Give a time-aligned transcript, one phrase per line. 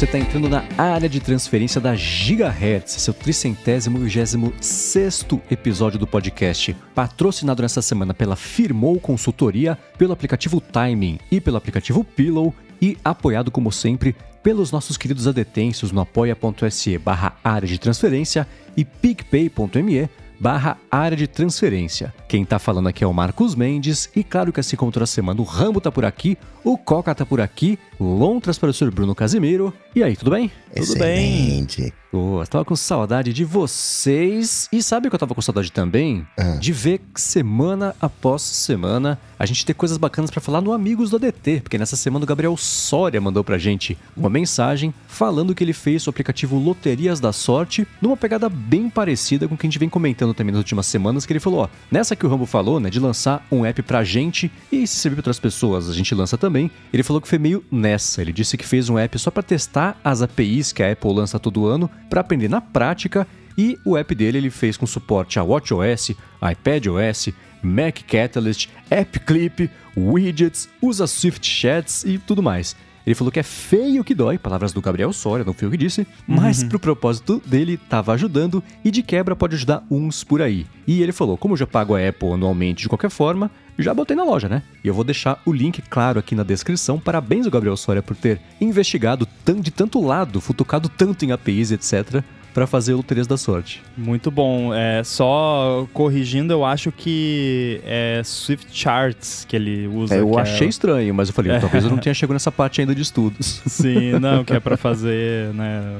[0.00, 6.06] Você está entrando na área de transferência da Gigahertz, seu tricentésimo vigésimo sexto episódio do
[6.06, 12.96] podcast, patrocinado nessa semana pela Firmou Consultoria, pelo aplicativo Timing e pelo aplicativo Pillow e
[13.04, 20.08] apoiado, como sempre, pelos nossos queridos adetêncios no apoia.se barra área de transferência e picpay.me
[20.40, 22.14] barra área de transferência.
[22.30, 25.40] Quem tá falando aqui é o Marcos Mendes e claro que assim como toda semana
[25.40, 28.92] o Rambo tá por aqui, o Coca tá por aqui, lontras para o Sr.
[28.92, 29.74] Bruno Casimiro.
[29.96, 30.48] E aí, tudo bem?
[30.72, 31.76] Excelente.
[31.76, 32.00] Tudo bem.
[32.12, 34.68] Boa, tava com saudade de vocês.
[34.72, 36.26] E sabe o que eu tava com saudade também?
[36.36, 36.56] Ah.
[36.56, 41.16] De ver semana após semana a gente ter coisas bacanas pra falar no Amigos do
[41.16, 45.72] ADT, porque nessa semana o Gabriel Soria mandou pra gente uma mensagem falando que ele
[45.72, 49.78] fez o aplicativo Loterias da Sorte numa pegada bem parecida com o que a gente
[49.78, 52.78] vem comentando também nas últimas semanas, que ele falou, ó, nessa que o Rambo falou,
[52.78, 56.14] né, de lançar um app pra gente e se servir pra outras pessoas, a gente
[56.14, 56.70] lança também.
[56.92, 58.20] Ele falou que foi meio nessa.
[58.20, 61.38] Ele disse que fez um app só pra testar as APIs que a Apple lança
[61.38, 65.42] todo ano para aprender na prática e o app dele ele fez com suporte a
[65.42, 66.10] WatchOS,
[66.52, 67.30] iPadOS,
[67.62, 72.76] Mac Catalyst, App Clip, widgets, usa Swift Chats e tudo mais.
[73.06, 75.76] Ele falou que é feio que dói, palavras do Gabriel Soria, não foi eu que
[75.76, 80.66] disse, mas pro propósito dele tava ajudando e de quebra pode ajudar uns por aí.
[80.86, 84.16] E ele falou, como eu já pago a Apple anualmente de qualquer forma, já botei
[84.16, 84.62] na loja, né?
[84.84, 86.98] E eu vou deixar o link claro aqui na descrição.
[86.98, 89.26] Parabéns ao Gabriel Soria por ter investigado
[89.60, 93.82] de tanto lado, futucado tanto em APIs, etc, para fazer loterias da sorte.
[93.96, 94.74] Muito bom.
[94.74, 100.14] É, só corrigindo, eu acho que é Swift Charts que ele usa.
[100.16, 102.80] É, eu é- achei estranho, mas eu falei, talvez eu não tenha chegado nessa parte
[102.80, 103.62] ainda de estudos.
[103.66, 105.98] Sim, não, que é pra fazer, né?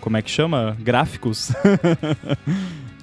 [0.00, 0.76] Como é que chama?
[0.80, 1.52] Gráficos.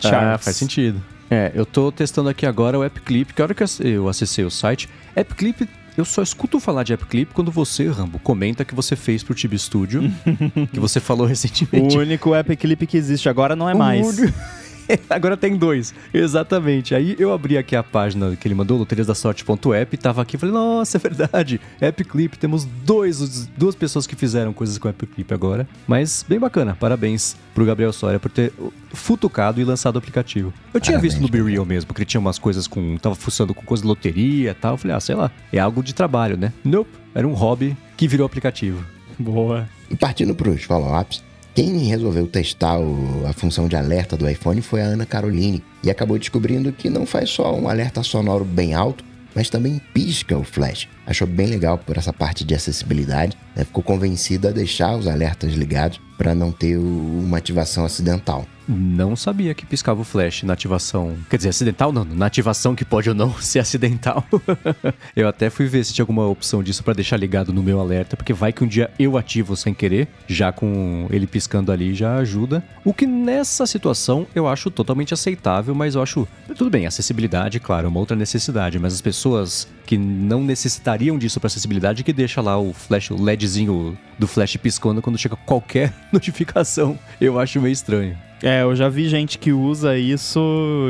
[0.04, 1.02] Ah, faz sentido.
[1.32, 4.52] É, eu tô testando aqui agora o AppClip, que a hora que eu acessei o
[4.52, 9.24] site, AppClip, eu só escuto falar de AppClip quando você, Rambo, comenta que você fez
[9.24, 10.02] pro Tib Studio,
[10.72, 11.98] que você falou recentemente.
[11.98, 14.18] O único app clip que existe agora não é mais.
[15.10, 15.94] Agora tem dois.
[16.14, 16.94] Exatamente.
[16.96, 20.54] Aí eu abri aqui a página que ele mandou, loteriasdasorte.app, e tava aqui e falei,
[20.54, 21.60] nossa, é verdade.
[21.82, 25.68] AppClip, temos dois, duas pessoas que fizeram coisas com AppClip agora.
[25.88, 26.76] Mas bem bacana.
[26.80, 28.52] Parabéns pro Gabriel Soria por ter
[28.94, 30.54] futucado e lançado o aplicativo.
[30.74, 31.56] Eu tinha Parabéns, visto no Be Gabriel.
[31.56, 32.98] Real mesmo, que ele tinha umas coisas com.
[32.98, 34.74] tava fuçando com coisa de loteria e tal.
[34.74, 36.52] Eu falei, ah, sei lá, é algo de trabalho, né?
[36.64, 36.90] Nope.
[37.14, 38.84] Era um hobby que virou aplicativo.
[39.18, 39.70] Boa.
[39.90, 41.24] E partindo para os follow-ups,
[41.56, 45.90] quem resolveu testar o- a função de alerta do iPhone foi a Ana Caroline e
[45.90, 50.44] acabou descobrindo que não faz só um alerta sonoro bem alto, mas também pisca o
[50.44, 50.88] flash.
[51.06, 53.64] Achou bem legal por essa parte de acessibilidade, né?
[53.64, 58.46] ficou convencida a deixar os alertas ligados para não ter uma ativação acidental.
[58.68, 61.16] Não sabia que piscava o flash na ativação.
[61.30, 64.26] Quer dizer, acidental não, na ativação que pode ou não ser acidental.
[65.16, 68.18] eu até fui ver se tinha alguma opção disso pra deixar ligado no meu alerta,
[68.18, 72.16] porque vai que um dia eu ativo sem querer, já com ele piscando ali já
[72.16, 72.64] ajuda.
[72.84, 76.28] O que nessa situação eu acho totalmente aceitável, mas eu acho.
[76.56, 81.40] Tudo bem, acessibilidade, claro, é uma outra necessidade, mas as pessoas que não necessitariam disso
[81.40, 85.94] pra acessibilidade que deixa lá o flash, o LEDzinho do flash piscando quando chega qualquer
[86.12, 86.98] notificação.
[87.22, 88.18] Eu acho meio estranho.
[88.44, 90.40] É, eu já vi gente que usa isso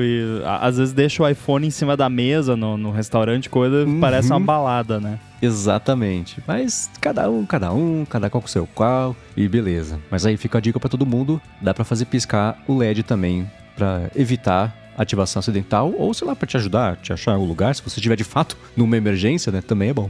[0.01, 4.00] e às vezes deixa o iPhone em cima da mesa no, no restaurante, coisa Uhum.
[4.00, 5.19] parece uma balada, né?
[5.41, 6.41] Exatamente.
[6.47, 10.00] Mas cada um, cada um, cada qual com o seu qual e beleza.
[10.09, 13.50] Mas aí fica a dica pra todo mundo, dá pra fazer piscar o LED também
[13.75, 17.81] pra evitar ativação acidental ou sei lá pra te ajudar, te achar o lugar, se
[17.81, 20.09] você tiver de fato numa emergência, né, também é bom.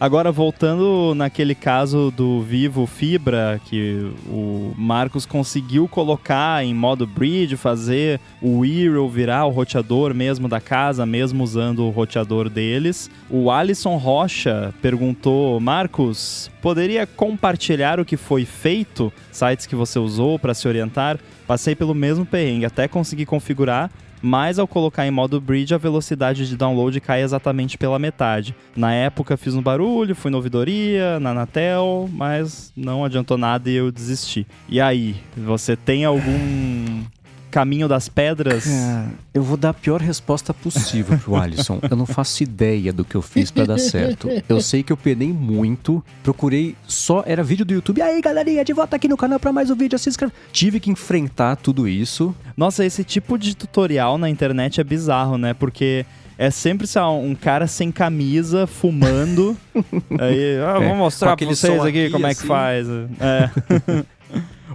[0.00, 7.56] Agora, voltando naquele caso do Vivo Fibra, que o Marcos conseguiu colocar em modo bridge,
[7.56, 13.10] fazer o Eero virar o roteador mesmo da casa, mesmo usando o roteador deles.
[13.28, 19.12] O Alisson Rocha perguntou: Marcos, poderia compartilhar o que foi feito?
[19.32, 21.18] Sites que você usou para se orientar?
[21.44, 23.90] Passei pelo mesmo perrengue, até consegui configurar
[24.22, 28.54] mas ao colocar em modo bridge a velocidade de download cai exatamente pela metade.
[28.76, 33.74] Na época fiz um barulho, fui na ouvidoria, na Anatel, mas não adiantou nada e
[33.74, 34.46] eu desisti.
[34.68, 37.02] E aí, você tem algum
[37.50, 38.64] caminho das pedras?
[38.64, 41.78] Cara, eu vou dar a pior resposta possível pro Alisson.
[41.88, 44.28] Eu não faço ideia do que eu fiz pra dar certo.
[44.48, 48.02] Eu sei que eu penei muito, procurei só, era vídeo do YouTube.
[48.02, 50.32] Aí, galerinha, de volta aqui no canal pra mais um vídeo, se inscreve.
[50.52, 52.34] Tive que enfrentar tudo isso.
[52.56, 55.54] Nossa, esse tipo de tutorial na internet é bizarro, né?
[55.54, 56.04] Porque
[56.36, 59.56] é sempre lá, um cara sem camisa, fumando.
[60.20, 62.46] aí, ah, É, vou mostrar com pra vocês aqui, aqui, como é que assim.
[62.46, 62.86] faz.
[63.20, 64.04] É.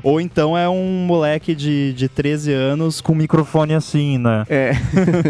[0.03, 4.45] Ou então é um moleque de, de 13 anos com microfone assim, né?
[4.49, 4.73] É.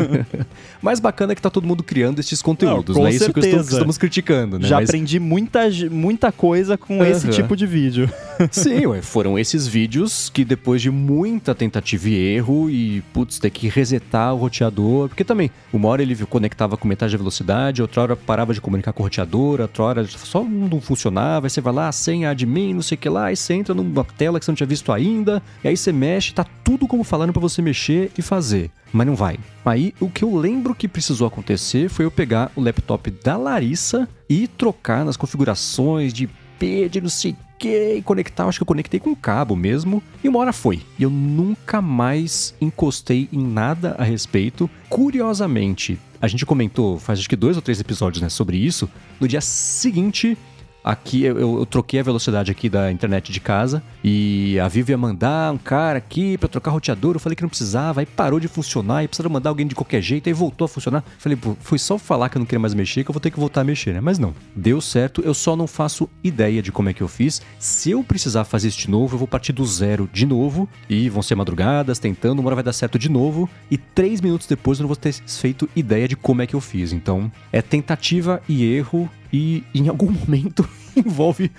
[0.83, 3.11] Mais bacana é que tá todo mundo criando esses conteúdos, Não, né?
[3.11, 3.71] Isso que certeza.
[3.71, 4.67] estamos criticando, né?
[4.67, 7.33] Já Mas- aprendi muita, muita coisa com esse Aham.
[7.35, 8.09] tipo de vídeo.
[8.51, 13.49] Sim, ué, foram esses vídeos que depois de muita tentativa e erro e, putz, ter
[13.49, 18.01] que resetar o roteador, porque também, uma hora ele conectava com metade da velocidade, outra
[18.01, 21.71] hora parava de comunicar com o roteador, outra hora só não funcionava, aí você vai
[21.73, 24.51] lá, senha admin, não sei o que lá, aí você entra numa tela que você
[24.51, 28.11] não tinha visto ainda, e aí você mexe, tá tudo como falando pra você mexer
[28.17, 28.69] e fazer.
[28.91, 29.37] Mas não vai.
[29.65, 34.07] Aí, o que eu lembro que precisou acontecer foi eu pegar o laptop da Larissa
[34.29, 38.45] e trocar nas configurações de IP, de não sei o que, e conectar.
[38.45, 40.03] Acho que eu conectei com cabo mesmo.
[40.23, 40.81] E uma hora foi.
[40.99, 44.69] E eu nunca mais encostei em nada a respeito.
[44.89, 48.89] Curiosamente, a gente comentou faz acho que dois ou três episódios né, sobre isso.
[49.19, 50.37] No dia seguinte.
[50.83, 54.97] Aqui eu, eu- troquei a velocidade aqui da internet de casa e a Vivo ia
[54.97, 57.15] mandar um cara aqui pra trocar roteador.
[57.15, 60.01] Eu falei que não precisava, aí parou de funcionar e precisava mandar alguém de qualquer
[60.01, 61.03] jeito, aí voltou a funcionar.
[61.17, 63.31] Falei, pô, foi só falar que eu não queria mais mexer que eu vou ter
[63.31, 64.01] que voltar a mexer, né?
[64.01, 67.41] Mas não, deu certo, eu só não faço ideia de como é que eu fiz.
[67.57, 71.09] Se eu precisar fazer isso de novo, eu vou partir do zero de novo e
[71.09, 74.79] vão ser madrugadas tentando, uma hora vai dar certo de novo e três minutos depois
[74.79, 76.91] eu não vou ter feito ideia de como é que eu fiz.
[76.91, 81.49] Então, é tentativa e erro e em algum momento envolve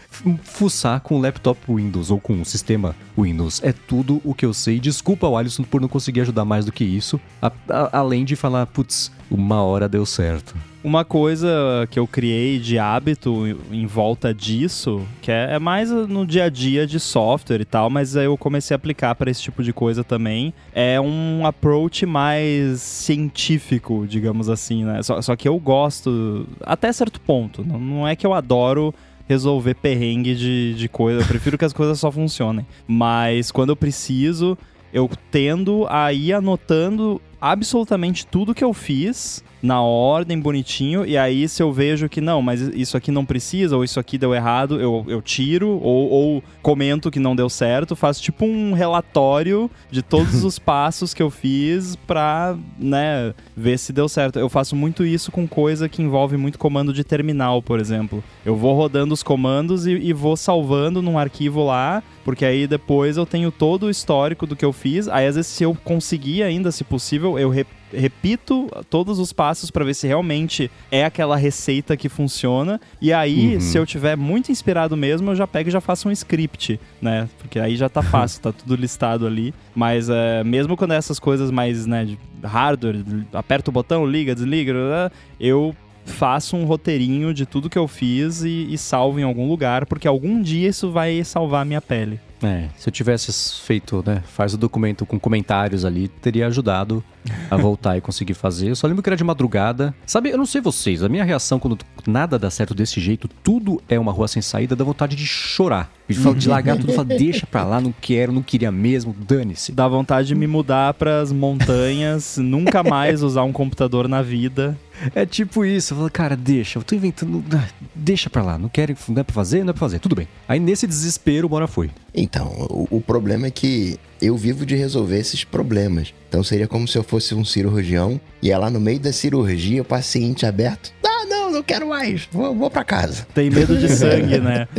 [0.44, 3.60] fuçar com o laptop Windows ou com o sistema Windows.
[3.64, 4.78] É tudo o que eu sei.
[4.78, 8.36] Desculpa o Alisson por não conseguir ajudar mais do que isso, a- a- além de
[8.36, 10.54] falar, putz, uma hora deu certo.
[10.84, 11.48] Uma coisa
[11.90, 16.48] que eu criei de hábito em- volta disso, que é, é mais no dia a
[16.50, 20.04] dia de software e tal, mas eu comecei a aplicar para esse tipo de coisa
[20.04, 25.02] também, é um approach mais científico, digamos assim, né?
[25.02, 27.64] Só, só que eu gosto até certo ponto.
[27.64, 28.94] Não, não é que eu adoro
[29.26, 31.22] resolver perrengue de, de coisa.
[31.22, 32.66] Eu prefiro que as coisas só funcionem.
[32.86, 34.58] Mas quando eu preciso,
[34.92, 41.48] eu tendo a ir anotando absolutamente tudo que eu fiz na ordem, bonitinho, e aí
[41.48, 44.78] se eu vejo que não, mas isso aqui não precisa, ou isso aqui deu errado,
[44.78, 50.02] eu, eu tiro, ou, ou comento que não deu certo, faço tipo um relatório de
[50.02, 54.38] todos os passos que eu fiz pra, né, ver se deu certo.
[54.38, 58.22] Eu faço muito isso com coisa que envolve muito comando de terminal, por exemplo.
[58.44, 63.16] Eu vou rodando os comandos e, e vou salvando num arquivo lá, porque aí depois
[63.16, 65.08] eu tenho todo o histórico do que eu fiz.
[65.08, 69.70] Aí às vezes se eu conseguir ainda, se possível, eu re- repito todos os passos
[69.70, 72.80] pra ver se realmente é aquela receita que funciona.
[73.00, 73.60] E aí, Uhum.
[73.60, 77.28] se eu tiver muito inspirado mesmo, eu já pego e já faço um script, né?
[77.38, 79.54] Porque aí já tá fácil, tá tudo listado ali.
[79.74, 83.02] Mas é, mesmo quando é essas coisas mais, né, hardware,
[83.32, 88.66] aperta o botão, liga, desliga, eu faço um roteirinho de tudo que eu fiz e,
[88.70, 92.20] e salvo em algum lugar, porque algum dia isso vai salvar a minha pele.
[92.44, 97.02] É, se eu tivesse feito, né, faz o documento com comentários ali, teria ajudado
[97.50, 98.70] a voltar e conseguir fazer.
[98.70, 99.94] Eu só lembro que era de madrugada.
[100.06, 103.82] Sabe, eu não sei vocês, a minha reação quando nada dá certo desse jeito, tudo
[103.88, 105.90] é uma rua sem saída, dá vontade de chorar.
[106.08, 109.14] De, falar- de largar tudo e falar, deixa pra lá, não quero, não queria mesmo,
[109.26, 109.72] dane-se.
[109.72, 114.78] Dá vontade de me mudar pras montanhas, nunca mais usar um computador na vida.
[115.14, 118.68] É tipo isso, eu falo, cara, deixa, eu tô inventando, ah, deixa pra lá, não
[118.68, 120.28] quero, não é pra fazer, não é pra fazer, tudo bem.
[120.46, 121.90] Aí nesse desespero, bora foi.
[122.14, 126.14] Então, o, o problema é que eu vivo de resolver esses problemas.
[126.28, 129.82] Então seria como se eu fosse um cirurgião e é lá no meio da cirurgia
[129.82, 130.92] o paciente aberto.
[131.04, 131.13] Ah,
[131.54, 133.26] não, quero mais, vou, vou pra casa.
[133.34, 134.68] Tem medo de sangue, né?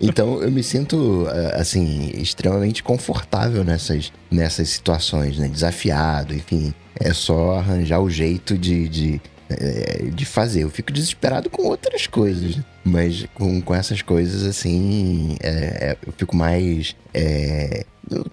[0.00, 5.48] Então eu me sinto, eh, assim, extremamente confortável nessas, nessas situações, né?
[5.48, 6.72] Desafiado, enfim.
[6.98, 10.64] É só arranjar o jeito de, de, eh, de fazer.
[10.64, 15.50] Eu fico desesperado com outras coisas, mas com, com essas coisas, assim, é,
[15.90, 16.96] é, eu fico mais.
[17.12, 18.26] É, eu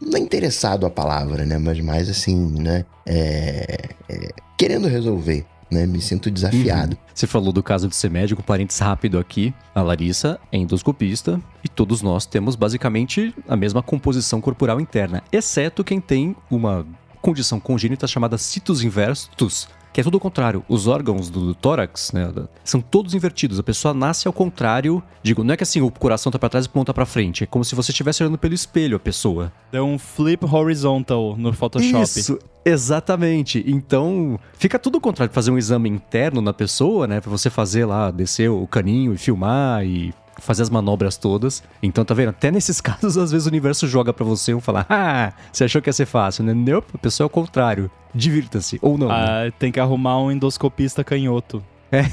[0.00, 1.58] não é interessado a palavra, né?
[1.58, 2.84] Mas mais assim, né?
[3.04, 5.86] É, é, querendo resolver, né?
[5.86, 6.96] Me sinto desafiado.
[7.14, 9.52] Você falou do caso de ser médico, parênteses rápido aqui.
[9.74, 15.84] A Larissa é endoscopista e todos nós temos basicamente a mesma composição corporal interna, exceto
[15.84, 16.86] quem tem uma
[17.20, 19.68] condição congênita chamada citos inversus,
[19.98, 20.64] que é tudo o contrário.
[20.68, 23.58] Os órgãos do tórax, né, são todos invertidos.
[23.58, 25.02] A pessoa nasce ao contrário.
[25.24, 27.46] Digo, não é que assim o coração tá pra trás e ponta pra frente, é
[27.48, 29.52] como se você estivesse olhando pelo espelho a pessoa.
[29.72, 32.04] Deu um flip horizontal no Photoshop.
[32.04, 33.64] Isso, exatamente.
[33.66, 35.34] Então, fica tudo ao contrário.
[35.34, 37.20] Fazer um exame interno na pessoa, né?
[37.20, 41.62] Pra você fazer lá, descer o caninho e filmar e fazer as manobras todas.
[41.82, 42.30] Então, tá vendo?
[42.30, 45.82] Até nesses casos, às vezes o universo joga pra você e falar, ah, você achou
[45.82, 46.54] que ia ser fácil, né?
[46.54, 47.90] Não, a pessoa é o contrário.
[48.14, 48.78] Divirta-se.
[48.82, 49.08] Ou não.
[49.08, 49.14] né?
[49.14, 51.62] Ah, tem que arrumar um endoscopista canhoto.
[51.90, 52.04] É.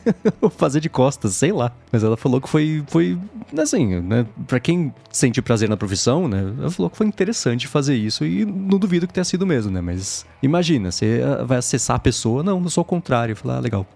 [0.56, 1.72] fazer de costas, sei lá.
[1.90, 3.18] Mas ela falou que foi, foi
[3.58, 4.26] assim, né?
[4.46, 6.54] Pra quem sente prazer na profissão, né?
[6.58, 9.80] Ela falou que foi interessante fazer isso e não duvido que tenha sido mesmo, né?
[9.80, 13.34] Mas imagina, você vai acessar a pessoa, não, não sou o contrário.
[13.34, 13.86] Falar, ah, legal.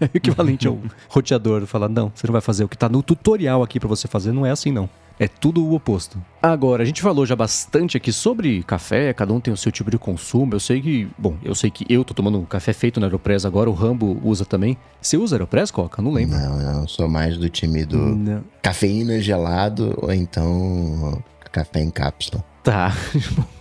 [0.00, 0.78] É equivalente ao
[1.08, 4.08] roteador, falar, não, você não vai fazer o que tá no tutorial aqui para você
[4.08, 4.88] fazer, não é assim não.
[5.18, 6.22] É tudo o oposto.
[6.40, 9.90] Agora, a gente falou já bastante aqui sobre café, cada um tem o seu tipo
[9.90, 10.54] de consumo.
[10.54, 13.44] Eu sei que, bom, eu sei que eu tô tomando um café feito na Aeropress
[13.44, 14.78] agora, o Rambo usa também.
[15.00, 16.00] Você usa Aeropress, Coca?
[16.00, 16.38] Não lembro.
[16.38, 18.44] Não, não, sou mais do time do não.
[18.62, 21.20] cafeína gelado ou então
[21.50, 22.44] café em cápsula.
[22.68, 22.92] Tá.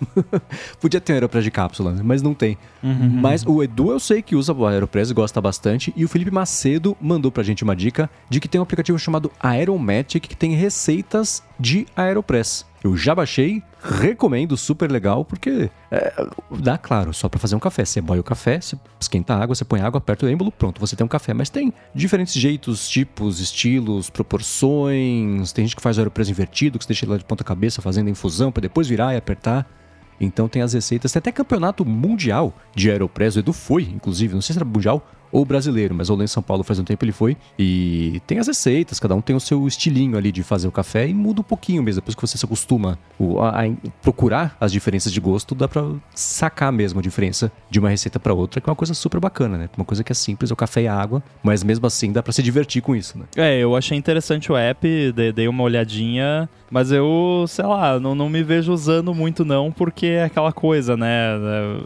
[0.82, 2.58] Podia ter um Aeropress de cápsula, mas não tem.
[2.84, 3.22] Uhum.
[3.22, 5.94] Mas o Edu eu sei que usa o Aeropress e gosta bastante.
[5.96, 9.32] E o Felipe Macedo mandou pra gente uma dica de que tem um aplicativo chamado
[9.40, 12.66] Aeromatic que tem receitas de Aeropress.
[12.88, 16.13] Eu já baixei, recomendo, super legal, porque é,
[16.50, 17.84] dá, claro, só para fazer um café.
[17.84, 20.79] Você boia o café, você esquenta a água, você põe água, aperta o êmbolo, pronto,
[20.79, 21.34] você tem um café.
[21.34, 25.51] Mas tem diferentes jeitos, tipos, estilos, proporções.
[25.51, 27.82] Tem gente que faz o aeropreso invertido, que você deixa ele lá de ponta cabeça
[27.82, 29.70] fazendo infusão para depois virar e apertar.
[30.20, 34.41] Então tem as receitas, tem até campeonato mundial de Aeropress, o Edu foi, inclusive, não
[34.41, 35.06] sei se era mundial
[35.38, 37.38] ou brasileiro, mas lá em São Paulo faz um tempo ele foi.
[37.60, 41.08] E tem as receitas, cada um tem o seu estilinho ali de fazer o café
[41.08, 42.01] e muda um pouquinho mesmo.
[42.01, 43.62] Depois que você se acostuma a,
[44.01, 45.84] procurar as diferenças de gosto, dá pra
[46.15, 49.60] sacar mesmo a diferença de uma receita para outra, que é uma coisa super bacana,
[49.60, 49.70] né?
[49.77, 52.24] Uma coisa que é simples, é o café e a água, mas mesmo assim dá
[52.24, 53.25] para se divertir com isso, né?
[53.36, 58.27] É, eu achei interessante o app, dei uma olhadinha, mas eu, sei lá, não, não
[58.27, 61.08] me vejo usando muito não, porque é aquela coisa, né?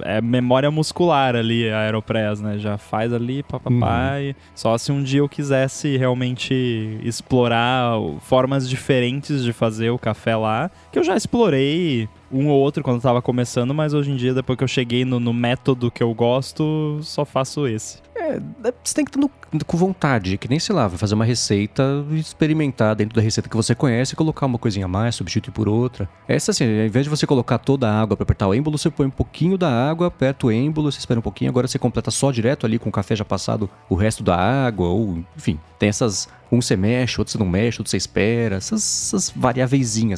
[0.03, 2.57] É memória muscular ali, a Aeropress, né?
[2.57, 4.29] Já faz ali papai.
[4.29, 4.33] Uhum.
[4.55, 10.69] Só se um dia eu quisesse realmente explorar formas diferentes de fazer o café lá,
[10.91, 14.33] que eu já explorei um ou outro quando eu tava começando, mas hoje em dia,
[14.33, 17.99] depois que eu cheguei no, no método que eu gosto, só faço esse.
[18.21, 19.29] É, é você tem que estar
[19.65, 23.73] com vontade, que nem sei lá, fazer uma receita experimentar dentro da receita que você
[23.73, 26.07] conhece, colocar uma coisinha a mais, substituir por outra.
[26.27, 28.89] Essa assim, ao invés de você colocar toda a água para apertar o êmbolo, você
[28.91, 32.11] põe um pouquinho da água, aperta o êmbolo, você espera um pouquinho, agora você completa
[32.11, 35.89] só direto ali com o café já passado o resto da água, ou enfim, tem
[35.89, 38.57] essas um você mexe, outro você não mexe, outro você espera.
[38.57, 39.33] Essas, essas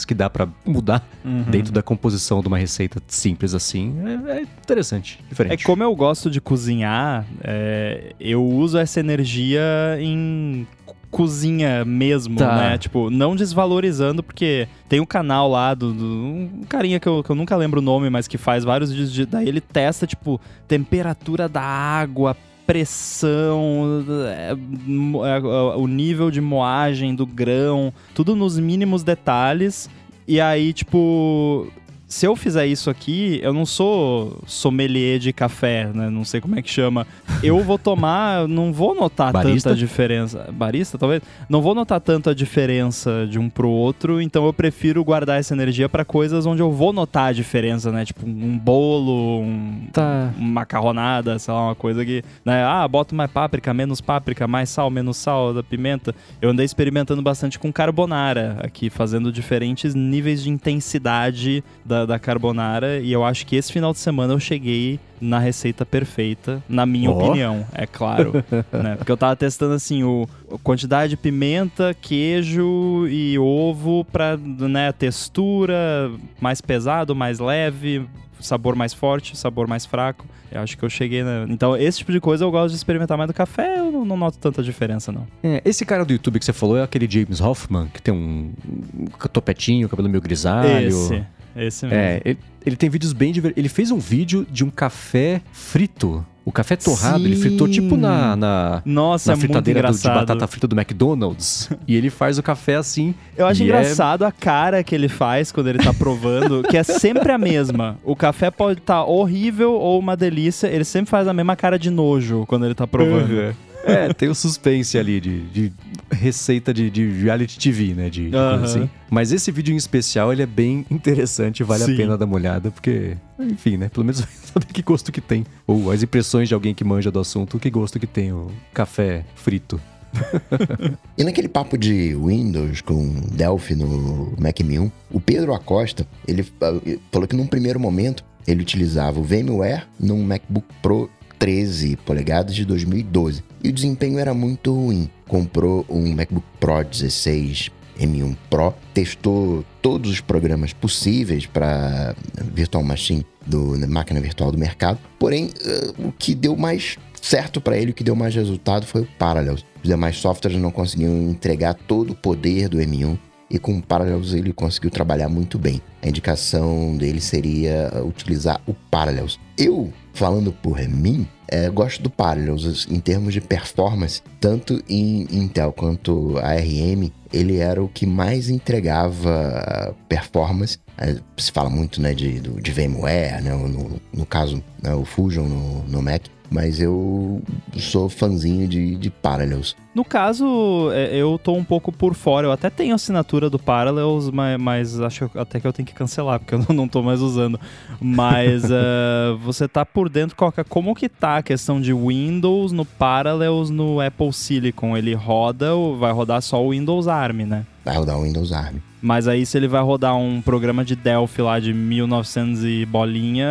[0.06, 1.44] que dá para mudar uhum.
[1.44, 3.94] dentro da composição de uma receita simples assim.
[4.28, 5.62] É, é interessante, diferente.
[5.62, 9.62] É como eu gosto de cozinhar, é, eu uso essa energia
[10.00, 10.66] em
[11.13, 12.56] cozinha mesmo, tá.
[12.58, 12.78] né?
[12.80, 17.30] Tipo, não desvalorizando, porque tem um canal lá do, do, um carinha que eu, que
[17.30, 20.42] eu nunca lembro o nome, mas que faz vários vídeos de, daí ele testa, tipo,
[20.68, 29.03] temperatura da água, pressão, é, é, o nível de moagem do grão, tudo nos mínimos
[29.03, 29.89] detalhes.
[30.27, 31.67] E aí, tipo,
[32.13, 36.12] se eu fizer isso aqui, eu não sou sommelier de café, né?
[36.12, 37.08] Não sei como é que chama.
[37.41, 39.70] Eu vou tomar, não vou notar Barista?
[39.70, 40.48] tanta diferença.
[40.53, 41.24] Barista, talvez?
[41.50, 45.89] Não vou notar tanta diferença de um pro outro, então eu prefiro guardar essa energia
[45.89, 48.05] para coisas onde eu vou notar a diferença, né?
[48.05, 50.32] Tipo um bolo, um, tá.
[50.38, 52.63] uma macarronada, sei lá, uma coisa que, né?
[52.63, 56.13] Ah, boto mais páprica, menos páprica, mais sal, menos sal da pimenta.
[56.39, 63.00] Eu andei experimentando bastante com carbonara aqui, fazendo diferentes níveis de intensidade da da, carbonara
[63.00, 67.10] e eu acho que esse final de semana eu cheguei na receita perfeita, na minha
[67.10, 67.18] oh.
[67.18, 68.34] opinião, é claro.
[68.72, 68.96] né?
[68.98, 74.92] Porque eu tava testando assim, o a quantidade de pimenta, queijo e ovo pra né,
[74.92, 78.06] textura mais pesado, mais leve,
[78.40, 80.26] sabor mais forte, sabor mais fraco.
[80.52, 81.46] Eu acho que eu cheguei na...
[81.50, 84.16] Então, esse tipo de coisa eu gosto de experimentar, mas do café eu não, não
[84.16, 85.26] noto tanta diferença, não.
[85.42, 88.54] É, esse cara do YouTube que você falou é aquele James Hoffman, que tem um,
[88.96, 90.88] um topetinho, cabelo meio grisalho.
[90.88, 91.26] Esse.
[91.56, 92.00] Esse mesmo.
[92.00, 93.58] É, ele, ele tem vídeos bem divertidos.
[93.60, 96.26] Ele fez um vídeo de um café frito.
[96.46, 97.26] O café torrado, Sim.
[97.26, 101.70] ele fritou tipo na, na, Nossa, na é fritadeira do, de batata frita do McDonald's.
[101.88, 103.16] e ele faz o café assim.
[103.38, 104.28] Eu acho é engraçado é...
[104.28, 107.98] a cara que ele faz quando ele tá provando, que é sempre a mesma.
[108.04, 111.80] O café pode estar tá horrível ou uma delícia, ele sempre faz a mesma cara
[111.80, 113.32] de nojo quando ele tá provando.
[113.32, 113.54] Uhum.
[113.84, 115.74] É, tem o suspense ali de, de
[116.12, 118.10] receita de, de, reality TV, né?
[118.10, 118.63] De, de uhum.
[118.63, 118.90] assim.
[119.10, 121.94] Mas esse vídeo em especial, ele é bem interessante, vale Sim.
[121.94, 123.90] a pena dar uma olhada, porque, enfim, né?
[123.90, 125.46] Pelo menos saber que gosto que tem.
[125.68, 129.25] Ou as impressões de alguém que manja do assunto, que gosto que tem o café
[129.36, 129.80] frito.
[131.18, 136.80] e naquele papo de Windows com Delphi no Mac M1, o Pedro Acosta, ele ah,
[137.12, 141.10] falou que num primeiro momento ele utilizava o VMware num MacBook Pro
[141.44, 145.10] 13 polegadas de 2012 e o desempenho era muito ruim.
[145.28, 147.70] Comprou um MacBook Pro 16
[148.00, 152.16] M1 Pro, testou todos os programas possíveis para
[152.54, 154.98] Virtual Machine do, na máquina virtual do mercado.
[155.20, 159.02] Porém, uh, o que deu mais certo para ele, o que deu mais resultado foi
[159.02, 159.66] o Parallels.
[159.84, 163.20] Os demais softwares não conseguiam entregar todo o poder do M1
[163.50, 165.82] e com o Parallels ele conseguiu trabalhar muito bem.
[166.02, 169.38] A indicação dele seria utilizar o Parallels.
[169.58, 175.74] Eu, falando por mim, é, gosto do Parallels em termos de performance, tanto em Intel
[175.74, 180.77] quanto ARM, ele era o que mais entregava performance.
[180.98, 185.48] É, se fala muito né, de, de VMware, né, no, no caso né, o Fusion
[185.48, 187.41] no, no Mac, mas eu
[187.77, 189.75] sou fãzinho de, de Parallels.
[189.94, 192.48] No caso, é, eu tô um pouco por fora.
[192.48, 196.40] Eu até tenho assinatura do Parallels, mas, mas acho até que eu tenho que cancelar,
[196.40, 197.60] porque eu não tô mais usando.
[198.02, 202.86] Mas uh, você tá por dentro, Coca, como que tá a questão de Windows no
[202.86, 204.98] Parallels no Apple Silicon?
[204.98, 207.66] Ele roda ou vai rodar só o Windows ARM, né?
[207.86, 208.78] Vai rodar o Windows ARM.
[209.00, 213.50] Mas aí, se ele vai rodar um programa de Delphi lá de 1900 e bolinha,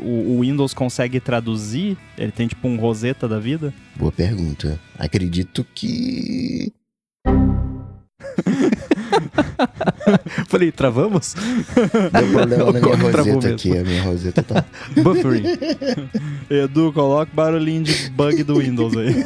[0.00, 1.98] o, o Windows consegue traduzir?
[2.16, 3.74] Ele tem tipo um Rosetta da vida?
[3.96, 4.80] Boa pergunta.
[4.98, 6.72] Acredito que.
[10.48, 11.34] Falei, travamos?
[11.34, 14.64] Deu problema na minha roseta aqui, a minha roseta tá.
[15.02, 15.44] Buffering.
[16.50, 19.24] Edu, coloca barulhinho de bug do Windows aí.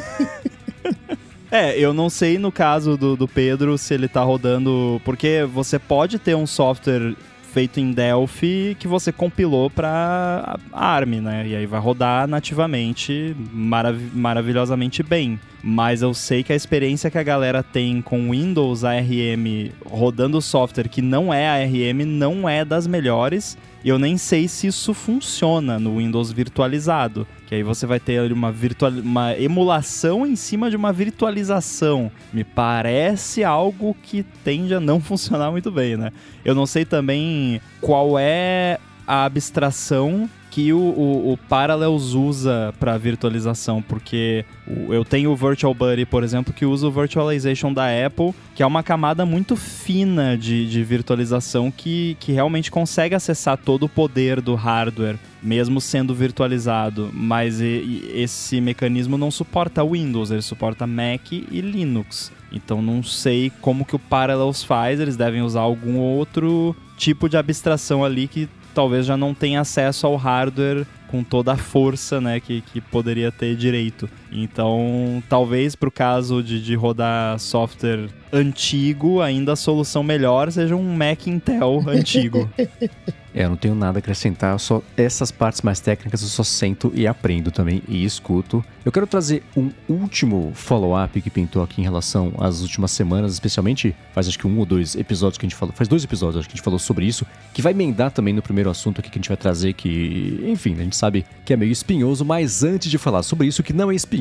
[1.51, 5.01] É, eu não sei no caso do, do Pedro se ele tá rodando.
[5.03, 7.15] Porque você pode ter um software
[7.51, 11.47] feito em Delphi que você compilou para ARM, né?
[11.47, 15.39] E aí vai rodar nativamente marav maravilhosamente bem.
[15.61, 20.87] Mas eu sei que a experiência que a galera tem com Windows ARM rodando software
[20.87, 23.57] que não é ARM não é das melhores.
[23.83, 27.25] E eu nem sei se isso funciona no Windows virtualizado.
[27.47, 28.91] Que aí você vai ter uma, virtual...
[28.91, 32.11] uma emulação em cima de uma virtualização.
[32.33, 36.11] Me parece algo que tende a não funcionar muito bem, né?
[36.43, 42.97] Eu não sei também qual é a abstração que o, o, o Parallels usa para
[42.97, 44.43] virtualização, porque
[44.89, 48.65] eu tenho o Virtual Buddy, por exemplo, que usa o Virtualization da Apple, que é
[48.65, 54.41] uma camada muito fina de, de virtualização que, que realmente consegue acessar todo o poder
[54.41, 57.09] do hardware, mesmo sendo virtualizado.
[57.13, 62.31] Mas esse mecanismo não suporta Windows, ele suporta Mac e Linux.
[62.51, 67.37] Então não sei como que o Parallels faz, eles devem usar algum outro tipo de
[67.37, 72.39] abstração ali que talvez já não tenha acesso ao hardware com toda a força né,
[72.39, 74.09] que, que poderia ter direito.
[74.31, 80.75] Então, talvez para o caso de, de rodar software antigo, ainda a solução melhor seja
[80.75, 82.49] um Mac Intel antigo.
[83.33, 86.91] É, eu não tenho nada a acrescentar, só essas partes mais técnicas eu só sento
[86.95, 88.63] e aprendo também e escuto.
[88.83, 93.95] Eu quero trazer um último follow-up que pintou aqui em relação às últimas semanas, especialmente
[94.13, 96.49] faz acho que um ou dois episódios que a gente falou, faz dois episódios acho
[96.49, 99.19] que a gente falou sobre isso, que vai emendar também no primeiro assunto aqui que
[99.19, 102.89] a gente vai trazer que, enfim, a gente sabe que é meio espinhoso, mas antes
[102.89, 104.18] de falar sobre isso que não é espinhoso,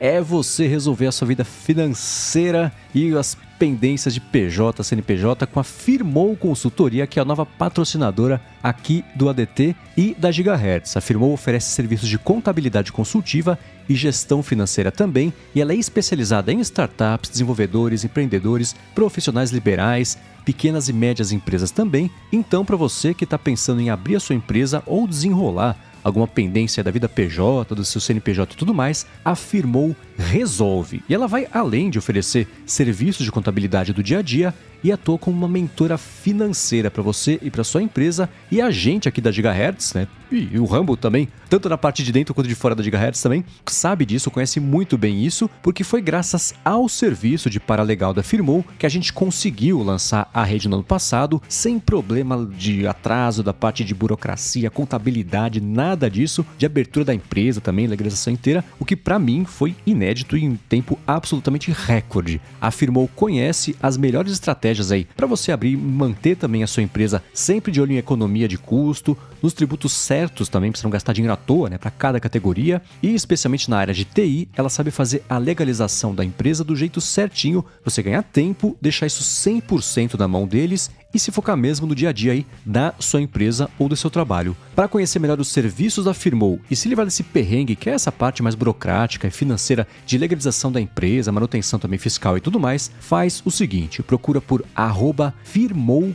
[0.00, 5.64] é você resolver a sua vida financeira e as pendências de PJ, CNPJ com a
[5.64, 10.96] Firmou Consultoria, que é a nova patrocinadora aqui do ADT e da Gigahertz.
[10.96, 16.52] A Firmou oferece serviços de contabilidade consultiva e gestão financeira também, e ela é especializada
[16.52, 22.10] em startups, desenvolvedores, empreendedores, profissionais liberais, pequenas e médias empresas também.
[22.32, 26.84] Então, para você que está pensando em abrir a sua empresa ou desenrolar alguma pendência
[26.84, 31.02] da vida PJ, do seu CNPJ e tudo mais, afirmou Resolve.
[31.08, 35.18] E ela vai além de oferecer serviços de contabilidade do dia a dia e atua
[35.18, 39.32] como uma mentora financeira para você e para sua empresa e a gente aqui da
[39.32, 40.06] Gigahertz, né?
[40.30, 43.44] E o Rambo também, tanto na parte de dentro quanto de fora da Gigahertz também,
[43.66, 48.64] sabe disso, conhece muito bem isso, porque foi graças ao serviço de Paralegal da Firmou
[48.78, 53.54] que a gente conseguiu lançar a rede no ano passado, sem problema de atraso da
[53.54, 58.96] parte de burocracia, contabilidade, nada disso, de abertura da empresa também, legalização inteira, o que
[58.96, 62.40] para mim foi inédito e em tempo absolutamente recorde.
[62.60, 66.82] A Firmou conhece as melhores estratégias aí para você abrir e manter também a sua
[66.82, 71.12] empresa sempre de olho em economia de custo, nos tributos certos também, para não gastar
[71.12, 74.90] dinheiro à toa, né, para cada categoria, e especialmente na área de TI, ela sabe
[74.90, 80.26] fazer a legalização da empresa do jeito certinho, você ganhar tempo, deixar isso 100% na
[80.26, 83.88] mão deles e se focar mesmo no dia a dia aí da sua empresa ou
[83.88, 84.56] do seu trabalho.
[84.74, 88.10] Para conhecer melhor os serviços da Firmou e se livrar desse perrengue, que é essa
[88.10, 92.90] parte mais burocrática e financeira de legalização da empresa, manutenção também fiscal e tudo mais,
[92.98, 96.14] faz o seguinte, procura por arroba Firmou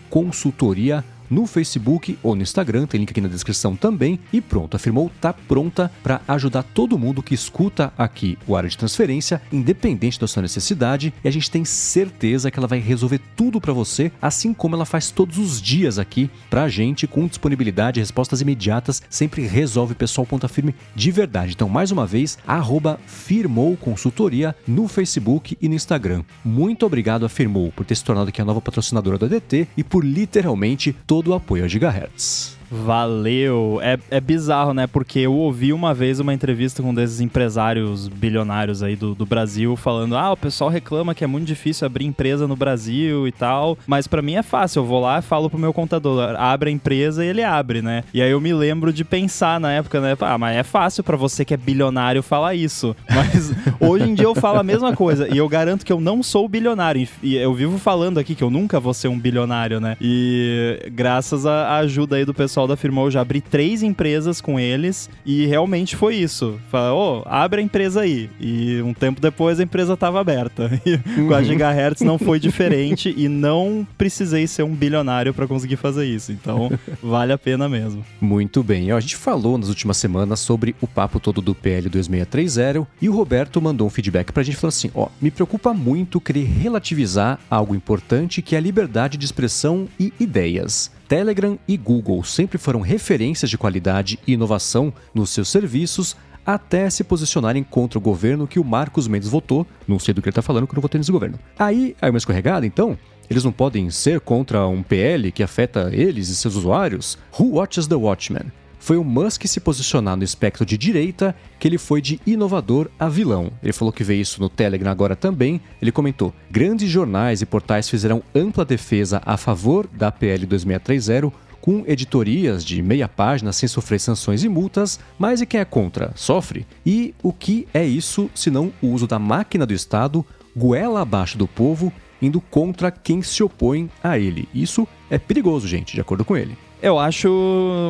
[1.29, 4.19] no Facebook ou no Instagram, tem link aqui na descrição também.
[4.31, 8.69] E pronto, a Firmou tá pronta para ajudar todo mundo que escuta aqui o área
[8.69, 13.19] de transferência, independente da sua necessidade, e a gente tem certeza que ela vai resolver
[13.35, 17.99] tudo para você, assim como ela faz todos os dias aqui pra gente, com disponibilidade,
[17.99, 21.53] respostas imediatas, sempre resolve pessoal ponta firme de verdade.
[21.53, 26.23] Então, mais uma vez, arroba Firmou Consultoria no Facebook e no Instagram.
[26.43, 29.83] Muito obrigado a Firmou por ter se tornado aqui a nova patrocinadora do ADT e
[29.83, 32.58] por literalmente todo o apoio a Gigahertz.
[32.71, 33.79] Valeu!
[33.81, 34.85] É, é bizarro, né?
[34.85, 39.25] Porque eu ouvi uma vez uma entrevista com um desses empresários bilionários aí do, do
[39.25, 43.31] Brasil falando: ah, o pessoal reclama que é muito difícil abrir empresa no Brasil e
[43.31, 44.81] tal, mas para mim é fácil.
[44.81, 48.03] Eu vou lá e falo pro meu contador: abre a empresa e ele abre, né?
[48.13, 50.15] E aí eu me lembro de pensar na época, né?
[50.21, 52.95] Ah, mas é fácil para você que é bilionário falar isso.
[53.09, 56.21] Mas hoje em dia eu falo a mesma coisa e eu garanto que eu não
[56.21, 57.07] sou bilionário.
[57.21, 59.97] E eu vivo falando aqui que eu nunca vou ser um bilionário, né?
[59.99, 64.41] E graças à ajuda aí do pessoal pessoal da Firmou, eu já abri três empresas
[64.41, 66.59] com eles e realmente foi isso.
[66.69, 68.29] Fala, ô, oh, abre a empresa aí.
[68.39, 70.69] E um tempo depois a empresa estava aberta.
[70.89, 71.43] E com a uhum.
[71.43, 76.31] Gigahertz não foi diferente e não precisei ser um bilionário para conseguir fazer isso.
[76.31, 76.71] Então,
[77.03, 78.03] vale a pena mesmo.
[78.19, 78.91] Muito bem.
[78.91, 83.13] A gente falou nas últimas semanas sobre o papo todo do PL 2630 e o
[83.13, 87.75] Roberto mandou um feedback pra gente falando assim: ó, me preocupa muito querer relativizar algo
[87.75, 90.91] importante que é a liberdade de expressão e ideias.
[91.09, 97.03] Telegram e Google sempre foram referências de qualidade e inovação nos seus serviços até se
[97.03, 99.65] posicionarem contra o governo que o Marcos Mendes votou.
[99.87, 101.39] Não sei do que ele está falando, que eu não votei nesse governo.
[101.57, 102.95] Aí, aí uma escorregada, então?
[103.27, 107.17] Eles não podem ser contra um PL que afeta eles e seus usuários?
[107.39, 108.51] Who watches the Watchmen?
[108.79, 113.09] Foi o Musk se posicionar no espectro de direita que ele foi de inovador a
[113.09, 113.51] vilão.
[113.61, 115.61] Ele falou que vê isso no Telegram agora também.
[115.81, 121.83] Ele comentou: grandes jornais e portais fizeram ampla defesa a favor da PL 2630 com
[121.85, 126.13] editorias de meia página sem sofrer sanções e multas, mas e quem é contra?
[126.15, 126.65] Sofre?
[126.85, 131.47] E o que é isso senão o uso da máquina do Estado, goela abaixo do
[131.47, 134.47] povo, indo contra quem se opõe a ele?
[134.53, 136.57] Isso é perigoso, gente, de acordo com ele.
[136.81, 137.29] Eu acho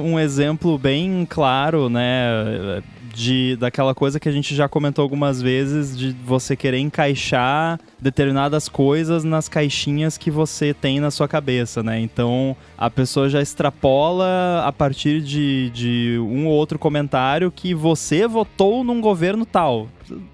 [0.04, 2.82] um exemplo bem claro, né?
[3.14, 8.70] De, daquela coisa que a gente já comentou algumas vezes de você querer encaixar determinadas
[8.70, 12.00] coisas nas caixinhas que você tem na sua cabeça, né?
[12.00, 18.28] Então a pessoa já extrapola a partir de, de um ou outro comentário que você
[18.28, 19.88] votou num governo tal.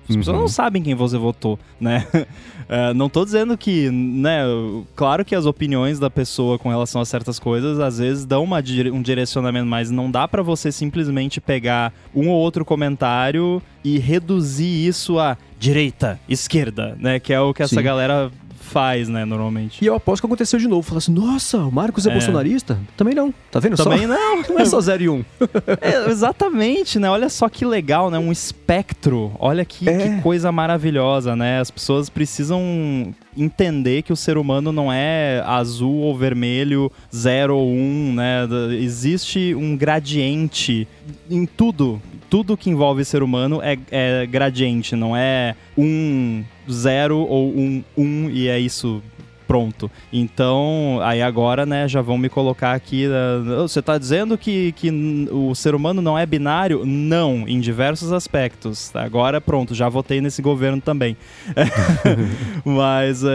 [0.07, 0.47] As pessoas não uhum.
[0.47, 2.07] sabem quem você votou, né?
[2.13, 4.43] Uh, não tô dizendo que, né,
[4.95, 8.59] claro que as opiniões da pessoa com relação a certas coisas às vezes dão uma,
[8.93, 14.87] um direcionamento, mas não dá para você simplesmente pegar um ou outro comentário e reduzir
[14.87, 17.81] isso a direita, esquerda, né, que é o que essa Sim.
[17.81, 18.31] galera
[18.65, 19.83] faz, né, normalmente.
[19.83, 20.81] E eu aposto que aconteceu de novo.
[20.81, 22.13] Falar assim, nossa, o Marcos é, é.
[22.13, 22.77] bolsonarista?
[22.97, 23.33] Também não.
[23.51, 24.07] Tá vendo Também só?
[24.07, 24.35] não.
[24.55, 25.13] Não é só 0 e 1.
[25.13, 25.25] Um.
[25.81, 27.09] É, exatamente, né?
[27.09, 28.17] Olha só que legal, né?
[28.17, 29.31] Um espectro.
[29.39, 29.97] Olha que, é.
[29.97, 31.59] que coisa maravilhosa, né?
[31.59, 37.69] As pessoas precisam entender que o ser humano não é azul ou vermelho, zero ou
[37.69, 38.47] um, né?
[38.79, 40.87] Existe um gradiente
[41.29, 42.01] em tudo.
[42.29, 48.29] Tudo que envolve ser humano é, é gradiente, não é um zero ou um um
[48.29, 49.01] e é isso
[49.45, 49.89] pronto.
[50.11, 53.07] Então, aí agora, né, já vão me colocar aqui.
[53.07, 54.91] Uh, você está dizendo que, que
[55.31, 56.85] o ser humano não é binário?
[56.85, 58.93] Não, em diversos aspectos.
[58.95, 61.15] Agora, pronto, já votei nesse governo também.
[62.65, 63.27] Mas uh,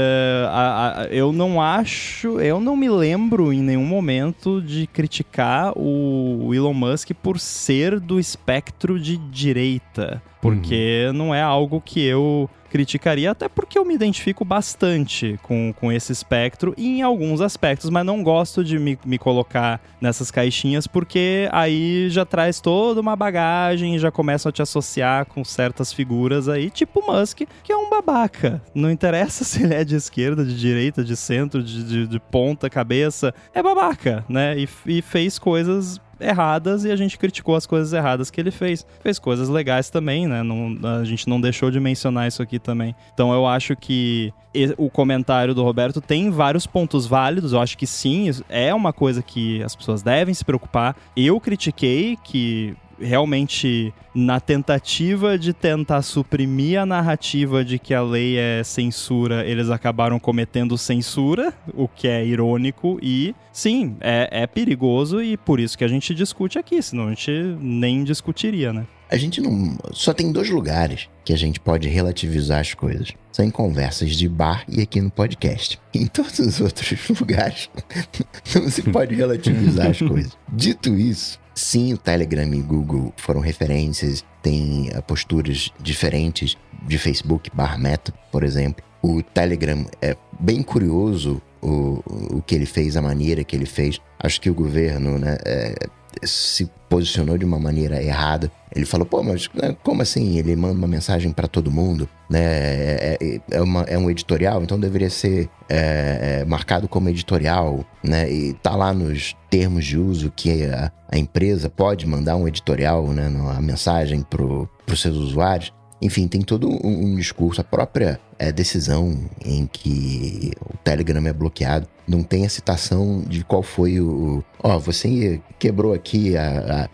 [0.48, 6.52] a, a, eu não acho, eu não me lembro em nenhum momento de criticar o
[6.54, 10.22] Elon Musk por ser do espectro de direita.
[10.40, 11.12] Porque uhum.
[11.12, 16.12] não é algo que eu criticaria, até porque eu me identifico bastante com, com esse
[16.12, 22.08] espectro em alguns aspectos, mas não gosto de me, me colocar nessas caixinhas porque aí
[22.08, 27.04] já traz toda uma bagagem, já começam a te associar com certas figuras aí, tipo
[27.04, 28.62] Musk, que é um babaca.
[28.74, 32.70] Não interessa se ele é de esquerda, de direita, de centro, de, de, de ponta,
[32.70, 34.56] cabeça, é babaca, né?
[34.56, 38.86] E, e fez coisas erradas e a gente criticou as coisas erradas que ele fez.
[39.00, 40.42] Fez coisas legais também, né?
[40.42, 42.94] Não, a gente não deixou de mencionar isso aqui também.
[43.12, 44.32] Então eu acho que
[44.76, 47.52] o comentário do Roberto tem vários pontos válidos.
[47.52, 50.96] Eu acho que sim, é uma coisa que as pessoas devem se preocupar.
[51.16, 58.36] Eu critiquei que realmente na tentativa de tentar suprimir a narrativa de que a lei
[58.36, 65.22] é censura, eles acabaram cometendo censura, o que é irônico e sim, é, é perigoso
[65.22, 68.86] e por isso que a gente discute aqui, senão a gente nem discutiria, né?
[69.10, 69.76] A gente não.
[69.92, 73.12] Só tem dois lugares que a gente pode relativizar as coisas.
[73.32, 75.80] São em conversas de bar e aqui no podcast.
[75.92, 77.68] Em todos os outros lugares,
[78.54, 80.38] não se pode relativizar as coisas.
[80.52, 86.98] Dito isso, sim, o Telegram e o Google foram referências, tem uh, posturas diferentes de
[86.98, 88.84] Facebook bar Meta, por exemplo.
[89.02, 94.00] O Telegram é bem curioso o, o que ele fez, a maneira que ele fez.
[94.18, 95.74] Acho que o governo, né, é,
[96.22, 98.50] se posicionou de uma maneira errada.
[98.74, 100.38] Ele falou, pô, mas né, como assim?
[100.38, 102.40] Ele manda uma mensagem para todo mundo, né?
[102.40, 107.84] É, é, é, uma, é, um editorial, então deveria ser é, é, marcado como editorial,
[108.02, 108.30] né?
[108.30, 113.08] E tá lá nos termos de uso que a, a empresa pode mandar um editorial,
[113.08, 113.26] né?
[113.56, 115.72] A mensagem para os seus usuários.
[116.02, 121.32] Enfim, tem todo um, um discurso, a própria é, decisão em que o Telegram é
[121.32, 121.86] bloqueado.
[122.08, 124.42] Não tem a citação de qual foi o.
[124.62, 126.88] Ó, oh, você quebrou aqui a, a,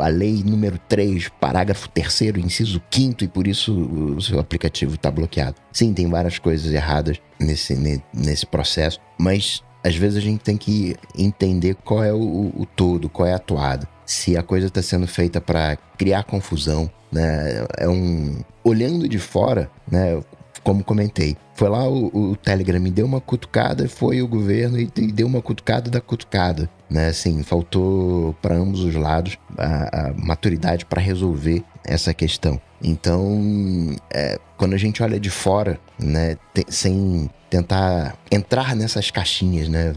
[0.00, 5.10] a lei número 3, parágrafo 3, inciso 5, e por isso o seu aplicativo está
[5.10, 5.56] bloqueado.
[5.72, 7.74] Sim, tem várias coisas erradas nesse,
[8.14, 13.08] nesse processo, mas às vezes a gente tem que entender qual é o, o todo,
[13.08, 13.88] qual é a atuada.
[14.04, 17.66] Se a coisa está sendo feita para criar confusão, né?
[17.76, 20.20] É um olhando de fora, né?
[20.68, 24.82] Como comentei, foi lá o, o Telegram me deu uma cutucada, foi o governo e,
[24.98, 27.08] e deu uma cutucada da cutucada, né?
[27.08, 32.60] Assim, faltou para ambos os lados a, a maturidade para resolver essa questão.
[32.82, 39.70] Então, é, quando a gente olha de fora, né, te, sem tentar entrar nessas caixinhas,
[39.70, 39.94] né,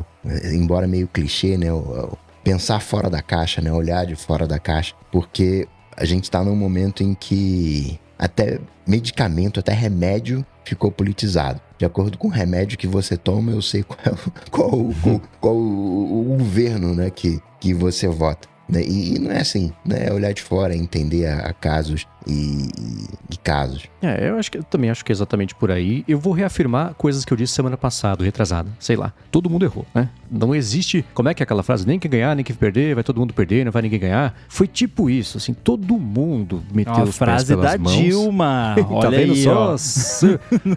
[0.54, 1.68] embora meio clichê, né,
[2.46, 6.56] pensar fora da caixa, né, olhar de fora da caixa, porque a gente está num
[6.56, 11.62] momento em que até medicamento, até remédio ficou politizado.
[11.78, 14.10] De acordo com o remédio que você toma, eu sei qual, é
[14.52, 18.48] qual, qual, qual o, o, governo né, que, que você vota.
[18.70, 18.82] Né?
[18.84, 20.08] E, e, não é assim, né?
[20.08, 22.68] É olhar de fora, entender a, a casos e,
[23.32, 23.84] e, casos.
[24.02, 26.04] É, eu acho que eu também acho que é exatamente por aí.
[26.08, 28.70] Eu vou reafirmar coisas que eu disse semana passada, retrasada.
[28.80, 29.14] Sei lá.
[29.32, 30.10] Todo mundo errou, né?
[30.30, 31.04] Não existe.
[31.14, 31.86] Como é que é aquela frase?
[31.86, 34.36] Nem que ganhar, nem que perder, vai todo mundo perder, não vai ninguém ganhar.
[34.48, 37.96] Foi tipo isso, assim, todo mundo meteu Uma os pés pelas da mãos.
[37.96, 38.76] Dilma.
[38.78, 39.76] tá Olha vendo aí, só?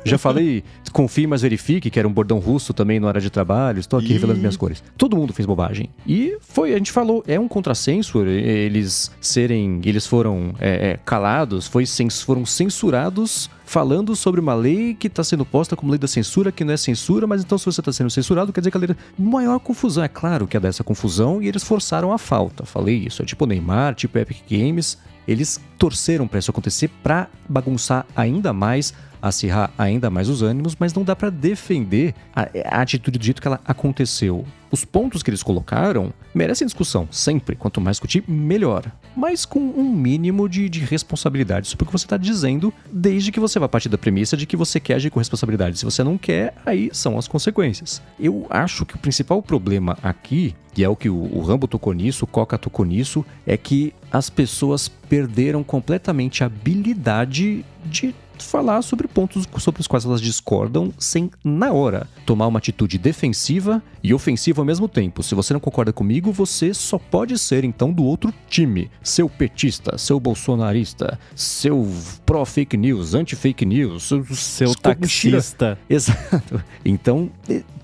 [0.04, 3.78] Já falei, confie, mas verifique, que era um bordão russo também no área de trabalho.
[3.78, 4.12] Estou aqui e...
[4.14, 4.82] revelando minhas cores.
[4.96, 5.90] Todo mundo fez bobagem.
[6.06, 9.80] E foi, a gente falou, é um contrassenso eles serem.
[9.84, 11.33] Eles foram é, é, calados,
[11.66, 11.84] foi,
[12.24, 16.64] foram censurados falando sobre uma lei que está sendo posta como lei da censura, que
[16.64, 18.96] não é censura, mas então se você está sendo censurado, quer dizer que a lei...
[19.18, 22.64] Maior confusão, é claro que é dessa confusão, e eles forçaram a falta.
[22.64, 28.06] Falei isso, é tipo Neymar, tipo Epic Games, eles torceram para isso acontecer para bagunçar
[28.14, 28.92] ainda mais
[29.28, 33.40] acirrar ainda mais os ânimos, mas não dá para defender a, a, atitude do jeito
[33.40, 34.44] que ela aconteceu.
[34.74, 37.54] Os pontos que eles colocaram merecem discussão, sempre.
[37.54, 38.90] Quanto mais discutir, melhor.
[39.16, 43.38] Mas com um mínimo de, de responsabilidade sobre o que você está dizendo, desde que
[43.38, 45.78] você vá partir da premissa de que você quer agir com responsabilidade.
[45.78, 48.02] Se você não quer, aí são as consequências.
[48.18, 52.24] Eu acho que o principal problema aqui e é o que o, Rambo tocou nisso,
[52.24, 58.12] o Coca tocou nisso, é que as pessoas perderam completamente a habilidade de
[58.44, 63.82] falar sobre pontos sobre os quais elas discordam sem, na hora, tomar uma atitude defensiva
[64.02, 65.22] e ofensiva ao mesmo tempo.
[65.22, 68.90] Se você não concorda comigo, você só pode ser então do outro time.
[69.02, 71.90] Seu petista, seu bolsonarista, seu
[72.26, 75.78] pró-fake news, anti-fake news, seu, seu taxista.
[75.88, 76.62] Exato.
[76.84, 77.30] Então,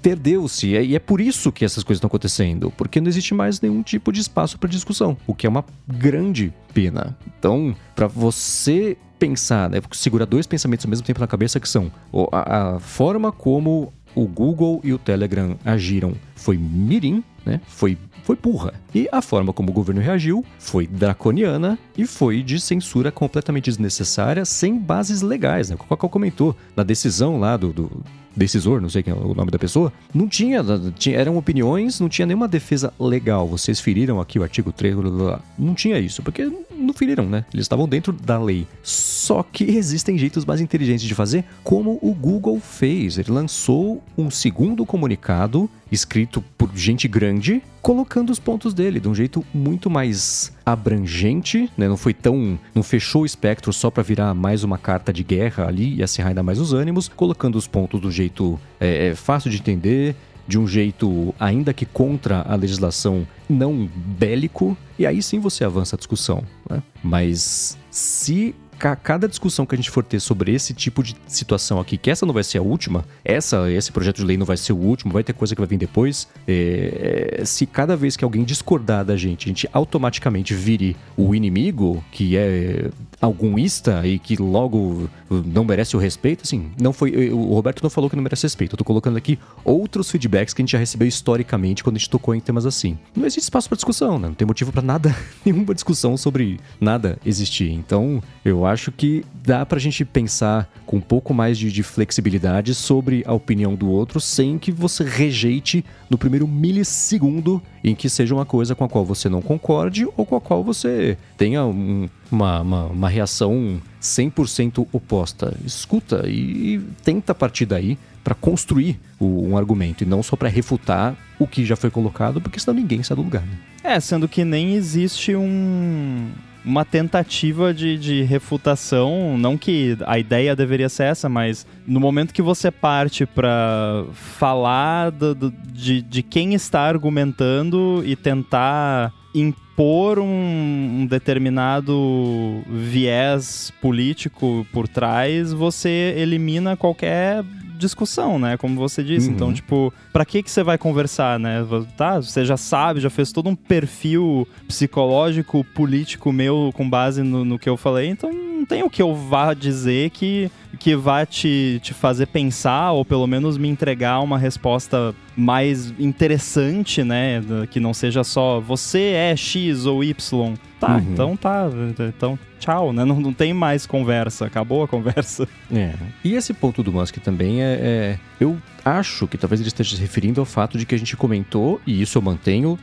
[0.03, 0.69] perdeu-se.
[0.69, 4.13] E é por isso que essas coisas estão acontecendo, porque não existe mais nenhum tipo
[4.13, 7.17] de espaço para discussão, o que é uma grande pena.
[7.39, 11.93] Então, para você pensar, né, segurar dois pensamentos ao mesmo tempo na cabeça que são
[12.33, 17.61] a, a forma como o Google e o Telegram agiram foi mirim, né?
[17.67, 18.75] Foi foi burra.
[18.95, 24.45] E a forma como o governo reagiu foi draconiana e foi de censura completamente desnecessária,
[24.45, 25.71] sem bases legais.
[25.71, 25.77] Né?
[25.77, 28.05] O Cacau comentou na decisão lá do, do
[28.37, 30.65] decisor, não sei quem é o nome da pessoa, não tinha,
[30.97, 33.47] tinha, eram opiniões, não tinha nenhuma defesa legal.
[33.47, 35.41] Vocês feriram aqui o artigo 3, blá, blá, blá.
[35.59, 37.45] não tinha isso, porque não feriram, né?
[37.53, 38.67] Eles estavam dentro da lei.
[38.83, 43.19] Só que existem jeitos mais inteligentes de fazer, como o Google fez.
[43.19, 49.15] Ele lançou um segundo comunicado escrito por gente grande, colocando os pontos dele de um
[49.15, 51.89] jeito muito mais abrangente, né?
[51.89, 52.59] Não foi tão.
[52.75, 56.29] não fechou o espectro só para virar mais uma carta de guerra ali e acirrar
[56.29, 60.15] ainda mais os ânimos, colocando os pontos do jeito é, é, fácil de entender,
[60.47, 65.97] de um jeito, ainda que contra a legislação, não bélico, e aí sim você avança
[65.97, 66.45] a discussão.
[66.69, 66.83] Né?
[67.03, 71.97] Mas se cada discussão que a gente for ter sobre esse tipo de situação aqui,
[71.97, 74.73] que essa não vai ser a última, essa, esse projeto de lei não vai ser
[74.73, 76.29] o último, vai ter coisa que vai vir depois.
[76.47, 82.03] É, se cada vez que alguém discordar da gente, a gente automaticamente vire o inimigo,
[82.11, 87.31] que é algum ista e que logo não merece o respeito, assim, não foi.
[87.31, 88.75] O Roberto não falou que não merece respeito.
[88.75, 92.11] Eu tô colocando aqui outros feedbacks que a gente já recebeu historicamente quando a gente
[92.11, 92.99] tocou em temas assim.
[93.15, 94.29] Não existe espaço para discussão, né?
[94.29, 97.71] Não tem motivo para nada, nenhuma discussão sobre nada existir.
[97.71, 102.75] Então, eu acho que dá pra gente pensar com um pouco mais de, de flexibilidade
[102.75, 108.35] sobre a opinião do outro, sem que você rejeite no primeiro milissegundo em que seja
[108.35, 112.09] uma coisa com a qual você não concorde ou com a qual você tenha um,
[112.31, 115.57] uma, uma, uma, reação 100% oposta.
[115.65, 120.49] Escuta e, e tenta partir daí para construir o, um argumento e não só para
[120.49, 123.43] refutar o que já foi colocado, porque senão ninguém sai do lugar.
[123.43, 123.59] Né?
[123.83, 126.29] É, sendo que nem existe um,
[126.65, 132.35] uma tentativa de, de refutação, não que a ideia deveria ser essa, mas no momento
[132.35, 140.19] que você parte para falar do, do, de, de quem está argumentando e tentar impor
[140.19, 147.45] um, um, determinado viés político por trás, você elimina qualquer
[147.81, 148.57] discussão, né?
[148.57, 149.29] Como você disse.
[149.29, 149.53] Então, uhum.
[149.53, 151.67] Então, tipo, pra que que você vai conversar, né?
[151.97, 157.45] Tá, você já sabe, já fez todo um perfil psicológico, político meu com base no,
[157.45, 161.27] no que eu falei, então não tem o que eu vá dizer que, que vá
[161.27, 167.43] te, te fazer pensar ou pelo menos me entregar uma resposta mais interessante, né?
[167.71, 170.55] Que não seja só você é X ou Y.
[170.81, 171.05] Tá, uhum.
[171.13, 171.69] então tá.
[172.09, 173.05] Então, tchau, né?
[173.05, 174.47] Não, não tem mais conversa.
[174.47, 175.47] Acabou a conversa.
[175.73, 175.95] É.
[176.25, 178.19] E esse ponto do Musk também é, é.
[178.41, 181.81] Eu acho que talvez ele esteja se referindo ao fato de que a gente comentou,
[181.87, 182.77] e isso eu mantenho,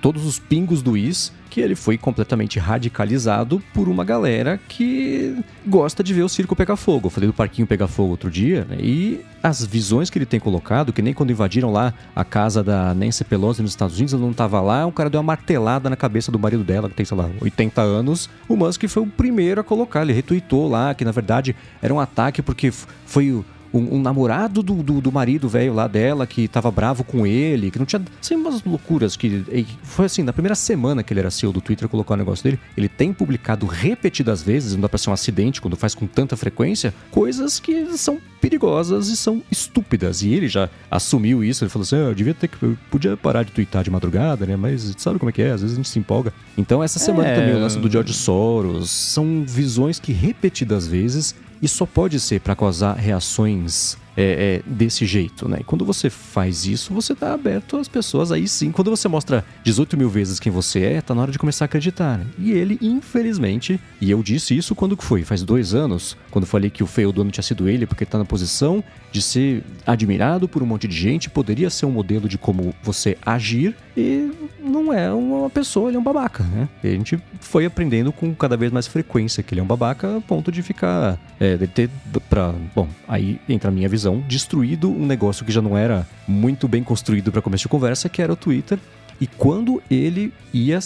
[0.00, 6.04] todos os pingos do Is, que ele foi completamente radicalizado por uma galera que gosta
[6.04, 7.06] de ver o circo pegar fogo.
[7.06, 8.76] Eu falei do parquinho pegar fogo outro dia, né?
[8.78, 12.92] E as visões que ele tem colocado, que nem quando invadiram lá a casa da
[12.92, 15.96] Nancy Pelosi nos Estados Unidos, ela não estava lá, um cara deu uma martelada na
[15.96, 18.28] cabeça do marido dela, que tem, sei lá, 80 anos.
[18.46, 21.98] O Musk foi o primeiro a colocar, ele retweetou lá que na verdade era um
[21.98, 23.42] ataque porque foi o
[23.76, 27.70] um, um namorado do, do, do marido velho lá dela que tava bravo com ele,
[27.70, 28.02] que não tinha.
[28.20, 29.44] Assim, umas loucuras que.
[29.82, 32.58] Foi assim, na primeira semana que ele era CEO do Twitter, colocou o negócio dele,
[32.76, 36.36] ele tem publicado repetidas vezes, não dá pra ser um acidente quando faz com tanta
[36.36, 40.22] frequência, coisas que são perigosas e são estúpidas.
[40.22, 42.62] E ele já assumiu isso, ele falou assim: ah, eu devia ter que.
[42.62, 44.56] Eu podia parar de twittar de madrugada, né?
[44.56, 45.50] Mas sabe como é que é?
[45.50, 46.32] Às vezes a gente se empolga.
[46.56, 47.34] Então, essa semana é...
[47.34, 52.40] também o lance do George Soros são visões que repetidas vezes e só pode ser
[52.40, 55.58] para causar reações é, é, desse jeito, né?
[55.60, 58.32] E quando você faz isso, você tá aberto às pessoas.
[58.32, 61.38] Aí sim, quando você mostra 18 mil vezes quem você é, tá na hora de
[61.38, 62.18] começar a acreditar.
[62.18, 62.26] Né?
[62.38, 65.22] E ele, infelizmente, e eu disse isso quando que foi?
[65.22, 68.18] Faz dois anos, quando falei que o feio dono tinha sido ele, porque ele tá
[68.18, 72.36] na posição de ser admirado por um monte de gente, poderia ser um modelo de
[72.36, 76.68] como você agir, e não é uma pessoa, ele é um babaca, né?
[76.82, 80.18] E a gente foi aprendendo com cada vez mais frequência que ele é um babaca,
[80.18, 81.18] a ponto de ficar.
[81.40, 81.90] É, de ter
[82.28, 82.54] pra.
[82.74, 86.82] Bom, aí entra a minha visão destruído um negócio que já não era muito bem
[86.82, 88.78] construído para começo de conversa, que era o Twitter.
[89.20, 90.78] E quando ele ia,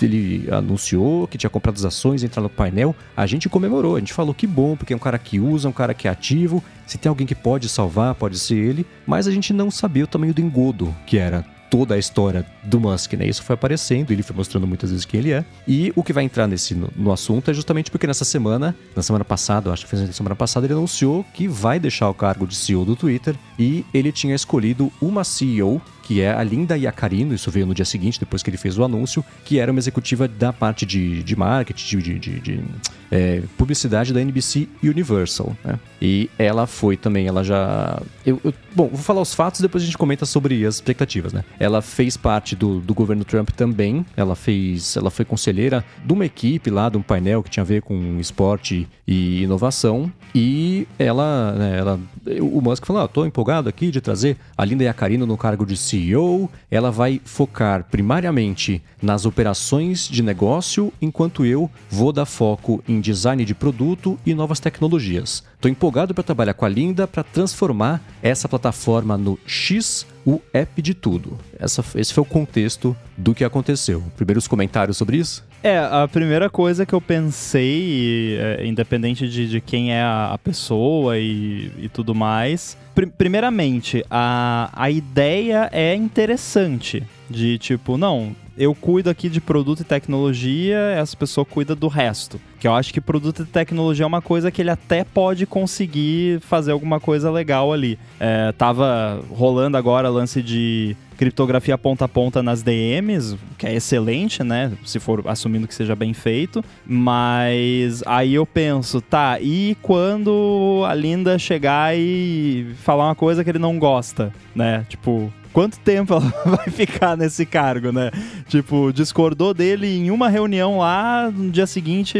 [0.00, 3.96] ele anunciou que tinha comprado as ações, entrar no painel, a gente comemorou.
[3.96, 6.10] A gente falou que bom, porque é um cara que usa, um cara que é
[6.10, 6.64] ativo.
[6.86, 8.86] Se tem alguém que pode salvar, pode ser ele.
[9.06, 12.78] Mas a gente não sabia o tamanho do engodo que era toda a história do
[12.78, 13.26] Musk, né?
[13.26, 15.44] Isso foi aparecendo, ele foi mostrando muitas vezes quem ele é.
[15.66, 19.02] E o que vai entrar nesse no, no assunto é justamente porque nessa semana, na
[19.02, 22.46] semana passada, acho que foi na semana passada, ele anunciou que vai deixar o cargo
[22.46, 27.34] de CEO do Twitter e ele tinha escolhido uma CEO que é a Linda Iacarino,
[27.34, 30.28] isso veio no dia seguinte, depois que ele fez o anúncio, que era uma executiva
[30.28, 32.64] da parte de, de marketing, de, de, de
[33.10, 35.56] é, publicidade da NBC Universal.
[35.64, 35.78] Né?
[36.02, 38.02] E ela foi também, ela já.
[38.26, 41.44] Eu, eu, bom, vou falar os fatos depois a gente comenta sobre as expectativas, né?
[41.58, 44.04] Ela fez parte do, do governo Trump também.
[44.16, 44.96] Ela fez.
[44.96, 48.18] Ela foi conselheira de uma equipe lá, de um painel que tinha a ver com
[48.18, 50.12] esporte e inovação.
[50.34, 52.00] E ela, né, ela
[52.40, 55.76] o Musk falou: ah, tô empolgado aqui de trazer a Linda Iacarino no cargo de
[55.94, 56.50] CEO.
[56.70, 63.44] Ela vai focar primariamente nas operações de negócio, enquanto eu vou dar foco em design
[63.44, 65.44] de produto e novas tecnologias.
[65.60, 70.82] Tô empolgado para trabalhar com a Linda para transformar essa plataforma no X, o app
[70.82, 71.38] de tudo.
[71.58, 74.02] Essa, esse foi o contexto do que aconteceu.
[74.16, 75.44] Primeiros comentários sobre isso?
[75.64, 81.18] É, a primeira coisa que eu pensei, é, independente de, de, quem é a, pessoa
[81.18, 87.02] e, e tudo mais, pr primeiramente, a, a ideia é interessante.
[87.30, 92.40] De tipo, não, eu cuido aqui de produto e tecnologia, essa pessoa cuida do resto.
[92.60, 96.40] Que eu acho que produto e tecnologia é uma coisa que ele até pode conseguir
[96.40, 97.98] fazer alguma coisa legal ali.
[98.20, 104.42] É, tava rolando agora lance de criptografia ponta a ponta nas DMs, que é excelente,
[104.42, 104.72] né?
[104.84, 106.64] Se for assumindo que seja bem feito.
[106.86, 113.50] Mas aí eu penso, tá, e quando a Linda chegar e falar uma coisa que
[113.50, 114.84] ele não gosta, né?
[114.88, 118.10] Tipo, quanto tempo ela vai ficar nesse cargo, né?
[118.48, 122.18] Tipo, discordou dele em uma reunião lá, no dia seguinte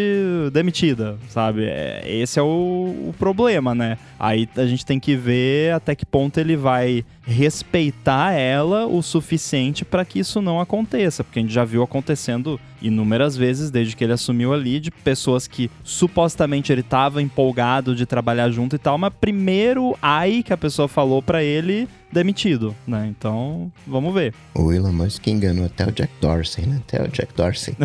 [0.52, 1.64] demitida, sabe?
[1.64, 2.46] É, esse é o,
[3.08, 3.98] o problema, né?
[4.18, 9.84] Aí a gente tem que ver até que ponto ele vai respeitar ela o suficiente
[9.84, 14.04] para que isso não aconteça, porque a gente já viu acontecendo inúmeras vezes desde que
[14.04, 18.98] ele assumiu ali de pessoas que supostamente ele estava empolgado de trabalhar junto e tal,
[18.98, 23.06] mas primeiro ai que a pessoa falou para ele demitido, né?
[23.06, 24.32] Então, vamos ver.
[24.54, 26.80] O Elon Musk enganou até o Jack Dorsey, né?
[26.86, 27.76] Até o Jack Dorsey.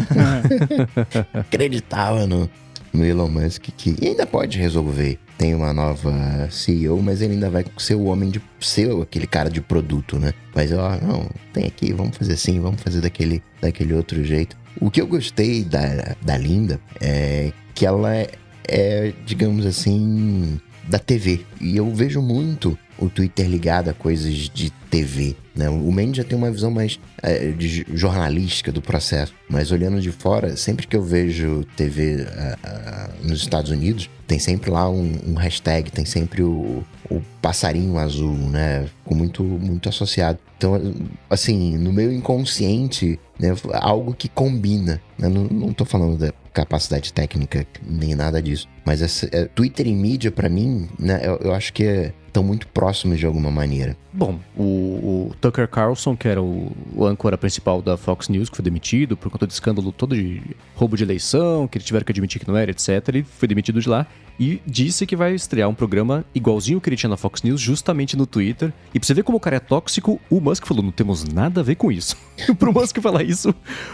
[1.33, 2.49] Acreditava no,
[2.93, 7.63] no Elon Musk que ainda pode resolver tem uma nova CEO, mas ele ainda vai
[7.77, 10.33] ser o homem de ser aquele cara de produto, né?
[10.53, 14.57] Mas ó, não, tem aqui, vamos fazer assim, vamos fazer daquele, daquele outro jeito.
[14.81, 18.27] O que eu gostei da, da Linda é que ela é,
[18.67, 20.59] é digamos assim,
[20.89, 21.39] da TV.
[21.61, 25.35] E eu vejo muito o Twitter ligado a coisas de TV.
[25.55, 25.69] Né?
[25.69, 30.11] O Mendes já tem uma visão mais é, de jornalística do processo, mas olhando de
[30.11, 35.17] fora, sempre que eu vejo TV uh, uh, nos Estados Unidos, tem sempre lá um,
[35.25, 38.85] um hashtag, tem sempre o, o, passarinho azul, né?
[39.03, 40.37] Com muito, muito associado.
[40.57, 40.93] Então,
[41.29, 45.01] assim, no meu inconsciente, né, algo que combina.
[45.17, 45.29] Né?
[45.29, 49.93] Não, não tô falando da capacidade técnica nem nada disso, mas essa, é, Twitter e
[49.93, 53.95] mídia, para mim, né, eu, eu acho que é estão muito próximos de alguma maneira.
[54.11, 58.55] Bom, o, o Tucker Carlson, que era o, o, âncora principal da Fox News, que
[58.55, 60.41] foi demitido por conta do escândalo todo de
[60.75, 63.07] roubo de eleição, que ele tiveram que admitir que não era, etc.
[63.07, 64.07] Ele foi demitido de lá
[64.39, 68.15] e disse que vai estrear um programa igualzinho que ele tinha na Fox News, justamente
[68.15, 68.71] no Twitter.
[68.93, 71.59] E pra você ver como o cara é tóxico, o Musk falou: não temos nada
[71.59, 72.15] a ver com isso.
[72.57, 73.53] Pro Musk falar isso,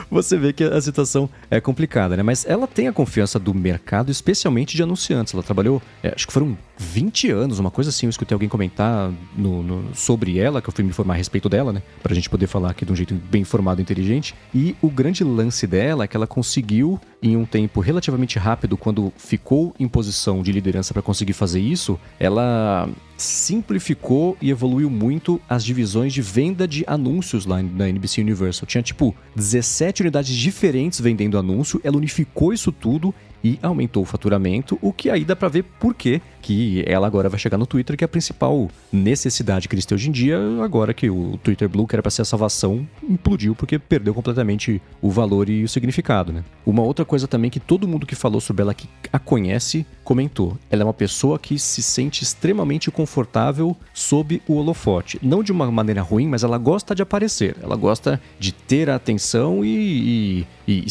[0.10, 2.22] você vê que a situação é complicada, né?
[2.22, 5.34] Mas ela tem a confiança do mercado, especialmente de anunciantes.
[5.34, 8.06] Ela trabalhou, é, acho que foram 20 anos, uma coisa assim.
[8.06, 11.50] Eu escutei alguém comentar no, no, sobre ela, que eu fui me informar a respeito
[11.50, 11.82] dela, né?
[12.04, 14.36] Pra gente poder falar aqui de um jeito bem informado e inteligente.
[14.54, 19.12] E o grande lance dela é que ela conseguiu, em um tempo relativamente rápido, quando
[19.18, 22.88] ficou em posição de liderança para conseguir fazer isso, ela
[23.18, 28.68] simplificou e evoluiu muito as divisões de venda de anúncios lá na NBC Universal.
[28.68, 34.78] Tinha tipo 17 unidades diferentes vendendo anúncio, ela unificou isso tudo e aumentou o faturamento,
[34.82, 37.98] o que aí dá para ver por que que ela agora vai chegar no Twitter,
[37.98, 41.68] que é a principal necessidade que eles têm hoje em dia, agora que o Twitter
[41.68, 45.68] Blue, que era para ser a salvação, implodiu porque perdeu completamente o valor e o
[45.68, 46.44] significado, né?
[46.64, 50.56] Uma outra coisa também que todo mundo que falou sobre ela que a conhece comentou,
[50.70, 55.20] ela é uma pessoa que se sente extremamente confortável sob o holofote.
[55.24, 58.96] Não de uma maneira ruim, mas ela gosta de aparecer, ela gosta de ter a
[58.96, 60.86] atenção e, e, e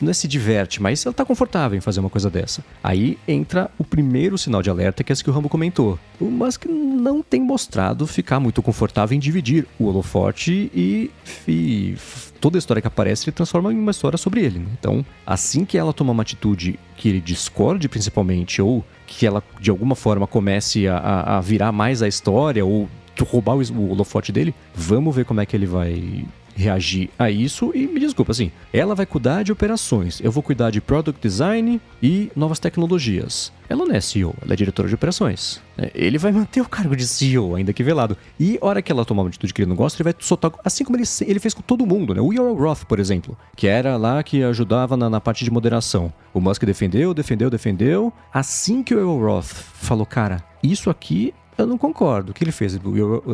[0.00, 2.64] não é se diverte, mas ela tá confortável em fazer uma coisa dessa.
[2.84, 5.98] Aí entra o primeiro sinal de alerta, que é esse que o Rambo comentou.
[6.20, 11.10] O Musk não tem mostrado ficar muito confortável em dividir o holofote e,
[12.40, 14.58] toda a história que aparece ele transforma em uma história sobre ele.
[14.58, 14.66] Né?
[14.78, 19.70] Então, assim que ela toma uma atitude que ele discorde principalmente, ou que ela de
[19.70, 22.88] alguma forma comece a, a virar mais a história, ou
[23.24, 26.24] roubar o holofote dele, vamos ver como é que ele vai
[26.56, 30.70] reagir a isso e me desculpa, assim, ela vai cuidar de operações, eu vou cuidar
[30.70, 33.52] de product design e novas tecnologias.
[33.68, 35.60] Ela não é CEO, ela é diretora de operações.
[35.76, 38.16] É, ele vai manter o cargo de CEO, ainda que velado.
[38.38, 40.52] E hora que ela tomar uma atitude que ele não gosta, ele vai soltar.
[40.64, 42.20] Assim como ele, ele fez com todo mundo, né?
[42.20, 46.12] O Yoel Roth, por exemplo, que era lá que ajudava na, na, parte de moderação.
[46.32, 48.12] O Musk defendeu, defendeu, defendeu.
[48.32, 52.30] Assim que o Yoel Roth falou, cara, isso aqui eu não concordo.
[52.30, 52.78] O que ele fez?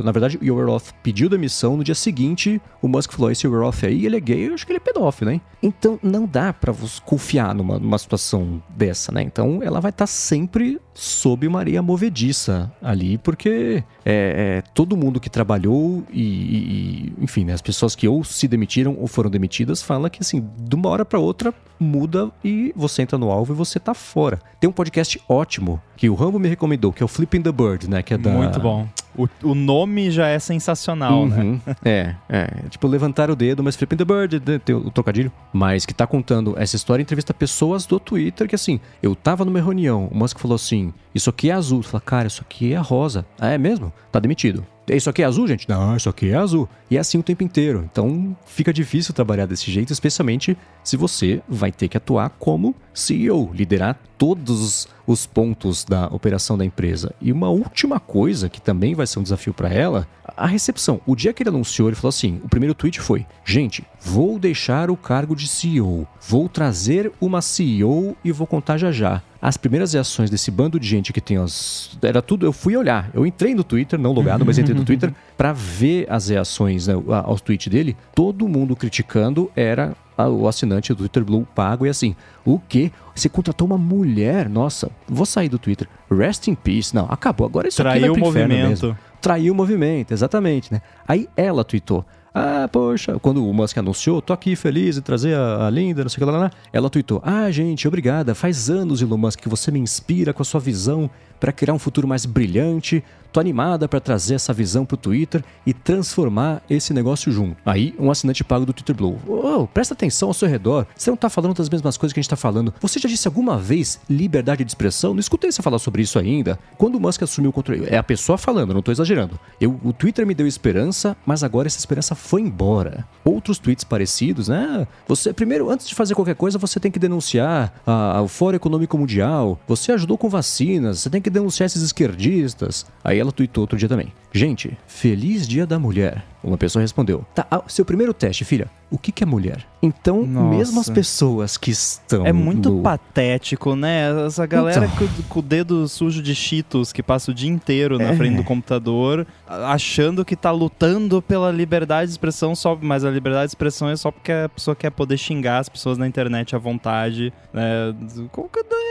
[0.05, 1.77] Na verdade, o Roth pediu demissão.
[1.77, 4.73] No dia seguinte, o Musk falou: esse Roth aí, ele é gay, eu acho que
[4.73, 5.41] ele é pedófilo, hein?
[5.63, 6.73] Então, não dá para
[7.05, 9.23] confiar numa, numa situação dessa, né?
[9.23, 15.21] Então, ela vai estar tá sempre sob Maria movediça ali, porque é, é, todo mundo
[15.21, 19.83] que trabalhou e, e enfim, né, as pessoas que ou se demitiram ou foram demitidas
[19.83, 23.57] fala que assim, de uma hora para outra muda e você entra no alvo e
[23.57, 24.41] você tá fora.
[24.61, 27.89] Tem um podcast ótimo que o Rambo me recomendou, que é o Flipping the Bird,
[27.89, 31.43] né, que é da Muito bom O, o nome já é sensacional, né?
[31.43, 31.61] Uhum.
[31.85, 32.47] É, é.
[32.71, 35.31] Tipo, levantar o dedo, mas Flipping the Bird, né, tem o trocadilho.
[35.53, 39.61] Mas que tá contando essa história entrevista pessoas do Twitter que assim, eu tava numa
[39.61, 41.83] reunião, o Musk falou assim: Isso aqui é azul.
[41.83, 43.27] Fala, cara, isso aqui é rosa.
[43.39, 43.93] Ah, é mesmo?
[44.11, 44.65] Tá demitido.
[44.89, 45.69] Isso aqui é azul, gente?
[45.69, 46.69] Não, isso aqui é azul.
[46.91, 47.89] E é assim o tempo inteiro.
[47.91, 53.51] Então fica difícil trabalhar desse jeito, especialmente se você vai ter que atuar como CEO,
[53.55, 57.15] liderar todos os pontos da operação da empresa.
[57.21, 60.07] E uma última coisa que também vai ser um desafio para ela,
[60.37, 61.01] a recepção.
[61.07, 64.91] O dia que ele anunciou, ele falou assim: o primeiro tweet foi: gente, vou deixar
[64.91, 69.93] o cargo de CEO, vou trazer uma CEO e vou contar já já as primeiras
[69.93, 71.99] reações desse bando de gente que tem as.
[72.01, 72.47] Era tudo.
[72.47, 73.11] Eu fui olhar.
[73.13, 76.95] Eu entrei no Twitter, não logado, mas entrei no Twitter para ver as reações né,
[77.25, 77.97] aos tweets dele.
[78.15, 82.15] Todo mundo criticando era o assinante do Twitter Blue pago e assim,
[82.45, 82.93] o quê?
[83.13, 84.49] Você contratou uma mulher?
[84.49, 85.89] Nossa, vou sair do Twitter.
[86.09, 86.95] Rest in peace.
[86.95, 87.45] Não, acabou.
[87.45, 88.87] Agora isso Traiu aqui vai o pro inferno movimento.
[88.87, 88.99] mesmo.
[89.21, 90.81] Traiu o movimento, exatamente, né?
[91.07, 92.05] Aí ela tweetou.
[92.35, 96.09] Ah, poxa, quando o Musk anunciou, tô aqui feliz em trazer a, a Linda, não
[96.09, 96.51] sei o que lá, lá.
[96.73, 98.35] Ela tweetou: Ah, gente, obrigada.
[98.35, 101.79] Faz anos, Elon Musk, que você me inspira com a sua visão para criar um
[101.79, 103.05] futuro mais brilhante.
[103.33, 107.57] Tô animada para trazer essa visão pro Twitter e transformar esse negócio junto.
[107.65, 109.19] Aí, um assinante pago do Twitter Blue.
[109.27, 110.87] Oh, presta atenção ao seu redor.
[110.95, 112.75] Você não tá falando das mesmas coisas que a gente tá falando.
[112.79, 115.15] Você já disse alguma vez liberdade de expressão?
[115.15, 116.59] Não escutei você falar sobre isso ainda.
[116.77, 119.41] Quando o Musk assumiu o controle, é a pessoa falando, não tô exagerando.
[119.59, 123.07] Eu, o Twitter me deu esperança, mas agora essa esperança foi embora.
[123.25, 124.87] Outros tweets parecidos, né?
[125.09, 128.57] Você, primeiro, antes de fazer qualquer coisa, você tem que denunciar a, a, o Fórum
[128.57, 129.59] Econômico Mundial.
[129.67, 132.85] Você ajudou com vacinas, você tem que denunciar esses esquerdistas.
[133.03, 134.13] Aí ela tweetou outro dia também.
[134.33, 136.25] Gente, feliz dia da mulher.
[136.43, 138.69] Uma pessoa respondeu: Tá, ah, seu primeiro teste, filha.
[138.91, 139.65] O que, que é mulher?
[139.81, 140.55] Então, Nossa.
[140.57, 142.27] mesmo as pessoas que estão.
[142.27, 142.83] É muito no...
[142.83, 144.27] patético, né?
[144.27, 145.09] Essa galera Então.
[145.09, 148.17] com, com o dedo sujo de cheetos que passa o dia inteiro na É.
[148.17, 153.47] frente do computador, achando que tá lutando pela liberdade de expressão, só, mas a liberdade
[153.47, 156.59] de expressão é só porque a pessoa quer poder xingar as pessoas na internet à
[156.59, 157.33] vontade.
[157.53, 157.95] Né?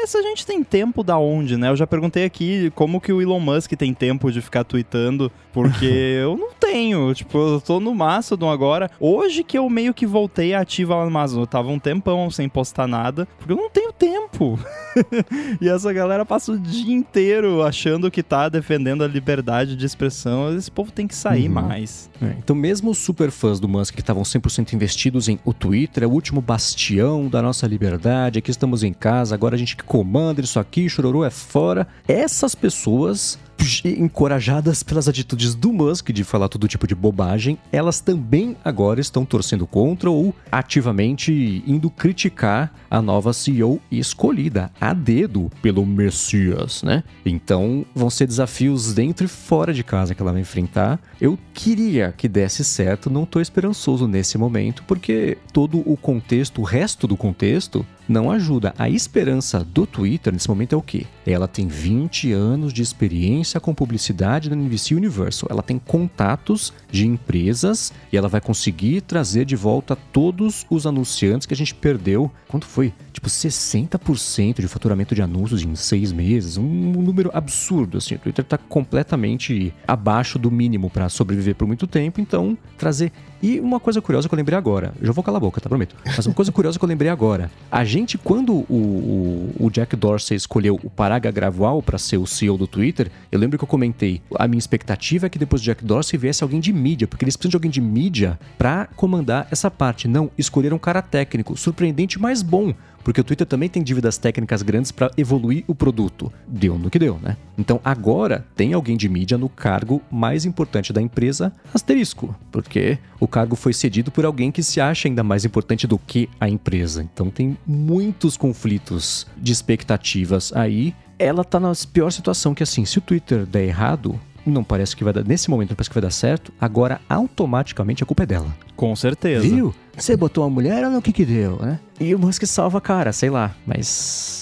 [0.03, 1.69] Essa gente tem tempo da onde, né?
[1.69, 5.85] Eu já perguntei aqui como que o Elon Musk tem tempo de ficar tweetando, porque
[6.21, 7.13] eu não tenho.
[7.13, 8.89] Tipo, eu tô no Mastodon agora.
[8.99, 11.43] Hoje que eu meio que voltei ativa lá no Mastodon.
[11.43, 14.59] Eu tava um tempão sem postar nada, porque eu não tenho tempo.
[15.59, 20.55] e essa galera passa o dia inteiro achando que tá defendendo a liberdade de expressão.
[20.55, 21.53] Esse povo tem que sair Uhum.
[21.53, 22.09] mais.
[22.21, 26.03] É, então, mesmo os super fãs do Musk que estavam 100% investidos em o Twitter
[26.03, 29.83] é o último bastião da nossa liberdade, aqui estamos em casa, agora a gente que
[29.83, 31.87] comanda isso aqui, chororô é fora.
[32.07, 33.39] Essas pessoas,
[33.85, 39.25] encorajadas pelas atitudes do Musk de falar todo tipo de bobagem, elas também agora estão
[39.25, 47.03] torcendo contra ou ativamente indo criticar a nova CEO escolhida a dedo pelo Messias, né?
[47.25, 50.99] Então, vão ser desafios dentro e fora de casa que ela vai enfrentar.
[51.19, 56.63] Eu queria que desse certo, não tô esperançoso nesse momento, porque todo o contexto, o
[56.63, 58.73] resto do contexto, não ajuda.
[58.77, 61.05] A esperança do Twitter nesse momento é o quê?
[61.25, 65.47] Ela tem 20 anos de experiência com publicidade na NBC Universal.
[65.49, 71.47] Ela tem contatos de empresas e ela vai conseguir trazer de volta todos os anunciantes
[71.47, 72.29] que a gente perdeu.
[72.47, 72.93] Quanto foi?
[73.21, 76.57] Tipo, 60% de faturamento de anúncios em seis meses.
[76.57, 78.15] Um número absurdo, assim.
[78.15, 82.19] O Twitter tá completamente abaixo do mínimo para sobreviver por muito tempo.
[82.19, 83.11] Então, trazer
[83.41, 85.67] e uma coisa curiosa que eu lembrei agora, já vou calar a boca, tá?
[85.67, 85.95] Prometo.
[86.05, 87.49] Mas uma coisa curiosa que eu lembrei agora.
[87.71, 92.27] A gente, quando o, o, o Jack Dorsey escolheu o Paraga Graval para ser o
[92.27, 95.65] CEO do Twitter, eu lembro que eu comentei, a minha expectativa é que depois do
[95.65, 99.47] Jack Dorsey viesse alguém de mídia, porque eles precisam de alguém de mídia para comandar
[99.49, 100.07] essa parte.
[100.07, 102.75] Não, escolheram um cara técnico, surpreendente, mas bom.
[103.03, 106.31] Porque o Twitter também tem dívidas técnicas grandes para evoluir o produto.
[106.47, 107.37] Deu no que deu, né?
[107.57, 112.35] Então agora tem alguém de mídia no cargo mais importante da empresa, asterisco.
[112.51, 116.29] Porque o cargo foi cedido por alguém que se acha ainda mais importante do que
[116.39, 117.03] a empresa.
[117.03, 120.93] Então tem muitos conflitos de expectativas aí.
[121.17, 125.03] Ela tá na pior situação que assim, se o Twitter der errado, não parece que
[125.03, 125.23] vai dar.
[125.23, 126.51] Nesse momento não parece que vai dar certo.
[126.59, 128.53] Agora, automaticamente a culpa é dela.
[128.75, 129.47] Com certeza.
[129.47, 129.73] Viu?
[129.95, 130.99] Você botou uma mulher ou não?
[130.99, 131.79] O que que deu, né?
[131.99, 133.53] E o Musk salva a cara, sei lá.
[133.65, 134.40] Mas.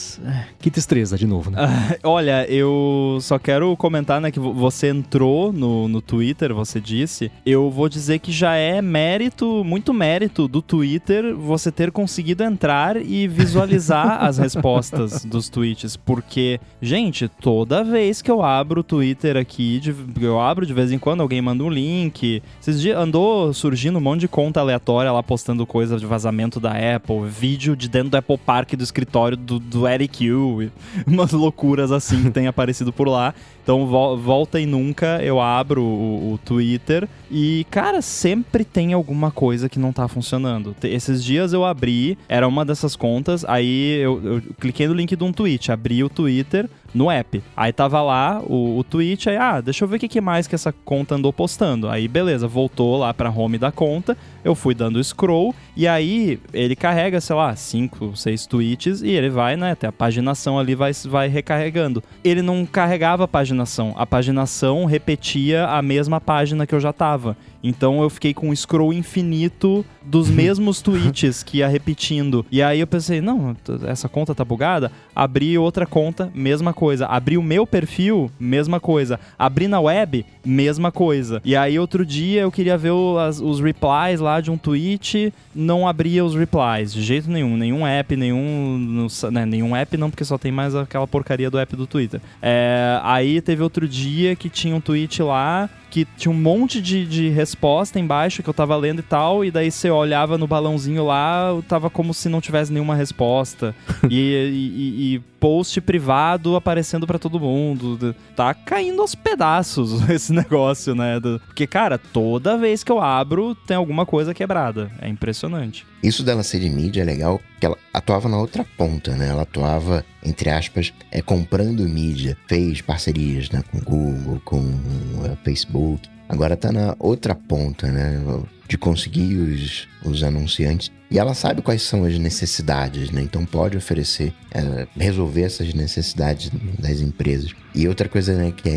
[0.60, 1.58] Que tristeza, de novo, né?
[1.60, 6.80] Ah, Olha, eu só quero comentar, né, que vo- você entrou no, no Twitter, você
[6.80, 7.32] disse.
[7.46, 12.98] Eu vou dizer que já é mérito, muito mérito do Twitter você ter conseguido entrar
[12.98, 15.96] e visualizar as respostas dos tweets.
[15.96, 20.92] Porque, gente, toda vez que eu abro o Twitter aqui, de- eu abro de vez
[20.92, 22.42] em quando, alguém manda um link.
[22.62, 26.72] Esses dias andou surgindo um monte de conta aleatória lá postando coisa de vazamento da
[26.96, 30.72] Apple, vídeo de dentro do Apple Park do escritório do, do Eric ICQ,
[31.07, 33.34] umas loucuras assim que tem aparecido por lá.
[33.64, 39.70] Então, volta e nunca eu abro o, o, Twitter e, cara, sempre tem alguma coisa
[39.70, 40.76] que não tá funcionando.
[40.82, 45.24] Esses dias eu abri, era uma dessas contas, aí eu, eu cliquei no link de
[45.24, 47.42] um tweet, abri o Twitter, no app.
[47.56, 50.48] Aí tava lá o, o tweet, aí, ah, deixa eu ver o que, que mais
[50.48, 51.90] que essa conta andou postando.
[51.90, 56.76] Aí, beleza, voltou lá pra home da conta, eu fui dando scroll, e aí ele
[56.76, 60.92] carrega, sei lá, 5, 6 tweets, e ele vai, né, até a paginação ali vai,
[61.06, 62.04] vai recarregando.
[62.24, 67.38] Ele não carregava a paginação, a paginação repetia a mesma página que eu já tava.
[67.64, 72.45] Então eu fiquei com um scroll infinito dos mesmos tweets que ia repetindo.
[72.51, 73.55] E aí eu pensei, não,
[73.88, 74.91] essa conta tá bugada.
[75.16, 77.05] Abri outra conta, mesma coisa.
[77.05, 79.20] Abri o meu perfil, mesma coisa.
[79.38, 81.41] Abri na web, mesma coisa.
[81.43, 85.34] E aí outro dia eu queria ver o, as, os replies lá de um tweet,
[85.53, 87.57] não abria os replies de jeito nenhum.
[87.57, 89.07] Nenhum app, nenhum.
[89.32, 92.22] Né, nenhum app não, porque só tem mais aquela porcaria do app do Twitter.
[92.41, 97.06] É, aí teve outro dia que tinha um tweet lá que tinha um monte de,
[97.06, 101.06] de resposta embaixo que eu tava lendo e tal, e daí você olhava no balãozinho
[101.06, 103.76] lá, tava como se não tivesse nenhuma resposta.
[104.10, 108.16] e, e, e, post privado aparecendo para todo mundo.
[108.36, 111.20] Tá caindo aos pedaços esse negócio, né?
[111.46, 114.92] Porque, cara, toda vez que eu abro, tem alguma coisa quebrada.
[115.02, 115.86] É impressionante.
[116.04, 119.30] Isso dela ser de mídia é legal, que ela atuava na outra ponta, né?
[119.30, 122.38] Ela atuava, entre aspas, é, comprando mídia.
[122.48, 126.10] Fez parcerias né, com Google, com uh, Facebook.
[126.30, 128.22] Agora tá na outra ponta, né?
[128.68, 130.92] De conseguir os, os anunciantes.
[131.10, 133.24] E ela sabe quais são as necessidades, né?
[133.24, 137.52] Então pode oferecer, é, resolver essas necessidades das empresas.
[137.74, 138.76] E outra coisa, né, que é,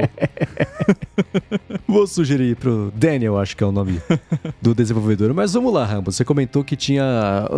[1.87, 4.01] Vou sugerir pro Daniel, acho que é o nome
[4.63, 5.35] do desenvolvedor.
[5.35, 6.11] Mas vamos lá, Rambo.
[6.11, 7.05] Você comentou que tinha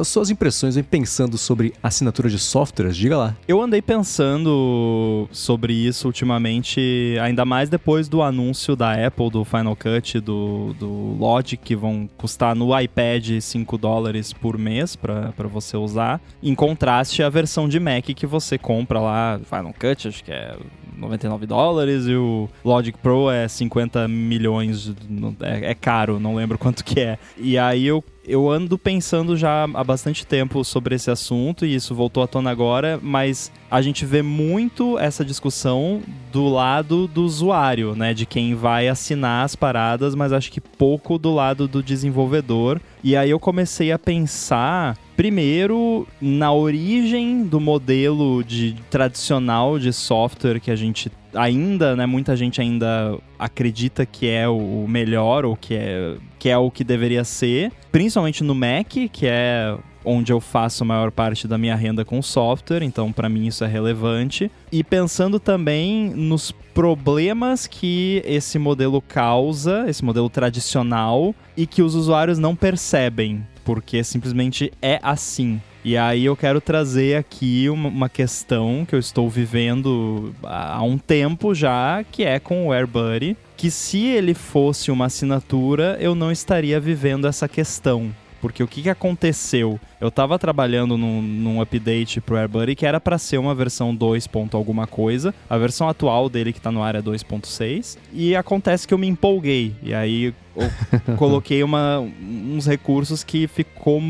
[0.05, 2.97] suas impressões em pensando sobre assinatura de softwares.
[2.97, 3.37] Diga lá.
[3.47, 9.77] Eu andei pensando sobre isso ultimamente, ainda mais depois do anúncio da Apple, do Final
[9.77, 11.28] Cut, do, do
[11.63, 17.29] Que vão custar no iPad 5 dólares por mês para você usar, em contraste à
[17.29, 20.57] versão de Mac que você compra lá, Final Cut, acho que é
[20.99, 24.93] 99 dólares e o Logic Pro é 50 milhões.
[25.41, 27.19] É, é, caro, não lembro quanto que é.
[27.37, 31.95] E aí eu eu ando pensando já há bastante tempo sobre esse assunto e isso
[31.95, 37.95] voltou à tona agora, mas a gente vê muito essa discussão do lado do usuário,
[37.97, 42.79] né, de quem vai assinar as paradas, mas acho que pouco do lado do desenvolvedor.
[43.03, 50.61] E aí eu comecei a pensar primeiro na origem do modelo de tradicional de software
[50.61, 55.75] que a gente ainda, né, muita gente ainda acredita que é o melhor ou que
[55.75, 60.85] é, que é o que deveria ser, principalmente no Mac, que é onde eu faço
[60.85, 64.49] a maior parte da minha renda com software, então para mim isso é relevante.
[64.71, 71.97] E pensando também nos problemas que esse modelo causa, esse modelo tradicional, e que os
[71.97, 75.61] usuários não percebem, porque simplesmente é assim.
[75.85, 81.55] E aí eu quero trazer aqui uma, questão que eu estou vivendo há um tempo
[81.55, 86.81] já, que é com o AirBuddy, que se ele fosse uma assinatura, eu não estaria
[86.81, 88.11] vivendo essa questão.
[88.41, 89.79] Porque o que, que aconteceu?
[90.01, 94.29] Eu estava trabalhando num, num update pro AirBuddy que era para ser uma versão 2.
[94.53, 95.35] alguma coisa.
[95.49, 97.99] A versão atual dele que está no ar é 2.6.
[98.13, 99.75] E acontece que eu me empolguei.
[99.83, 100.71] E aí eu
[101.17, 104.01] coloquei uma, uns recursos que ficou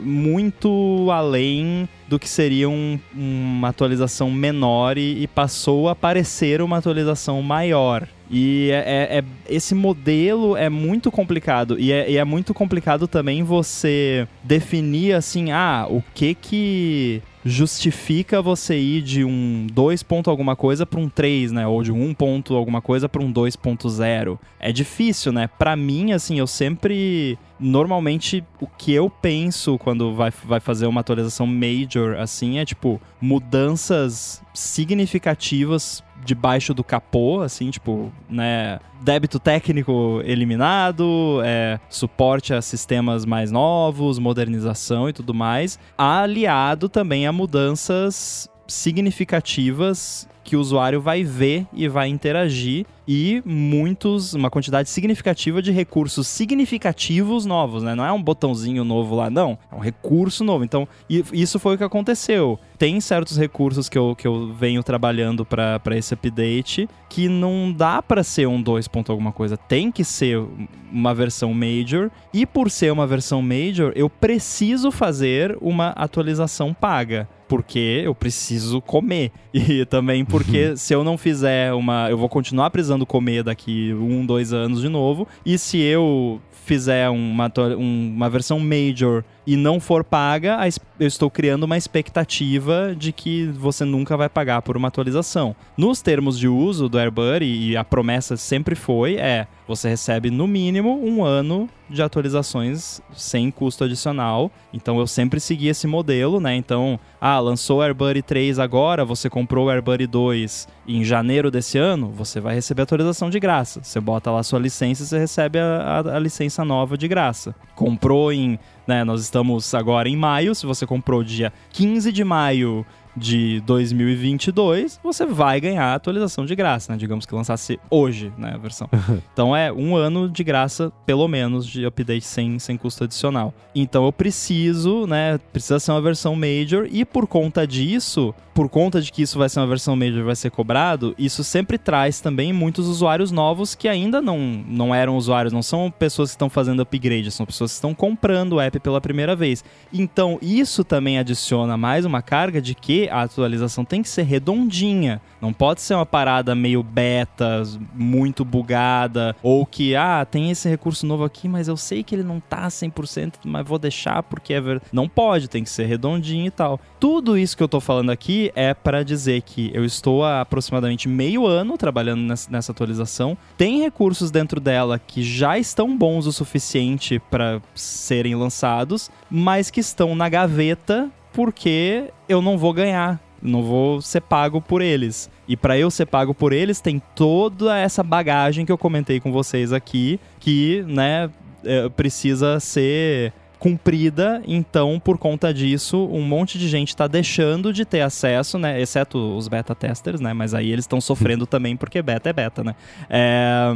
[0.00, 6.78] muito além do que seria um, uma atualização menor e, e passou a parecer uma
[6.78, 8.06] atualização maior.
[8.30, 11.78] E é, é, é, esse modelo é muito complicado.
[11.78, 18.42] E é, e é, muito complicado também você definir assim, ah, o que que justifica
[18.42, 21.66] você ir de um 2 ponto alguma coisa para um 3, né?
[21.66, 24.36] Ou de um 1 ponto alguma coisa para um 2.0.
[24.58, 25.48] É difícil, né?
[25.56, 31.00] Para mim, assim, eu sempre normalmente o que eu penso quando vai, vai fazer uma
[31.00, 40.20] atualização major assim é tipo mudanças significativas debaixo do capô, assim, tipo, né, débito técnico
[40.24, 48.48] eliminado, é, suporte a sistemas mais novos, modernização e tudo mais, aliado também a mudanças
[48.66, 55.70] significativas que o usuário vai ver e vai interagir e muitos, uma quantidade significativa de
[55.70, 57.94] recursos significativos novos, né?
[57.94, 59.58] Não é um botãozinho novo lá, não.
[59.70, 60.64] É um recurso novo.
[60.64, 62.58] Então, isso foi o que aconteceu.
[62.78, 68.02] Tem certos recursos que eu, que eu venho trabalhando para esse update que não dá
[68.02, 68.90] para ser um 2.
[69.08, 69.56] alguma coisa.
[69.56, 70.44] Tem que ser
[70.90, 72.10] uma versão major.
[72.32, 78.80] E por ser uma versão major, eu preciso fazer uma atualização paga porque eu preciso
[78.80, 79.30] comer.
[79.56, 82.10] E também porque se eu não fizer uma.
[82.10, 85.26] Eu vou continuar precisando comer daqui um, dois anos de novo.
[85.44, 90.58] E se eu fizer uma, uma versão major e não for paga,
[90.98, 95.54] eu estou criando uma expectativa de que você nunca vai pagar por uma atualização.
[95.76, 100.46] Nos termos de uso do AirBuddy, e a promessa sempre foi, é você recebe no
[100.46, 104.50] mínimo um ano de atualizações sem custo adicional.
[104.72, 106.54] Então eu sempre segui esse modelo, né?
[106.54, 111.78] Então, ah, lançou o AirBuddy 3 agora, você comprou o AirBuddy 2 em janeiro desse
[111.78, 113.80] ano, você vai receber atualização de graça.
[113.82, 117.54] Você bota lá sua licença e você recebe a, a, a licença nova de graça.
[117.74, 119.02] Comprou em né?
[119.02, 120.54] Nós estamos agora em maio.
[120.54, 122.86] Se você comprou dia 15 de maio
[123.16, 126.98] de 2022, você vai ganhar a atualização de graça, né?
[126.98, 128.88] Digamos que lançasse hoje, né, a versão.
[129.32, 133.54] então é um ano de graça, pelo menos, de update sem, sem custo adicional.
[133.74, 139.00] Então eu preciso, né, precisa ser uma versão major e por conta disso, por conta
[139.00, 142.52] de que isso vai ser uma versão major vai ser cobrado, isso sempre traz também
[142.52, 146.80] muitos usuários novos que ainda não, não eram usuários, não são pessoas que estão fazendo
[146.80, 149.64] upgrade, são pessoas que estão comprando o app pela primeira vez.
[149.92, 155.20] Então isso também adiciona mais uma carga de que a atualização tem que ser redondinha.
[155.40, 157.62] Não pode ser uma parada meio beta,
[157.94, 162.22] muito bugada, ou que, ah, tem esse recurso novo aqui, mas eu sei que ele
[162.22, 164.90] não tá 100%, mas vou deixar porque é verdade.
[164.92, 166.80] Não pode, tem que ser redondinho e tal.
[166.98, 171.08] Tudo isso que eu tô falando aqui é para dizer que eu estou há aproximadamente
[171.08, 173.36] meio ano trabalhando nessa atualização.
[173.56, 179.80] Tem recursos dentro dela que já estão bons o suficiente para serem lançados, mas que
[179.80, 185.28] estão na gaveta porque eu não vou ganhar, não vou ser pago por eles.
[185.46, 189.30] E para eu ser pago por eles, tem toda essa bagagem que eu comentei com
[189.30, 191.28] vocês aqui, que, né,
[191.62, 197.84] é, precisa ser cumprida, então por conta disso, um monte de gente está deixando de
[197.84, 198.80] ter acesso, né?
[198.80, 200.32] Exceto os beta testers, né?
[200.32, 202.74] Mas aí eles estão sofrendo também porque beta é beta, né?
[203.10, 203.66] É...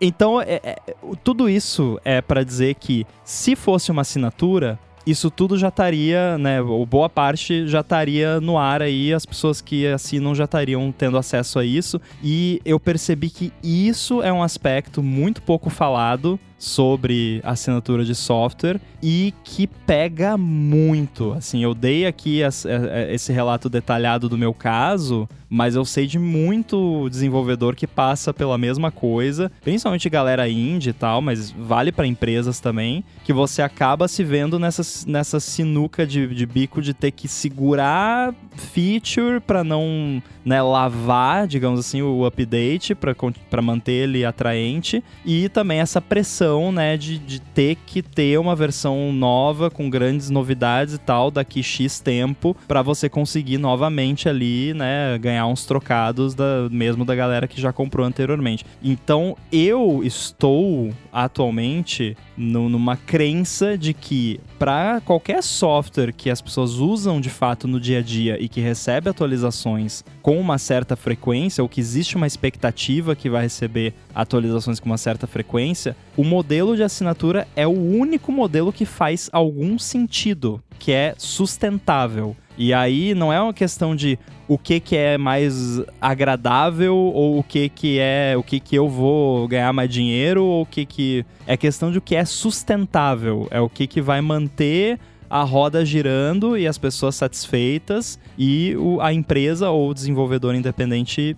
[0.00, 0.76] Então, é, é,
[1.22, 6.60] tudo isso é para dizer que se fosse uma assinatura, isso tudo já estaria, né,
[6.62, 11.18] ou boa parte já estaria no ar aí, as pessoas que assinam já estariam tendo
[11.18, 17.42] acesso a isso, e eu percebi que isso é um aspecto muito pouco falado sobre
[17.44, 21.32] assinatura de software e que pega muito.
[21.32, 26.06] Assim, eu dei aqui é, é, esse relato detalhado do meu caso, mas eu sei
[26.06, 31.92] de muito desenvolvedor que passa pela mesma coisa, principalmente galera indie e tal, mas vale
[31.92, 36.94] para empresas também, que você acaba se vendo nessa, nessa sinuca de, de bico de
[36.94, 44.24] ter que segurar feature para não né, lavar, digamos assim, o update para manter ele
[44.24, 49.70] atraente e também essa pressão pressão, né, de, de ter que ter uma versão nova
[49.70, 55.46] com grandes novidades e tal daqui X tempo para você conseguir novamente ali, né, ganhar
[55.46, 58.64] uns trocados da mesmo da galera que já comprou anteriormente.
[58.82, 66.74] Então, eu estou atualmente no, numa crença de que para qualquer software que as pessoas
[66.74, 71.62] usam de fato no dia a dia e que recebe atualizações com uma certa frequência,
[71.62, 76.76] ou que existe uma expectativa que vai receber atualizações com uma certa frequência, o modelo
[76.76, 82.36] de assinatura é o único modelo que faz algum sentido, que é sustentável.
[82.56, 87.42] E aí não é uma questão de o que, que é mais agradável ou o
[87.42, 91.24] que, que é o que, que eu vou ganhar mais dinheiro ou o que que
[91.46, 95.84] é questão de o que é sustentável, é o que que vai manter a roda
[95.84, 101.36] girando e as pessoas satisfeitas e o, a empresa ou o desenvolvedor independente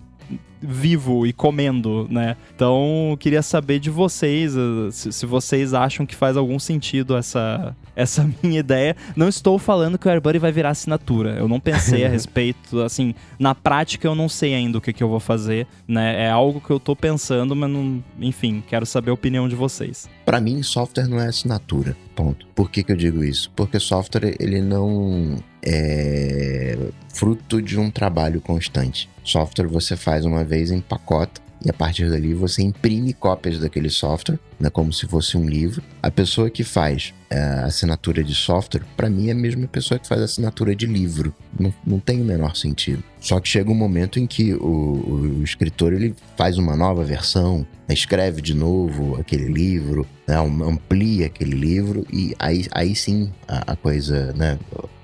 [0.61, 2.35] vivo e comendo, né?
[2.55, 7.75] Então, queria saber de vocês, uh, se, se, vocês acham que faz algum sentido essa,
[7.97, 8.95] essa minha ideia.
[9.15, 11.31] Não estou falando que o AirBuddy vai virar assinatura.
[11.31, 15.03] Eu não pensei a respeito, assim, na prática eu não sei ainda o que, que
[15.03, 16.25] eu vou fazer, né?
[16.25, 20.07] É algo que eu estou pensando, mas não, enfim, quero saber a opinião de vocês.
[20.23, 21.97] Para mim, software não é assinatura.
[22.15, 22.47] Ponto.
[22.55, 23.51] Por que, que eu digo isso?
[23.55, 26.77] Porque software ele não é
[27.13, 29.09] fruto de um trabalho constante.
[29.23, 33.89] Software você faz uma vez em pacote e a partir dali você imprime cópias daquele
[33.89, 35.81] software, né, como se fosse um livro.
[36.01, 40.07] A pessoa que faz é, assinatura de software, para mim é a mesma pessoa que
[40.07, 41.33] faz assinatura de livro.
[41.59, 43.03] Não, não tem o menor sentido.
[43.19, 47.65] Só que chega um momento em que o, o escritor ele faz uma nova versão,
[47.89, 53.75] escreve de novo aquele livro, né, amplia aquele livro e aí, aí sim a, a
[53.75, 54.57] coisa né,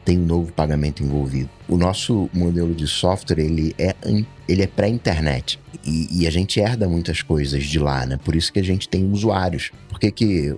[0.03, 1.49] tem um novo pagamento envolvido.
[1.67, 3.95] O nosso modelo de software ele é,
[4.47, 8.17] ele é pré-internet e, e, a gente herda muitas coisas de lá, né?
[8.23, 9.03] Por isso que a gente tem
[9.43, 9.71] usuários.
[9.89, 10.55] Por que, que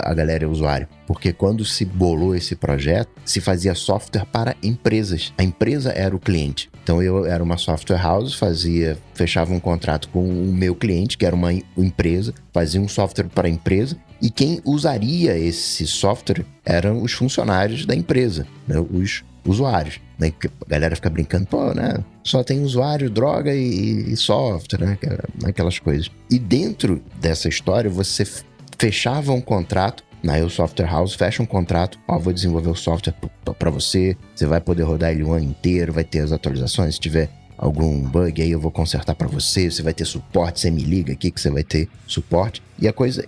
[0.00, 0.88] a, galera é usuário?
[1.06, 5.32] Porque quando se bolou esse projeto, se fazia software para empresas.
[5.36, 6.70] A empresa era o cliente.
[6.82, 11.26] Então eu era uma software house, fazia, fechava um contrato com o meu cliente, que
[11.26, 17.02] era uma empresa, fazia um software para a empresa e quem usaria esse software eram
[17.02, 18.78] os funcionários da empresa, né?
[18.78, 20.00] os usuários.
[20.18, 20.32] Né?
[20.42, 22.04] A galera fica brincando, pô, né?
[22.22, 24.98] Só tem usuário, droga e, e software, né?
[25.44, 26.10] Aquelas coisas.
[26.30, 28.24] E dentro dessa história, você
[28.78, 33.14] fechava um contrato na Eu Software House, fecha um contrato, ó, vou desenvolver o software
[33.58, 37.00] para você, você vai poder rodar ele o ano inteiro, vai ter as atualizações, se
[37.00, 37.30] tiver
[37.60, 41.12] algum bug aí eu vou consertar para você, você vai ter suporte, você me liga
[41.12, 42.62] aqui que você vai ter suporte.
[42.78, 43.22] E a coisa,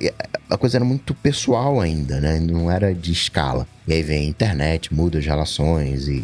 [0.49, 2.41] a coisa era muito pessoal ainda, né?
[2.41, 3.69] Não era de escala.
[3.87, 6.15] E aí vem a internet, muda as relações e,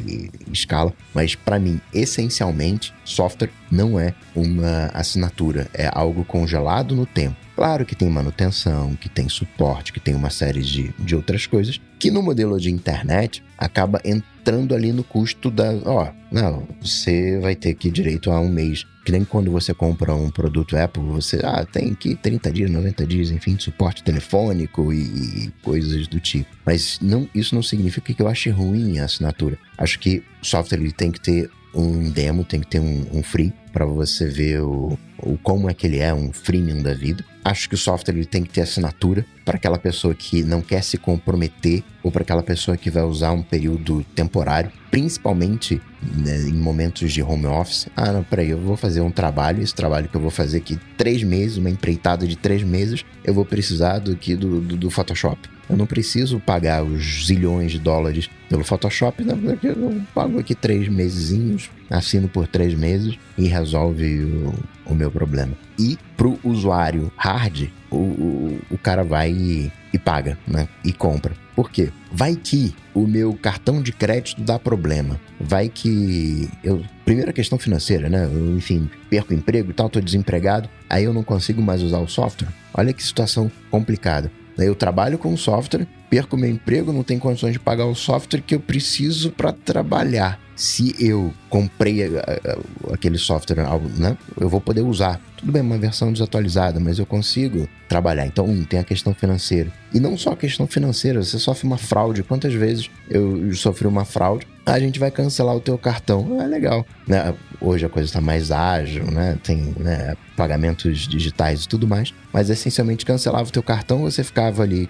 [0.48, 0.94] e escala.
[1.12, 7.36] Mas para mim, essencialmente, software não é uma assinatura, é algo congelado no tempo.
[7.54, 11.78] Claro que tem manutenção, que tem suporte, que tem uma série de, de outras coisas,
[11.98, 15.72] que no modelo de internet acaba entrando ali no custo da.
[15.84, 18.86] Ó, não, você vai ter que direito a um mês.
[19.04, 23.06] Que nem quando você compra um produto Apple, você ah, tem que 30 dias, 90
[23.06, 26.48] dias, enfim, de suporte telefônico e, e coisas do tipo.
[26.64, 29.58] Mas não, isso não significa que eu ache ruim a assinatura.
[29.78, 33.22] Acho que o software ele tem que ter um demo, tem que ter um, um
[33.22, 37.24] free para você ver o, o como é que ele é, um freemium da vida.
[37.48, 40.82] Acho que o software ele tem que ter assinatura para aquela pessoa que não quer
[40.82, 45.80] se comprometer ou para aquela pessoa que vai usar um período temporário, principalmente
[46.14, 47.88] né, em momentos de home office.
[47.96, 50.78] Ah, não, peraí, eu vou fazer um trabalho, esse trabalho que eu vou fazer aqui
[50.98, 55.48] três meses, uma empreitada de três meses, eu vou precisar do, do, do, do Photoshop.
[55.68, 60.88] Eu não preciso pagar os zilhões de dólares pelo Photoshop, não, eu pago aqui três
[60.88, 64.54] mesezinhos, assino por três meses e resolve o,
[64.86, 65.52] o meu problema.
[65.78, 70.68] E pro usuário hard, o, o, o cara vai e, e paga, né?
[70.84, 71.34] E compra.
[71.54, 71.90] Por quê?
[72.12, 75.20] Vai que o meu cartão de crédito dá problema.
[75.40, 76.84] Vai que eu.
[77.04, 78.24] Primeira questão financeira, né?
[78.32, 82.08] Eu, enfim, perco emprego e tal, tô desempregado, aí eu não consigo mais usar o
[82.08, 82.48] software.
[82.72, 84.30] Olha que situação complicada.
[84.64, 88.54] Eu trabalho com software, perco meu emprego, não tenho condições de pagar o software que
[88.54, 90.40] eu preciso para trabalhar.
[90.56, 92.58] Se eu comprei eh, eh,
[92.92, 93.64] aquele software,
[93.96, 95.20] né, eu vou poder usar.
[95.36, 98.26] Tudo bem, uma versão desatualizada, mas eu consigo trabalhar.
[98.26, 99.70] Então, um, tem a questão financeira.
[99.94, 102.24] E não só a questão financeira, você sofre uma fraude.
[102.24, 104.48] Quantas vezes eu sofri uma fraude?
[104.72, 106.40] A gente vai cancelar o teu cartão.
[106.40, 106.86] É legal.
[107.06, 107.34] Né?
[107.60, 109.38] Hoje a coisa está mais ágil, né?
[109.42, 112.12] Tem né, pagamentos digitais e tudo mais.
[112.32, 114.88] Mas essencialmente cancelava o teu cartão, você ficava ali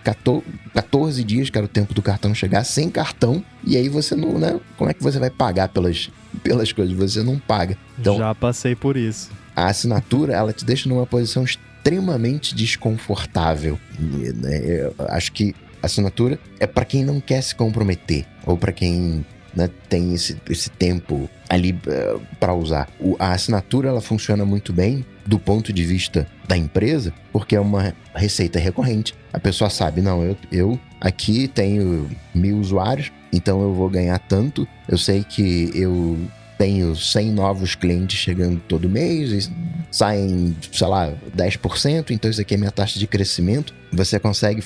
[0.75, 3.43] 14 dias, que era o tempo do cartão chegar, sem cartão.
[3.65, 4.61] E aí você não, né?
[4.77, 6.11] Como é que você vai pagar pelas,
[6.43, 6.95] pelas coisas?
[6.97, 7.77] Você não paga.
[7.99, 9.31] Então, Já passei por isso.
[9.55, 13.79] A assinatura, ela te deixa numa posição extremamente desconfortável.
[13.99, 14.59] Né?
[14.67, 19.25] Eu acho que assinatura é para quem não quer se comprometer ou para quem
[19.59, 22.89] né, tem esse, esse tempo ali uh, eh, para usar.
[23.01, 27.61] O, a assinatura ela funciona muito bem do ponto de vista da empresa, porque é
[27.61, 29.15] uma receita recorrente.
[29.33, 34.67] A pessoa sabe, não, eu, eu aqui tenho mil usuários, então eu vou ganhar tanto.
[34.89, 36.17] Eu sei que eu
[36.57, 39.51] tenho 100 novos clientes chegando todo mês,
[39.91, 43.75] saem, sei lá, 10%, então isso aqui é minha taxa de crescimento.
[43.93, 44.63] Você consegue,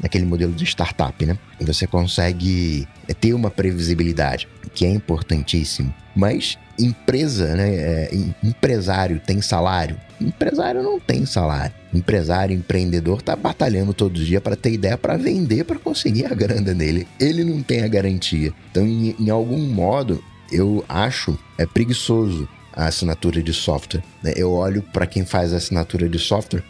[0.00, 1.38] naquele modelo de startup, né?
[1.60, 5.92] Você consegue é, ter uma previsibilidade, que é importantíssimo.
[6.14, 7.74] Mas empresa, né?
[7.74, 8.10] É,
[8.42, 9.96] empresário tem salário?
[10.20, 11.74] Empresário não tem salário.
[11.92, 16.74] Empresário, empreendedor tá batalhando todo dia para ter ideia para vender, para conseguir a grana
[16.74, 17.06] dele.
[17.18, 18.52] Ele não tem a garantia.
[18.70, 24.02] Então, em, em algum modo, eu acho é preguiçoso a assinatura de software.
[24.22, 24.32] Né?
[24.36, 26.62] Eu olho para quem faz a assinatura de software,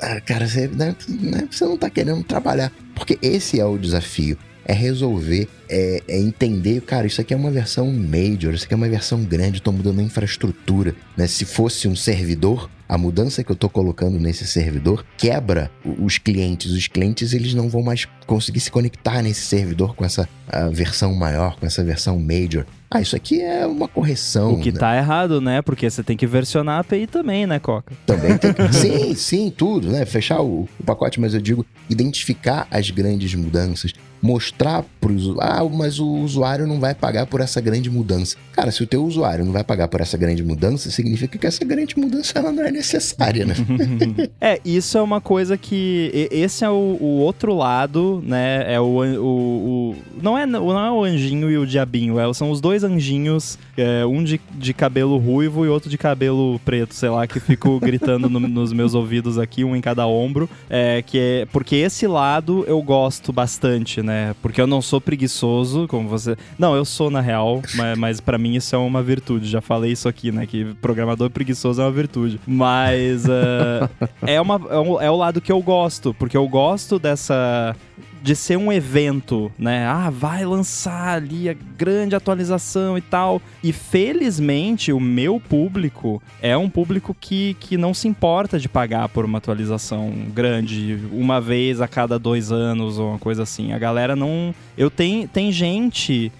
[0.00, 2.72] ah, cara, você, né, né, você não está querendo trabalhar.
[2.94, 4.38] Porque esse é o desafio.
[4.64, 8.76] É resolver, é, é, entender, cara, isso aqui é uma versão major, isso aqui é
[8.76, 10.94] uma versão grande, estou mudando a infraestrutura.
[11.16, 11.26] Né?
[11.26, 16.70] Se fosse um servidor, a mudança que eu estou colocando nesse servidor quebra os clientes.
[16.72, 20.28] Os clientes eles não vão mais conseguir se conectar nesse servidor com essa
[20.72, 22.66] versão maior, com essa versão major.
[22.90, 24.54] Ah, isso aqui é uma correção.
[24.54, 24.78] O que né?
[24.78, 25.60] tá errado, né?
[25.60, 27.92] Porque você tem que versionar a API também, né, Coca?
[28.06, 28.72] Também tem que...
[28.72, 30.06] sim, sim, tudo, né?
[30.06, 35.66] Fechar o, o pacote, mas eu digo identificar as grandes mudanças, mostrar para o usuário,
[35.66, 38.36] ah, mas o usuário não vai pagar por essa grande mudança.
[38.52, 41.64] Cara, se o teu usuário não vai pagar por essa grande mudança, significa que essa
[41.64, 43.54] grande mudança ela não é necessária, né?
[44.40, 48.72] é, isso é uma coisa que esse é o, o outro lado, né?
[48.72, 52.50] É o, o, o, não é não é o anjinho e o diabinho, é, são
[52.50, 57.08] os dois anjinhos, é, um de, de cabelo ruivo e outro de cabelo preto, sei
[57.08, 61.18] lá, que fico gritando no, nos meus ouvidos aqui, um em cada ombro, é que
[61.18, 64.07] é porque esse lado eu gosto bastante, né?
[64.42, 66.36] Porque eu não sou preguiçoso, como você.
[66.58, 69.48] Não, eu sou na real, mas, mas para mim isso é uma virtude.
[69.48, 70.46] Já falei isso aqui, né?
[70.46, 72.40] Que programador preguiçoso é uma virtude.
[72.46, 73.88] Mas uh,
[74.26, 77.74] é, uma, é, é o lado que eu gosto, porque eu gosto dessa
[78.22, 79.86] de ser um evento, né?
[79.86, 83.40] Ah, vai lançar ali a grande atualização e tal.
[83.62, 89.08] E felizmente o meu público é um público que, que não se importa de pagar
[89.08, 93.72] por uma atualização grande uma vez a cada dois anos ou uma coisa assim.
[93.72, 94.54] A galera não.
[94.76, 96.32] Eu tenho tem gente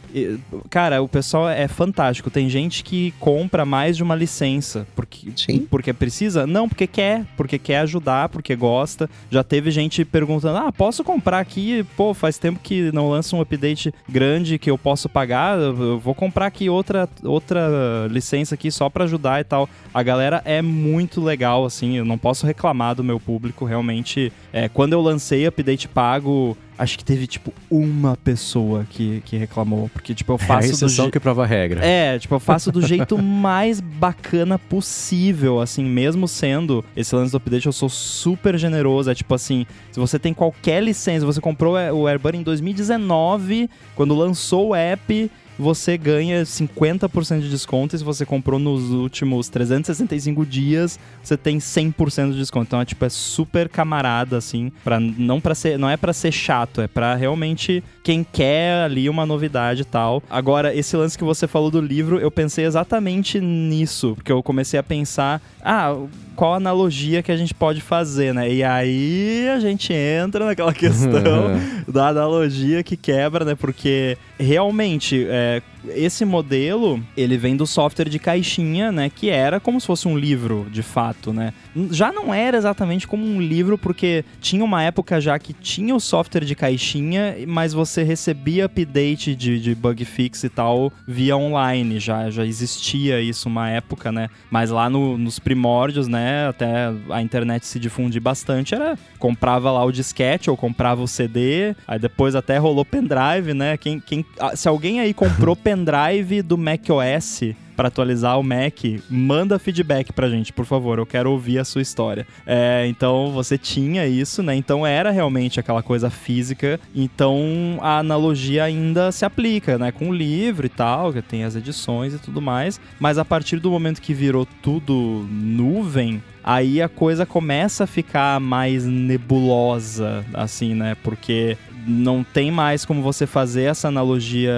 [0.71, 2.31] Cara, o pessoal é fantástico.
[2.31, 4.87] Tem gente que compra mais de uma licença.
[4.95, 5.67] Porque, Sim.
[5.71, 6.47] porque precisa?
[6.47, 7.25] Não, porque quer.
[7.37, 9.09] Porque quer ajudar, porque gosta.
[9.31, 11.85] Já teve gente perguntando: ah, posso comprar aqui?
[11.97, 15.59] Pô, faz tempo que não lança um update grande que eu posso pagar.
[15.59, 19.69] Eu vou comprar aqui outra, outra licença aqui só para ajudar e tal.
[19.93, 21.97] A galera é muito legal, assim.
[21.97, 23.65] Eu não posso reclamar do meu público.
[23.65, 29.37] Realmente, é, quando eu lancei update pago acho que teve, tipo, uma pessoa que, que
[29.37, 29.91] reclamou.
[29.93, 30.69] Porque, tipo, eu faço.
[30.69, 31.13] É a exceção do je...
[31.13, 31.85] que prova a regra.
[31.85, 37.37] É, tipo, eu faço do jeito mais bacana possível, assim, mesmo sendo esse lance do
[37.37, 39.11] update, eu sou super generoso.
[39.11, 44.15] É tipo assim, se você tem qualquer licença, você comprou o AirBuddy em 2019, quando
[44.15, 50.47] lançou o app você ganha 50% de desconto e se você comprou nos últimos 365
[50.47, 52.69] dias, você tem 100% de desconto.
[52.69, 56.33] Então é tipo é super camarada assim, para não para ser, não é para ser
[56.33, 60.23] chato, é para realmente quem quer ali uma novidade e tal.
[60.31, 64.79] Agora, esse lance que você falou do livro, eu pensei exatamente nisso, porque eu comecei
[64.79, 65.95] a pensar, ah,
[66.39, 68.49] qual analogia que a gente pode fazer, né?
[68.49, 71.51] E aí a gente entra naquela questão
[71.89, 73.57] da analogia que quebra, né?
[73.57, 75.48] Porque realmente é,
[75.89, 79.11] esse modelo ele vem do software de caixinha, né?
[79.11, 81.53] Que era como se fosse um livro, de fato, né?
[81.91, 86.01] Já não era exatamente como um livro, porque tinha uma época já que tinha o
[86.01, 91.99] software de caixinha, mas você recebia update de, de bug fix e tal via online.
[91.99, 94.29] Já, já existia isso uma época, né?
[94.51, 96.19] Mas lá no, nos primórdios, né?
[96.19, 101.07] Né, até a internet se difundir bastante, era comprava lá o disquete ou comprava o
[101.07, 103.77] CD, aí depois até rolou pendrive, né?
[103.77, 108.75] Quem, quem, se alguém aí comprou pendrive do macOS para atualizar o Mac,
[109.09, 110.99] manda feedback pra gente, por favor.
[110.99, 112.27] Eu quero ouvir a sua história.
[112.45, 114.57] É, então você tinha isso, né?
[114.57, 116.81] Então era realmente aquela coisa física.
[116.93, 119.93] Então a analogia ainda se aplica, né?
[119.93, 122.81] Com o livro e tal, que tem as edições e tudo mais.
[122.99, 128.41] Mas a partir do momento que virou tudo nuvem, aí a coisa começa a ficar
[128.41, 130.97] mais nebulosa, assim, né?
[131.05, 131.57] Porque
[131.89, 134.53] não tem mais como você fazer essa analogia.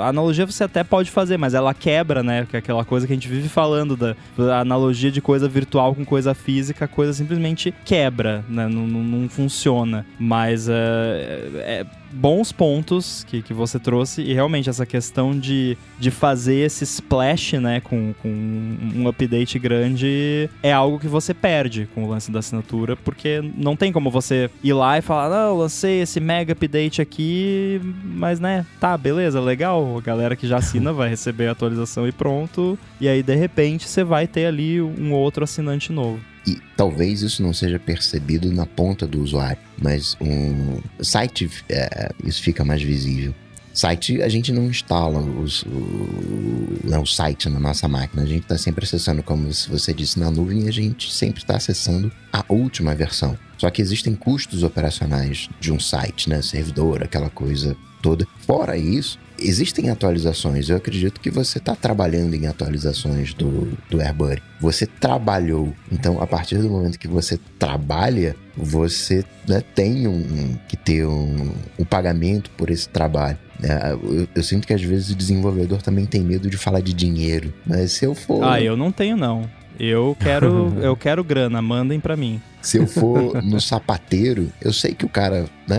[0.00, 2.46] A analogia você até pode fazer, mas ela quebra, né?
[2.48, 4.16] Que é aquela coisa que a gente vive falando da,
[4.58, 8.66] analogia de coisa virtual com coisa física, a coisa simplesmente quebra, né?
[8.66, 10.06] Não, não, não funciona.
[10.18, 10.72] Mas uh,
[11.56, 16.84] é, bons pontos que, que você trouxe e realmente essa questão de, de fazer esse
[16.84, 22.30] splash, né, com, com um update grande é algo que você perde com o lance
[22.30, 26.52] da assinatura, porque não tem como você ir lá e falar, não, lancei esse mega
[26.52, 31.52] update aqui, mas né, tá, beleza, legal, a galera que já assina vai receber a
[31.52, 36.20] atualização e pronto, e aí de repente você vai ter ali um outro assinante novo.
[36.46, 42.42] E talvez isso não seja percebido na ponta do usuário, mas um site é, isso
[42.42, 43.34] fica mais visível.
[43.72, 48.42] Site a gente não instala os, o, não, o site na nossa máquina, a gente
[48.42, 52.94] está sempre acessando, como você disse, na nuvem, a gente sempre está acessando a última
[52.94, 53.38] versão.
[53.56, 56.42] Só que existem custos operacionais de um site, né?
[56.42, 58.26] Servidor, aquela coisa toda.
[58.40, 60.68] Fora isso, existem atualizações.
[60.68, 64.42] Eu acredito que você está trabalhando em atualizações do, do AirBuddy.
[64.60, 65.72] Você trabalhou.
[65.90, 71.52] Então, a partir do momento que você trabalha, você né, tem um, que ter um,
[71.78, 73.38] um pagamento por esse trabalho.
[73.62, 76.92] É, eu, eu, sinto que às vezes o desenvolvedor também tem medo de falar de
[76.92, 77.52] dinheiro.
[77.66, 78.42] Mas se eu for.
[78.42, 79.48] Ah, eu não tenho, não.
[79.78, 82.40] Eu quero, eu quero grana, mandem para mim.
[82.62, 85.78] Se eu for no sapateiro, eu sei que o cara, né?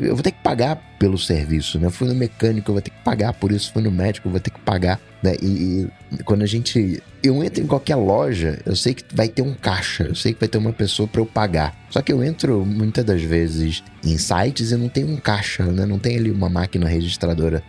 [0.00, 1.86] Eu vou ter que pagar pelo serviço, né?
[1.86, 3.72] Eu fui no mecânico, eu vou ter que pagar por isso.
[3.72, 5.34] Fui no médico, eu vou ter que pagar, né?
[5.42, 7.02] E, e quando a gente.
[7.22, 10.40] Eu entro em qualquer loja, eu sei que vai ter um caixa, eu sei que
[10.40, 11.76] vai ter uma pessoa para eu pagar.
[11.90, 15.86] Só que eu entro muitas das vezes em sites e não tem um caixa, né?
[15.86, 17.62] Não tem ali uma máquina registradora.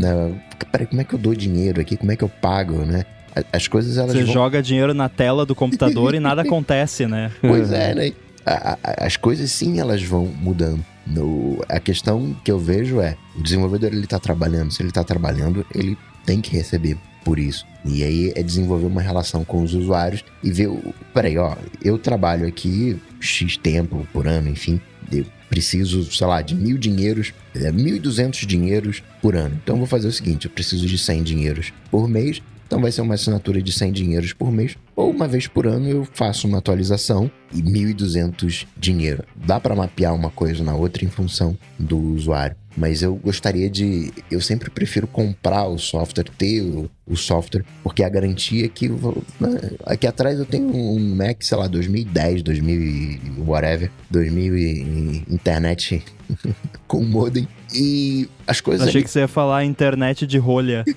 [0.00, 0.40] né?
[0.70, 1.96] Peraí, como é que eu dou dinheiro aqui?
[1.96, 3.04] Como é que eu pago, né?
[3.52, 4.32] As coisas elas Você vão...
[4.32, 7.30] joga dinheiro na tela do computador e nada acontece, né?
[7.40, 8.12] Pois é, né?
[8.44, 10.84] A- a- As coisas sim, elas vão mudando.
[11.06, 15.04] No, a questão que eu vejo é, o desenvolvedor ele tá trabalhando, se ele tá
[15.04, 17.64] trabalhando, ele tem que receber por isso.
[17.84, 20.68] E aí é desenvolver uma relação com os usuários e ver,
[21.14, 24.80] peraí, ó, eu trabalho aqui X tempo por ano, enfim,
[25.12, 29.56] eu preciso, sei lá, de mil dinheiros, é, 1.200 dinheiros por ano.
[29.62, 32.90] Então eu vou fazer o seguinte, eu preciso de 100 dinheiros por mês, então vai
[32.90, 36.48] ser uma assinatura de 100 dinheiros por mês, ou uma vez por ano eu faço
[36.48, 39.24] uma atualização e 1.200 dinheiro.
[39.36, 42.56] Dá para mapear uma coisa na outra em função do usuário.
[42.76, 44.12] Mas eu gostaria de.
[44.30, 48.86] Eu sempre prefiro comprar o software, ter o, o software, porque a garantia é que.
[48.86, 54.58] eu né, Aqui atrás eu tenho um Mac, sei lá, 2010, 2000 e whatever, 2000
[54.58, 56.02] e internet
[56.86, 57.48] com modem.
[57.74, 58.86] E as coisas.
[58.88, 60.84] Achei que você ia falar internet de rolha.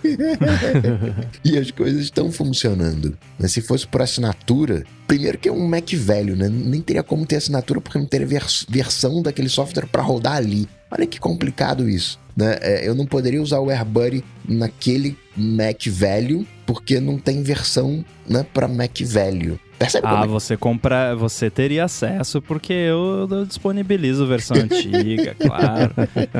[1.44, 3.18] E as coisas estão funcionando.
[3.40, 6.50] Mas se fosse por assinatura, primeiro que é um Mac velho, né?
[6.50, 10.68] Nem teria como ter assinatura porque não teria vers- versão daquele software para rodar ali.
[10.92, 12.20] Olha que complicado isso.
[12.36, 12.58] Né?
[12.62, 18.46] É, eu não poderia usar o AirBuddy naquele Mac velho porque não tem versão né,
[18.54, 19.60] para Mac velho.
[19.80, 20.28] Percebe Ah, como é?
[20.28, 25.94] você compra, você teria acesso porque eu, eu disponibilizo versão antiga, claro.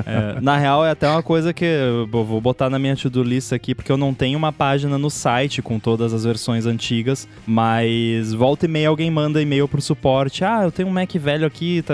[0.06, 3.54] É, na real é até uma coisa que eu vou botar na minha to-do list
[3.54, 8.34] aqui porque eu não tenho uma página no site com todas as versões antigas, mas
[8.34, 10.44] volta e meia alguém manda e-mail pro suporte.
[10.44, 11.94] Ah, eu tenho um Mac velho aqui, tá-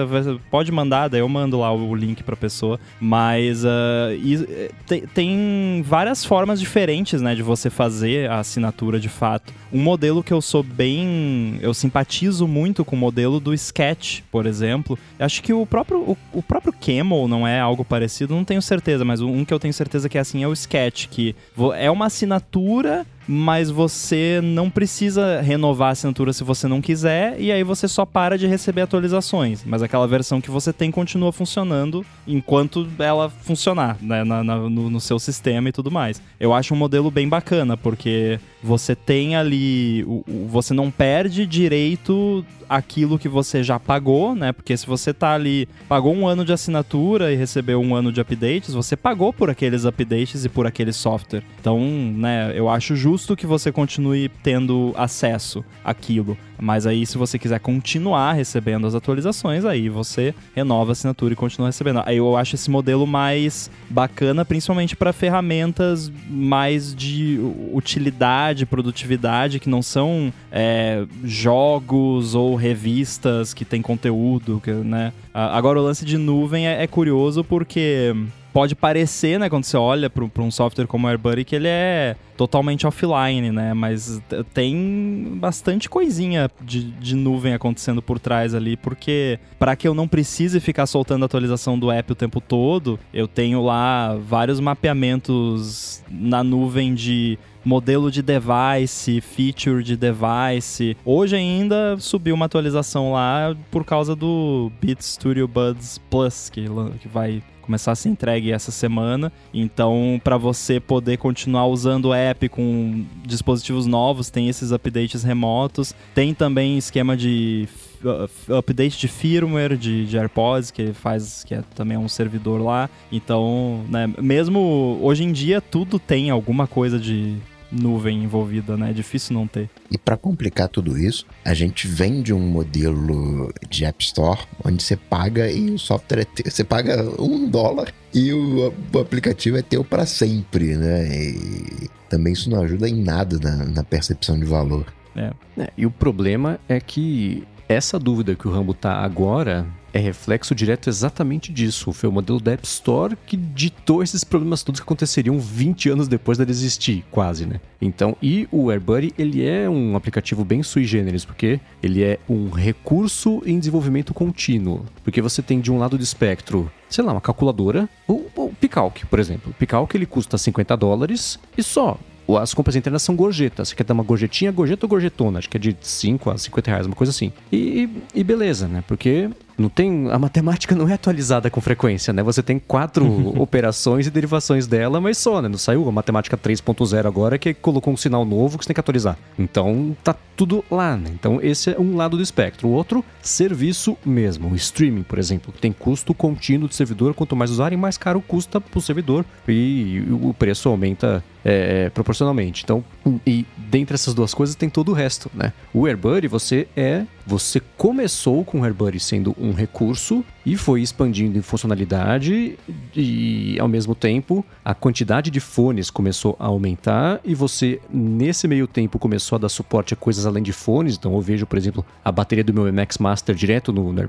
[0.49, 2.79] pode mandar, daí eu mando lá o link pra pessoa.
[2.99, 8.99] Mas ah, e, eh, tem, tem várias formas diferentes, né, de você fazer a assinatura
[8.99, 9.53] de fato.
[9.71, 11.25] Um modelo que eu sou bem.
[11.61, 14.97] Eu simpatizo muito com o modelo do Sketch, por exemplo.
[15.19, 19.03] Acho que o próprio, o, o próprio Camel não é algo parecido, não tenho certeza,
[19.05, 21.35] mas um que eu tenho certeza que é assim é o Sketch, que
[21.77, 27.51] é uma assinatura mas você não precisa renovar a assinatura se você não quiser, e
[27.51, 29.63] aí você só para de receber atualizações.
[29.65, 34.91] Mas aquela versão que você tem continua funcionando enquanto ela funcionar né, na- na- no,
[34.91, 36.21] no seu sistema e tudo mais.
[36.39, 40.03] Eu acho um modelo bem bacana, porque você tem ali.
[40.07, 44.51] o- você não perde direito aquilo que você já pagou, né?
[44.51, 48.19] Porque se você tá ali, pagou um ano de assinatura e recebeu um ano de
[48.19, 51.43] updates, você pagou por aqueles updates e por aquele software.
[51.59, 56.35] Então, né, eu acho justo que você continue tendo acesso àquilo.
[56.57, 61.35] Mas aí, se você quiser continuar recebendo as atualizações, aí você renova a assinatura e
[61.35, 62.01] continua recebendo.
[62.05, 67.37] Aí eu acho esse modelo mais bacana, principalmente para ferramentas mais de
[67.73, 75.11] utilidade, produtividade, que não são é, jogos ou revistas que tem conteúdo, que, né?
[75.33, 78.13] Agora, o lance de nuvem é, é curioso porque
[78.55, 82.15] pode parecer, né, quando você olha para um software como o AirBuddy, que ele é
[82.37, 83.73] totalmente offline, né?
[83.73, 84.21] Mas
[84.53, 90.07] tem bastante coisinha de, de nuvem acontecendo por trás ali, porque para que eu não
[90.07, 96.01] precise ficar soltando a atualização do app o tempo todo, eu tenho lá vários mapeamentos
[96.09, 100.95] na nuvem de modelo de device, feature de device.
[101.03, 106.65] Hoje ainda subiu uma atualização lá por causa do Beat Studio Buds Plus, que,
[107.01, 109.31] que vai começar a ser entregue essa semana.
[109.53, 115.93] Então, para você poder continuar usando o app com dispositivos novos, tem esses updates remotos.
[116.13, 117.67] Tem também esquema de
[118.03, 122.89] f- update de firmware de, de AirPods que faz que é também um servidor lá.
[123.11, 127.35] Então, né, mesmo hoje em dia tudo tem alguma coisa de
[127.75, 128.89] nuvem envolvida, né?
[128.89, 129.69] É difícil não ter.
[129.91, 134.81] E para complicar tudo isso, a gente vem de um modelo de App Store onde
[134.81, 136.51] você paga e o software é teu.
[136.51, 141.07] Você paga um dólar e o, o aplicativo é teu para sempre, né?
[141.07, 144.85] E também isso não ajuda em nada na, na percepção de valor.
[145.15, 145.31] É,
[145.77, 149.65] e o problema é que essa dúvida que o Rambo tá agora
[149.95, 151.93] é reflexo direto exatamente disso.
[151.93, 156.09] Foi o modelo da App Store que ditou esses problemas todos que aconteceriam 20 anos
[156.09, 157.61] depois dele existir, quase, né?
[157.81, 162.49] Então, e o AirBuddy, ele é um aplicativo bem sui generis, porque ele é um
[162.49, 164.85] recurso em desenvolvimento contínuo.
[165.01, 169.05] Porque você tem de um lado do espectro, sei lá, uma calculadora, o, o Picalc,
[169.09, 169.51] por exemplo.
[169.51, 171.97] O Picalc, ele custa 50 dólares e só.
[172.41, 173.69] as compras internas são gorjetas.
[173.69, 175.39] Você quer dar uma gorjetinha, gorjeta ou gorjetona?
[175.39, 177.31] Acho que é de 5 a 50 reais, uma coisa assim.
[177.49, 178.83] E, e beleza, né?
[178.85, 182.21] Porque não tem a matemática não é atualizada com frequência, né?
[182.23, 183.05] Você tem quatro
[183.39, 185.47] operações e derivações dela, mas só, né?
[185.47, 188.79] Não saiu a matemática 3.0 agora que colocou um sinal novo que você tem que
[188.79, 189.17] atualizar.
[189.37, 191.09] Então tá tudo lá, né?
[191.13, 192.67] Então esse é um lado do espectro.
[192.67, 197.35] O outro, serviço mesmo, o streaming, por exemplo, que tem custo contínuo de servidor, quanto
[197.35, 202.63] mais usarem, mais caro custa pro servidor e o preço aumenta é, proporcionalmente.
[202.63, 202.83] Então,
[203.25, 205.53] e dentre essas duas coisas tem todo o resto, né?
[205.73, 211.37] O AirBuddy, você é você começou com o AirBuddy sendo um recurso e foi expandindo
[211.37, 212.57] em funcionalidade
[212.95, 218.67] e ao mesmo tempo a quantidade de fones começou a aumentar e você nesse meio
[218.67, 220.95] tempo começou a dar suporte a coisas além de fones.
[220.95, 224.05] Então eu vejo, por exemplo, a bateria do meu MX Master direto no, no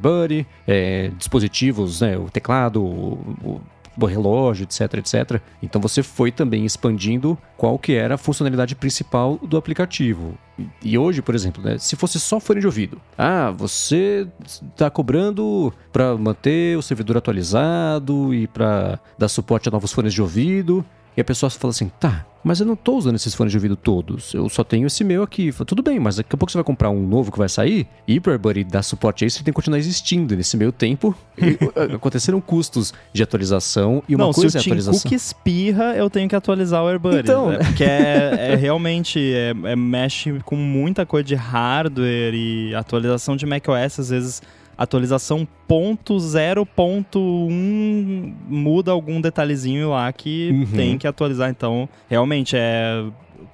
[0.66, 3.60] é, dispositivos, né, o teclado, o
[4.04, 5.40] relógio, etc, etc.
[5.62, 10.36] Então você foi também expandindo qual que era a funcionalidade principal do aplicativo.
[10.82, 15.72] E hoje, por exemplo, né, se fosse só fone de ouvido, ah, você está cobrando
[15.92, 20.84] para manter o servidor atualizado e para dar suporte a novos fones de ouvido,
[21.16, 23.74] e a pessoa fala assim, tá, mas eu não tô usando esses fones de ouvido
[23.74, 24.32] todos.
[24.32, 25.50] Eu só tenho esse meu aqui.
[25.50, 27.88] Falo, Tudo bem, mas daqui a pouco você vai comprar um novo que vai sair.
[28.06, 30.36] E para Buddy dar suporte a isso, ele tem que continuar existindo.
[30.36, 31.12] Nesse meio tempo,
[31.92, 35.02] aconteceram custos de atualização e uma não, coisa se o é Tim atualização.
[35.02, 37.18] Cook espirra, eu tenho que atualizar o AirBuddy.
[37.18, 37.58] Então, né?
[37.58, 43.44] Porque é, é realmente é, é mexe com muita coisa de hardware e atualização de
[43.44, 44.42] macOS, às vezes
[44.78, 50.76] atualização ponto zero ponto um muda algum detalhezinho lá que Uhum.
[50.76, 51.50] tem que atualizar.
[51.50, 53.04] Então, realmente, é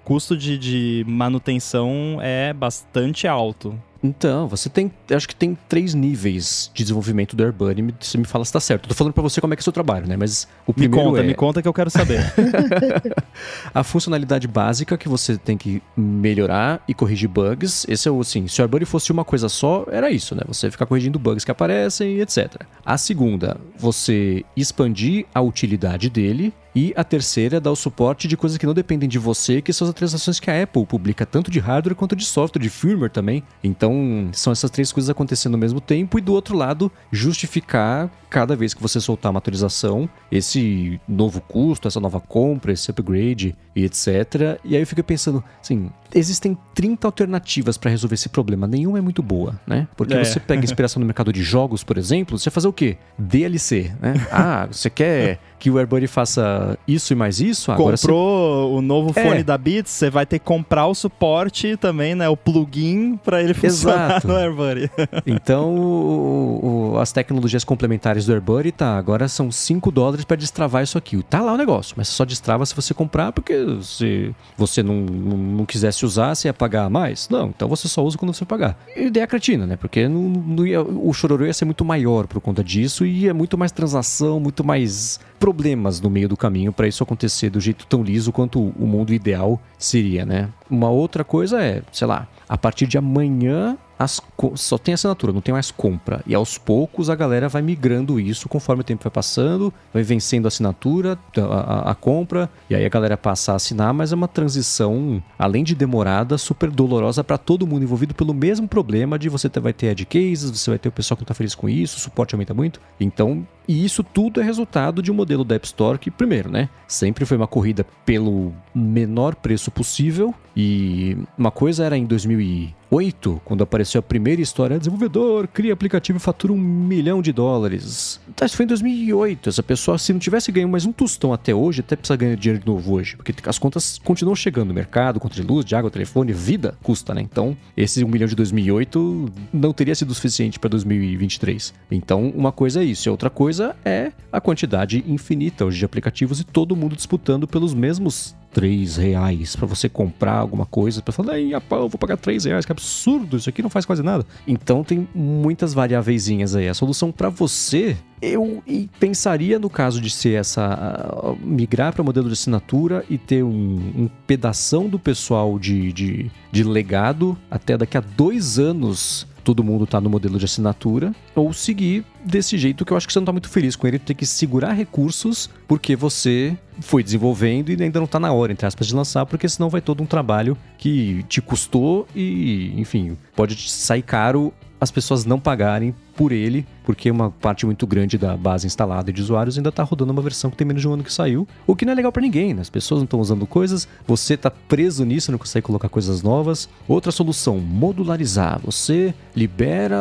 [0.04, 3.78] custo de, de manutenção é bastante alto.
[4.02, 4.90] Então, você tem.
[5.14, 7.82] Acho que tem três níveis de desenvolvimento do AirBuddy.
[7.82, 8.84] Me- Você me fala se tá certo.
[8.84, 10.16] Eu tô falando pra você como é que é o seu trabalho, né?
[10.16, 12.20] Mas o Me primeiro conta, é me conta que eu quero saber.
[13.72, 17.86] a funcionalidade básica que você tem que melhorar e corrigir bugs.
[17.88, 20.42] Esse é o assim, se o AirBuddy fosse uma coisa só, era isso, né?
[20.48, 22.54] Você ficar corrigindo bugs que aparecem e etc.
[22.84, 26.52] A segunda, você expandir a utilidade dele.
[26.74, 29.84] E a terceira, dar o suporte de coisas que não dependem de você, que são
[29.86, 33.42] as atualizações que a Apple publica, tanto de hardware quanto de software, de firmware também.
[33.62, 36.18] Então, são essas três coisas acontecendo ao mesmo tempo.
[36.18, 41.86] E do outro lado, justificar cada vez que você soltar uma atualização, esse novo custo,
[41.86, 44.58] essa nova compra, esse upgrade e etc.
[44.64, 49.00] E aí eu fico pensando, assim, existem 30 alternativas para resolver esse problema, nenhuma é
[49.02, 49.86] muito boa, né?
[49.96, 50.24] Porque É.
[50.24, 52.96] você pega inspiração no mercado de jogos, por exemplo, você vai fazer o quê?
[53.18, 54.14] DLC, né?
[54.32, 57.70] Ah, você quer que o AirBuddy faça isso e mais isso?
[57.70, 59.42] Agora você Comprou o novo fone É.
[59.44, 62.28] da Beats, você vai ter que comprar o suporte também, né?
[62.28, 64.26] O plugin pra ele funcionar Exato.
[64.26, 64.90] no AirBuddy.
[65.24, 70.82] Então, o- o- as tecnologias complementares do AirBuddy, tá, agora são 5 dólares para destravar
[70.82, 71.22] isso aqui.
[71.22, 75.36] Tá lá o negócio, mas só destrava se você comprar, porque se você não, não,
[75.36, 77.28] não quisesse usar, você ia pagar mais?
[77.28, 78.76] Não, então você só usa quando você pagar.
[78.96, 79.76] E ideia cretina, né?
[79.76, 83.32] Porque não, não ia- o chororô ia ser muito maior por conta disso e é
[83.32, 87.84] muito mais transação, muito mais problemas no meio do caminho para isso acontecer do jeito
[87.84, 90.48] tão liso quanto o mundo ideal seria, né?
[90.70, 94.20] Uma outra coisa é, sei lá, a partir de amanhã as
[94.56, 96.22] só tem assinatura, não tem mais compra.
[96.26, 100.46] E aos poucos a galera vai migrando isso conforme o tempo vai passando, vai vencendo
[100.46, 104.16] a assinatura, a, a- a compra, e aí a galera passa a assinar, mas é
[104.16, 109.28] uma transição, além de demorada, super dolorosa para todo mundo envolvido pelo mesmo problema de
[109.28, 111.54] você ter- vai ter ad cases, você vai ter o pessoal que não tá feliz
[111.54, 112.80] com isso, o suporte aumenta muito.
[112.98, 116.68] Então, e isso tudo é resultado de um modelo da App Store que, primeiro, né,
[116.86, 120.34] sempre foi uma corrida pelo menor preço possível.
[120.54, 126.20] E uma coisa era em 2008, quando apareceu a primeira história: desenvolvedor, cria aplicativo e
[126.20, 128.20] fatura um milhão de dólares.
[128.36, 129.48] Tá, isso foi em 2008.
[129.48, 132.60] Essa pessoa, se não tivesse ganho mais um tostão até hoje, até precisa ganhar dinheiro
[132.60, 135.90] de novo hoje, porque as contas continuam chegando no mercado, conta de luz, de água,
[135.90, 137.22] telefone, vida custa, né?
[137.22, 141.72] Então, esse um milhão de 2008 não teria sido suficiente para 2023.
[141.90, 146.40] Então, uma coisa é isso, e outra coisa é a quantidade infinita hoje de aplicativos
[146.40, 151.02] e todo mundo disputando pelos mesmos 3 reais para você comprar alguma coisa.
[151.02, 153.84] Para falar, "Ai, pá, eu vou pagar 3 reais, que absurdo, isso aqui não faz
[153.84, 154.24] quase nada.
[154.46, 156.68] Então tem muitas variáveiszinhas aí.
[156.68, 158.62] A solução para você, eu
[159.00, 161.34] pensaria no caso de ser essa.
[161.42, 166.64] migrar para modelo de assinatura e ter um, um pedação do pessoal de, de, de
[166.64, 172.04] legado até daqui a dois anos todo mundo tá no modelo de assinatura, ou seguir
[172.24, 174.24] desse jeito que eu acho que você não tá muito feliz com ele, ter que
[174.24, 178.94] segurar recursos porque você foi desenvolvendo e ainda não tá na hora, entre aspas, de
[178.94, 184.52] lançar, porque senão vai todo um trabalho que te custou e, enfim, pode sair caro
[184.82, 189.22] as pessoas não pagarem por ele, porque uma parte muito grande da base instalada de
[189.22, 191.76] usuários ainda está rodando uma versão que tem menos de um ano que saiu, o
[191.76, 192.62] que não é legal para ninguém, né?
[192.62, 196.68] As pessoas não estão usando coisas, você está preso nisso, não consegue colocar coisas novas.
[196.88, 198.60] Outra solução, modularizar.
[198.64, 199.98] Você libera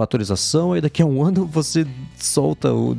[0.00, 1.86] a atualização e daqui a um ano você
[2.16, 2.96] solta ou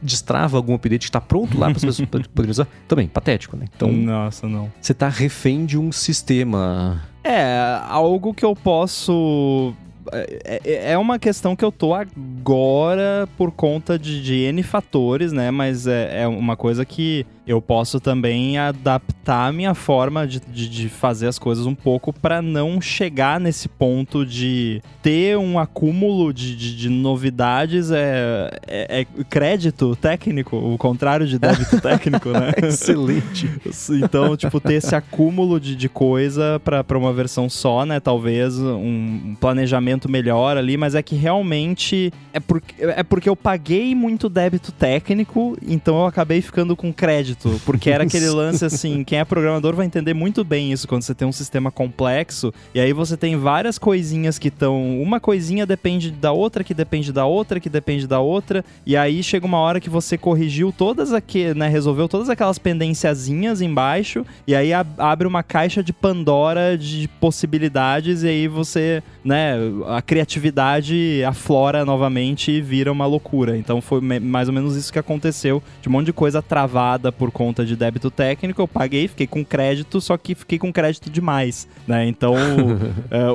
[0.00, 2.66] destrava algum update que está pronto lá para as pessoas poderem usar.
[2.88, 3.66] Também, patético, né?
[3.76, 4.72] Então, Nossa, não.
[4.80, 7.02] Você está refém de um sistema.
[7.22, 9.74] É, algo que eu posso
[10.12, 15.32] é, é, é uma questão que eu tô agora por conta de, de N fatores,
[15.32, 15.50] né?
[15.50, 20.68] Mas é, é uma coisa que eu posso também adaptar a minha forma de, de,
[20.68, 26.32] de fazer as coisas um pouco para não chegar nesse ponto de ter um acúmulo
[26.32, 32.52] de, de, de novidades é, é, é, crédito técnico, o contrário de débito técnico, né?
[32.62, 33.50] Excelente.
[33.90, 37.98] então, tipo, ter esse acúmulo de, de coisa para uma versão só, né?
[37.98, 43.94] Talvez um planejamento melhor ali, mas é que realmente é porque, é porque eu paguei
[43.94, 49.18] muito débito técnico, então eu acabei ficando com crédito porque era aquele lance assim, quem
[49.18, 52.92] é programador vai entender muito bem isso quando você tem um sistema complexo e aí
[52.92, 57.60] você tem várias coisinhas que estão, uma coisinha depende da outra, que depende da outra,
[57.60, 61.68] que depende da outra, e aí chega uma hora que você corrigiu todas aqui, né,
[61.68, 68.28] resolveu todas aquelas pendênciazinhas embaixo e aí abre uma caixa de Pandora de possibilidades e
[68.28, 69.54] aí você, né,
[69.86, 73.56] a criatividade aflora novamente e vira uma loucura.
[73.56, 77.30] Então foi mais ou menos isso que aconteceu, de um monte de coisa travada por
[77.30, 81.68] conta de débito técnico, eu paguei, fiquei com crédito, só que fiquei com crédito demais,
[81.86, 82.06] né?
[82.06, 82.34] Então,
[83.10, 83.34] é, o,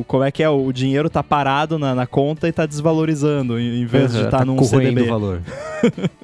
[0.00, 0.48] o, como é que é?
[0.48, 4.30] O dinheiro tá parado na, na conta e tá desvalorizando, em vez uhum, de estar
[4.30, 5.02] tá, tá num CDB.
[5.02, 5.42] o valor.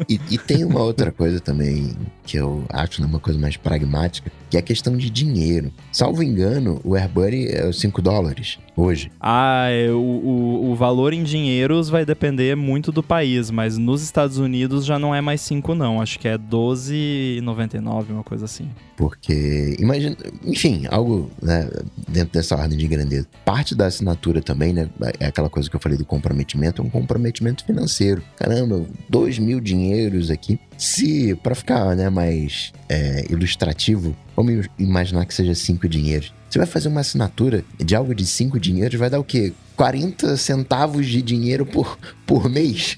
[0.09, 4.57] e, e tem uma outra coisa também que eu acho uma coisa mais pragmática, que
[4.57, 5.73] é questão de dinheiro.
[5.93, 9.11] Salvo engano, o AirBuddy é 5 dólares hoje.
[9.21, 14.03] Ah, é, o, o, o, valor em dinheiros vai depender muito do país, mas nos
[14.03, 18.69] Estados Unidos já não é mais 5 não, acho que é 12,99, uma coisa assim.
[18.97, 21.69] Porque, imagina, enfim, algo né,
[22.09, 23.27] dentro dessa ordem de grandeza.
[23.45, 24.89] Parte da assinatura também, né,
[25.19, 28.23] é aquela coisa que eu falei do comprometimento, é um comprometimento financeiro.
[28.37, 30.59] Caramba, 2 mil dinheiros aqui.
[30.79, 36.33] Se, para ficar né, mais é, ilustrativo, vamos imaginar que seja 5 dinheiros.
[36.49, 39.53] Você vai fazer uma assinatura de algo de 5 dinheiros, vai dar o quê?
[39.77, 42.97] 40 centavos de dinheiro por, por mês?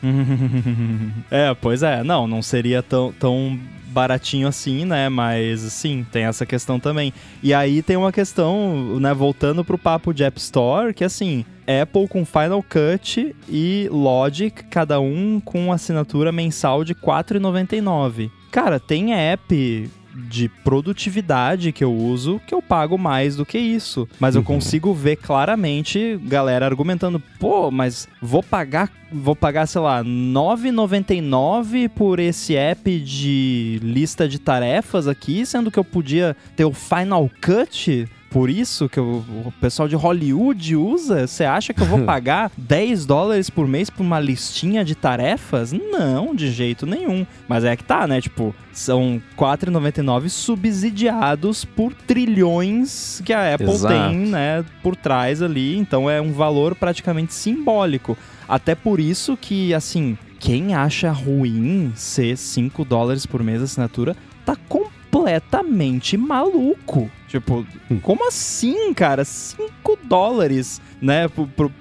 [1.30, 2.04] é, pois é.
[2.04, 3.58] Não, não seria tão, tão
[3.88, 5.08] baratinho assim, né?
[5.08, 7.12] Mas sim, tem essa questão também.
[7.42, 9.12] E aí tem uma questão, né?
[9.12, 14.98] Voltando pro papo de App Store, que assim, Apple com Final Cut e Logic, cada
[15.00, 18.30] um com assinatura mensal de R$ 4,99.
[18.50, 19.90] Cara, tem app
[20.26, 24.08] de produtividade que eu uso que eu pago mais do que isso.
[24.18, 24.46] Mas eu uhum.
[24.46, 32.18] consigo ver claramente galera argumentando, pô, mas vou pagar, vou pagar, sei lá, 9,99 por
[32.18, 38.08] esse app de lista de tarefas aqui, sendo que eu podia ter o Final Cut
[38.30, 41.26] por isso que o, o pessoal de Hollywood usa?
[41.26, 45.72] Você acha que eu vou pagar 10 dólares por mês por uma listinha de tarefas?
[45.72, 47.26] Não, de jeito nenhum.
[47.48, 48.20] Mas é que tá, né?
[48.20, 53.94] Tipo, são 4,99 subsidiados por trilhões que a Apple Exato.
[53.94, 55.76] tem, né, por trás ali.
[55.76, 58.16] Então é um valor praticamente simbólico.
[58.48, 64.56] Até por isso que, assim, quem acha ruim ser 5 dólares por mês assinatura tá
[64.68, 67.10] completamente maluco.
[67.28, 67.66] Tipo,
[68.02, 69.22] como assim, cara?
[69.22, 71.26] 5 dólares, né?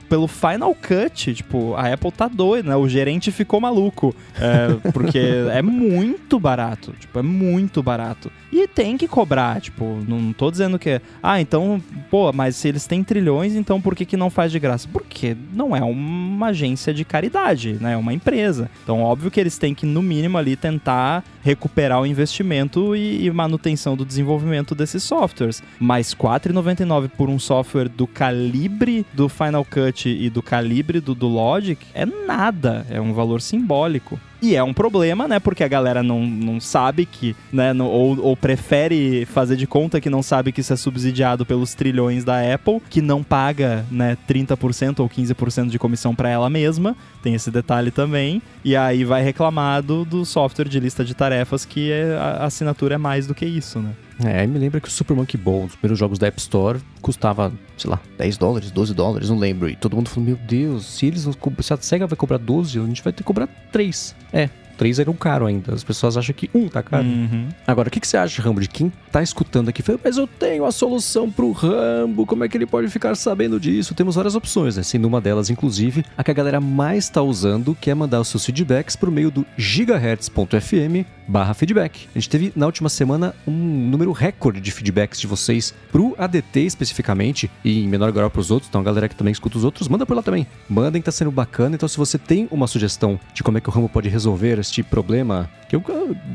[0.10, 1.34] pelo Final Cut.
[1.34, 2.76] Tipo, a Apple tá doida, né?
[2.76, 4.14] O gerente ficou maluco.
[4.36, 6.94] É, porque é muito barato.
[7.00, 8.30] Tipo, é muito barato.
[8.52, 11.02] E tem que cobrar, tipo, não tô dizendo que.
[11.24, 14.60] Ah, então, pô, mas se eles têm trilhões, então por que, que não faz de
[14.60, 14.88] graça?
[14.92, 17.94] Porque não é uma agência de caridade, né?
[17.94, 18.70] É uma empresa.
[18.84, 23.32] Então, óbvio que eles têm que, no mínimo, ali tentar recuperar o investimento e, e
[23.32, 25.37] manutenção do desenvolvimento desses softwares
[25.80, 31.14] mas R$ 4,99 por um software do calibre do Final Cut e do calibre do,
[31.14, 34.20] do Logic é nada, é um valor simbólico.
[34.42, 35.40] E é um problema, né?
[35.40, 37.74] Porque a galera não, não sabe que, né?
[37.74, 41.74] Não, ou, ou prefere fazer de conta que não sabe que isso é subsidiado pelos
[41.74, 46.96] trilhões da Apple, que não paga, né, 30% ou 15% de comissão para ela mesma.
[47.22, 48.42] Tem esse detalhe também.
[48.64, 52.98] E aí vai reclamar do, software de lista de tarefas que é, a assinatura é
[52.98, 53.92] mais do que isso, né?
[54.24, 57.52] É, me lembra que o Super Monkey Ball, os primeiros jogos da App Store, custava,
[57.78, 59.70] sei lá, 10 dólares, 12 dólares, não lembro.
[59.70, 61.28] E todo mundo falou, meu Deus, se eles
[61.62, 64.16] se a SEGA vai cobrar 12, a gente vai ter que cobrar 3.
[64.34, 65.74] É, três eram caro ainda.
[65.74, 67.06] As pessoas acham que um tá caro.
[67.06, 67.50] Uhum.
[67.66, 69.82] Agora, o que, que você acha, Rambo, de quem tá escutando aqui?
[69.82, 73.60] Fala, Mas eu tenho a solução pro Rambo, como é que ele pode ficar sabendo
[73.60, 73.96] disso?
[73.96, 74.84] Temos várias opções, né?
[74.84, 78.28] Sendo uma delas, inclusive, a que a galera mais tá usando, que é mandar os
[78.28, 82.08] seus feedbacks por meio do gigahertz.fm barra feedback.
[82.16, 86.60] A gente teve na última semana um número recorde de feedbacks de vocês pro ADT
[86.62, 89.88] especificamente e em menor grau pros outros, então a galera que também escuta os outros,
[89.88, 90.48] manda por lá também.
[90.70, 91.76] Mandem, tá sendo bacana.
[91.76, 94.82] Então se você tem uma sugestão de como é que o Rambo pode resolver este
[94.84, 95.80] problema, que é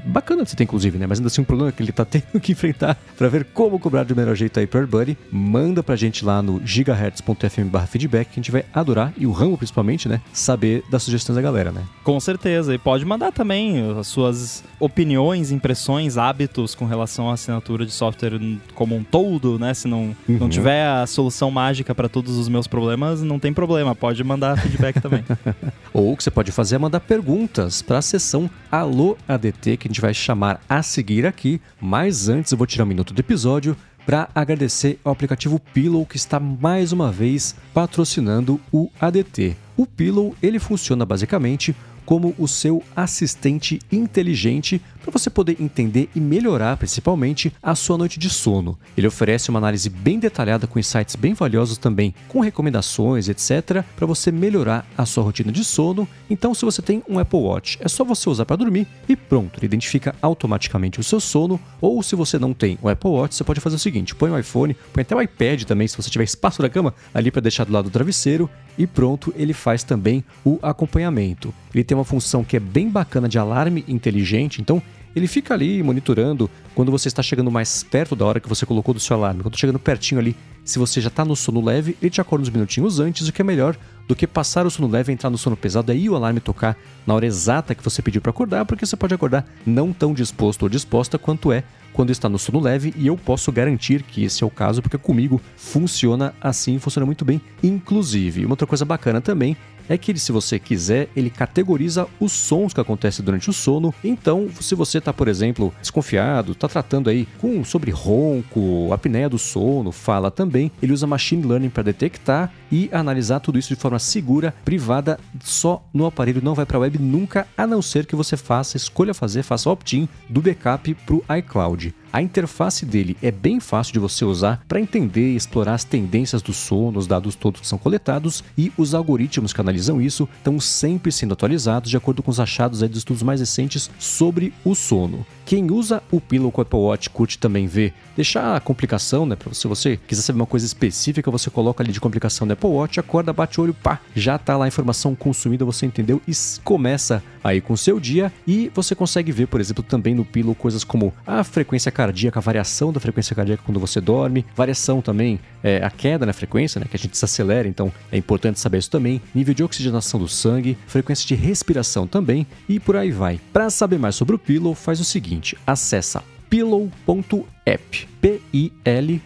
[0.05, 1.07] bacana de você ter inclusive, né?
[1.07, 4.05] Mas ainda assim um problema que ele tá tendo que enfrentar pra ver como cobrar
[4.05, 8.33] do melhor jeito aí pro AirBuddy, manda pra gente lá no gigahertz.fm barra feedback, que
[8.41, 10.21] a gente vai adorar, e o Rambo principalmente, né?
[10.33, 11.83] Saber das sugestões da galera, né?
[12.05, 12.75] Com certeza.
[12.75, 18.39] E pode mandar também as suas opiniões, impressões, hábitos com relação à assinatura de software
[18.75, 19.73] como um todo, né?
[19.75, 20.49] Se não, não Uhum.
[20.49, 23.95] tiver a solução mágica para todos os meus problemas, não tem problema.
[23.95, 25.25] Pode mandar feedback também.
[25.93, 29.87] Ou o que você pode fazer é mandar perguntas para a sessão Alô ADT, que
[29.87, 31.61] a gente vai chamar a seguir aqui.
[31.81, 36.17] Mas antes eu vou tirar um minuto do episódio para agradecer ao aplicativo Pillow que
[36.17, 39.57] está mais uma vez patrocinando o ADT.
[39.77, 41.75] O Pillow ele funciona basicamente
[42.05, 48.19] como o seu assistente inteligente para você poder entender e melhorar principalmente a sua noite
[48.19, 48.79] de sono.
[48.97, 54.07] Ele oferece uma análise bem detalhada com insights bem valiosos também, com recomendações, etc, para
[54.07, 56.09] você melhorar a sua rotina de sono.
[56.31, 59.59] Então, se você tem um Apple Watch, é só você usar para dormir e pronto,
[59.59, 61.61] ele identifica automaticamente o seu sono.
[61.81, 64.39] Ou se você não tem o Apple Watch, você pode fazer o seguinte: põe o
[64.39, 67.65] iPhone, põe até o iPad também, se você tiver espaço na cama, ali para deixar
[67.65, 71.53] do lado do travesseiro e pronto, ele faz também o acompanhamento.
[71.75, 74.83] Ele tem uma função que é bem bacana de alarme inteligente, então
[75.15, 78.95] ele fica ali monitorando quando você está chegando mais perto da hora que você colocou
[78.95, 79.43] do seu alarme.
[79.43, 82.51] Quando chegando pertinho ali, se você já está no sono leve, ele te acorda uns
[82.51, 83.77] minutinhos antes, o que é melhor
[84.07, 86.77] do que passar o sono leve e entrar no sono pesado, aí o alarme tocar
[87.07, 90.65] na hora exata que você pediu para acordar, porque você pode acordar não tão disposto
[90.65, 94.43] ou disposta quanto é quando está no sono leve e eu posso garantir que esse
[94.43, 97.41] é o caso porque comigo funciona assim, funciona muito bem.
[97.63, 99.57] Inclusive, uma outra coisa bacana também
[99.89, 103.95] é que ele, se você quiser, ele categoriza os sons que acontecem durante o sono.
[104.03, 109.39] Então, se você está, por exemplo, desconfiado, está tratando aí com sobre ronco, apneia do
[109.39, 113.99] sono, fala também, ele usa machine learning para detectar e analisar tudo isso de forma
[113.99, 118.17] segura, privada, só no aparelho, não vai para a web nunca, a não ser que
[118.17, 121.95] você faça, escolha fazer, faça opt-in do backup para o iCloud.
[122.13, 126.43] A interface dele é bem fácil de você usar para entender e explorar as tendências
[126.43, 130.61] do sono, os dados todos que são coletados e os algoritmos que analisam isso estão
[130.61, 135.25] sempre sendo atualizados de acordo com os achados dos estudos mais recentes sobre o sono.
[135.47, 139.37] Quem usa o Pillow com o Apple Watch curte também ver, deixar a complicação, né?
[139.53, 143.01] Se você quiser saber uma coisa específica, você coloca ali de complicação do Apple Watch,
[143.01, 146.33] acorda, bate o olho, pá, já tá lá a informação consumida, você entendeu e
[146.63, 150.55] começa aí com o seu dia e você consegue ver, por exemplo, também no Pillow
[150.55, 155.39] coisas como a frequência cardíaca, a variação da frequência cardíaca quando você dorme, variação também,
[155.63, 156.87] é, a queda na frequência, né?
[156.89, 160.77] Que a gente acelera, então é importante saber isso também, nível de oxigenação do sangue,
[160.87, 163.41] frequência de respiração também e por aí vai.
[163.53, 169.21] Para saber mais sobre o Pillow, faz o seguinte, acessa pillow.app, P-I-L-L-O-W.app.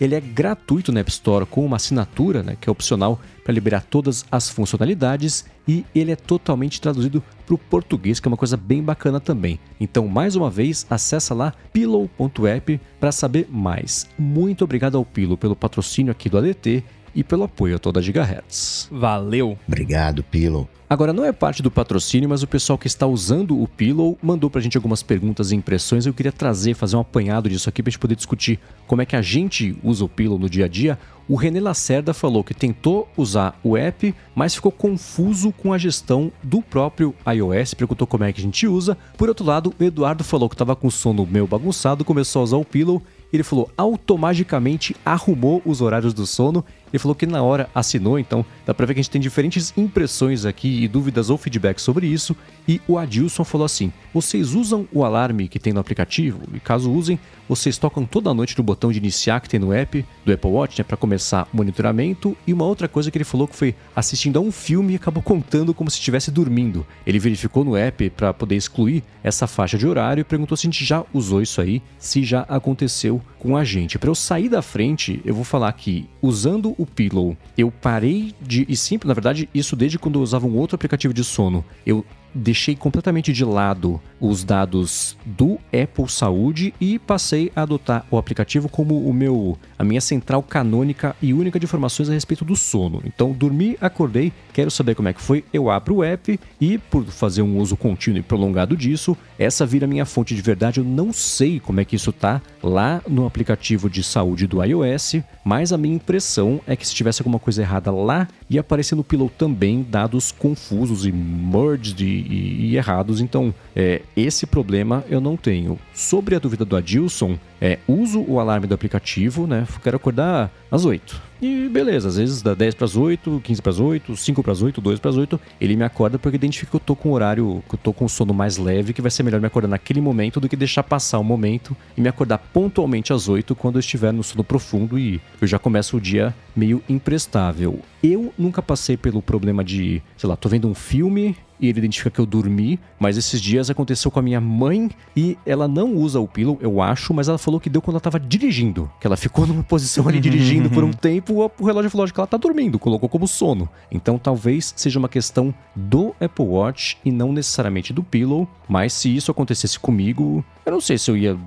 [0.00, 3.82] Ele é gratuito na App Store com uma assinatura, né, que é opcional para liberar
[3.82, 8.56] todas as funcionalidades e ele é totalmente traduzido para o português, que é uma coisa
[8.56, 9.60] bem bacana também.
[9.78, 14.08] Então, mais uma vez, acessa lá pillow.app para saber mais.
[14.18, 16.82] Muito obrigado ao Pillow pelo patrocínio aqui do ADT
[17.14, 18.88] e pelo apoio a toda a Gigahertz.
[18.90, 19.58] Valeu.
[19.66, 20.68] Obrigado, Pillow.
[20.92, 24.50] Agora, não é parte do patrocínio, mas o pessoal que está usando o Pillow mandou
[24.50, 26.04] pra gente algumas perguntas e impressões.
[26.04, 29.16] Eu queria trazer, fazer um apanhado disso aqui pra gente poder discutir como é que
[29.16, 30.98] a gente usa o Pillow no dia a dia.
[31.26, 36.30] O René Lacerda falou que tentou usar o app, mas ficou confuso com a gestão
[36.42, 38.98] do próprio iOS, perguntou como é que a gente usa.
[39.16, 42.42] Por outro lado, o Eduardo falou que estava com o sono meio bagunçado, começou a
[42.42, 43.02] usar o Pillow
[43.32, 46.64] ele falou automaticamente arrumou os horários do sono.
[46.92, 49.72] Ele falou que na hora assinou, então dá pra ver que a gente tem diferentes
[49.76, 52.36] impressões aqui e dúvidas ou feedback sobre isso.
[52.68, 56.40] E o Adilson falou assim: vocês usam o alarme que tem no aplicativo?
[56.54, 60.04] E caso usem, vocês tocam toda noite no botão de iniciar que tem no app
[60.24, 62.36] do Apple Watch, né, para começar o monitoramento.
[62.46, 65.22] E uma outra coisa que ele falou que foi assistindo a um filme e acabou
[65.22, 66.86] contando como se estivesse dormindo.
[67.06, 70.70] Ele verificou no app para poder excluir essa faixa de horário e perguntou se a
[70.70, 73.98] gente já usou isso aí, se já aconteceu com a gente.
[73.98, 78.66] Para eu sair da frente, eu vou falar que usando o Pillow, eu parei de
[78.68, 81.64] e sempre, na verdade, isso desde quando eu usava um outro aplicativo de sono.
[81.86, 82.04] Eu
[82.34, 88.68] deixei completamente de lado os dados do Apple Saúde e passei a adotar o aplicativo
[88.68, 93.02] como o meu a minha central canônica e única de informações a respeito do sono.
[93.04, 97.04] Então, dormi, acordei, quero saber como é que foi, eu abro o app e por
[97.06, 100.78] fazer um uso contínuo e prolongado disso, essa vira minha fonte de verdade.
[100.78, 105.16] Eu não sei como é que isso tá lá no aplicativo de saúde do iOS,
[105.44, 109.02] mas a minha impressão é que se tivesse alguma coisa errada lá, ia aparecer no
[109.02, 113.20] Pillow também dados confusos e merged e, e, e errados.
[113.20, 115.78] Então, é, esse problema eu não tenho.
[115.94, 119.66] Sobre a dúvida do Adilson, é, uso o alarme do aplicativo, né?
[119.82, 121.32] Quero acordar às 8.
[121.40, 124.52] E beleza, às vezes dá 10 para as 8, 15 para as 8, 5 para
[124.52, 125.40] as 8, 2 para as 8.
[125.60, 128.04] Ele me acorda porque identifica que eu tô com um horário, que eu tô com
[128.04, 130.82] um sono mais leve, que vai ser melhor me acordar naquele momento do que deixar
[130.82, 134.98] passar o momento e me acordar pontualmente às 8 quando eu estiver no sono profundo
[134.98, 137.80] e eu já começo o dia meio imprestável.
[138.02, 142.10] Eu nunca passei pelo problema de, sei lá, tô vendo um filme e ele identifica
[142.10, 146.18] que eu dormi, mas esses dias aconteceu com a minha mãe e ela não usa
[146.18, 149.16] o pillow, eu acho, mas ela falou que deu quando ela tava dirigindo, que ela
[149.16, 152.80] ficou numa posição ali dirigindo por um tempo, o relógio falou que ela tá dormindo,
[152.80, 153.68] colocou como sono.
[153.90, 159.14] Então talvez seja uma questão do Apple Watch e não necessariamente do pillow, mas se
[159.14, 161.38] isso acontecesse comigo, eu não sei se eu ia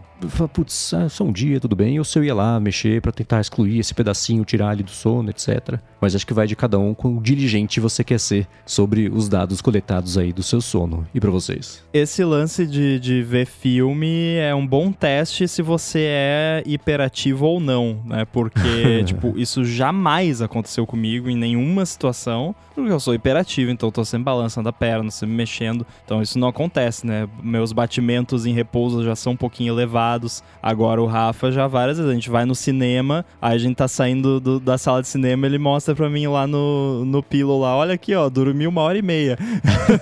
[0.53, 3.41] putz, é só um dia, tudo bem, ou se eu ia lá mexer para tentar
[3.41, 5.77] excluir esse pedacinho, tirar ali do sono, etc.
[5.99, 9.27] Mas acho que vai de cada um com o diligente você quer ser sobre os
[9.27, 11.05] dados coletados aí do seu sono.
[11.13, 11.83] E para vocês?
[11.93, 17.59] Esse lance de, de ver filme é um bom teste se você é hiperativo ou
[17.59, 18.25] não, né?
[18.25, 23.91] Porque, tipo, isso jamais aconteceu comigo em nenhuma situação, porque eu sou hiperativo, então eu
[23.91, 27.27] tô sempre balançando a perna, sempre mexendo, então isso não acontece, né?
[27.41, 30.43] Meus batimentos em repouso já são um pouquinho elevados.
[30.61, 32.11] Agora o Rafa já várias vezes.
[32.11, 35.45] A gente vai no cinema, aí a gente tá saindo do, da sala de cinema,
[35.45, 38.97] ele mostra pra mim lá no, no pillow lá, olha aqui, ó, dormi uma hora
[38.97, 39.37] e meia.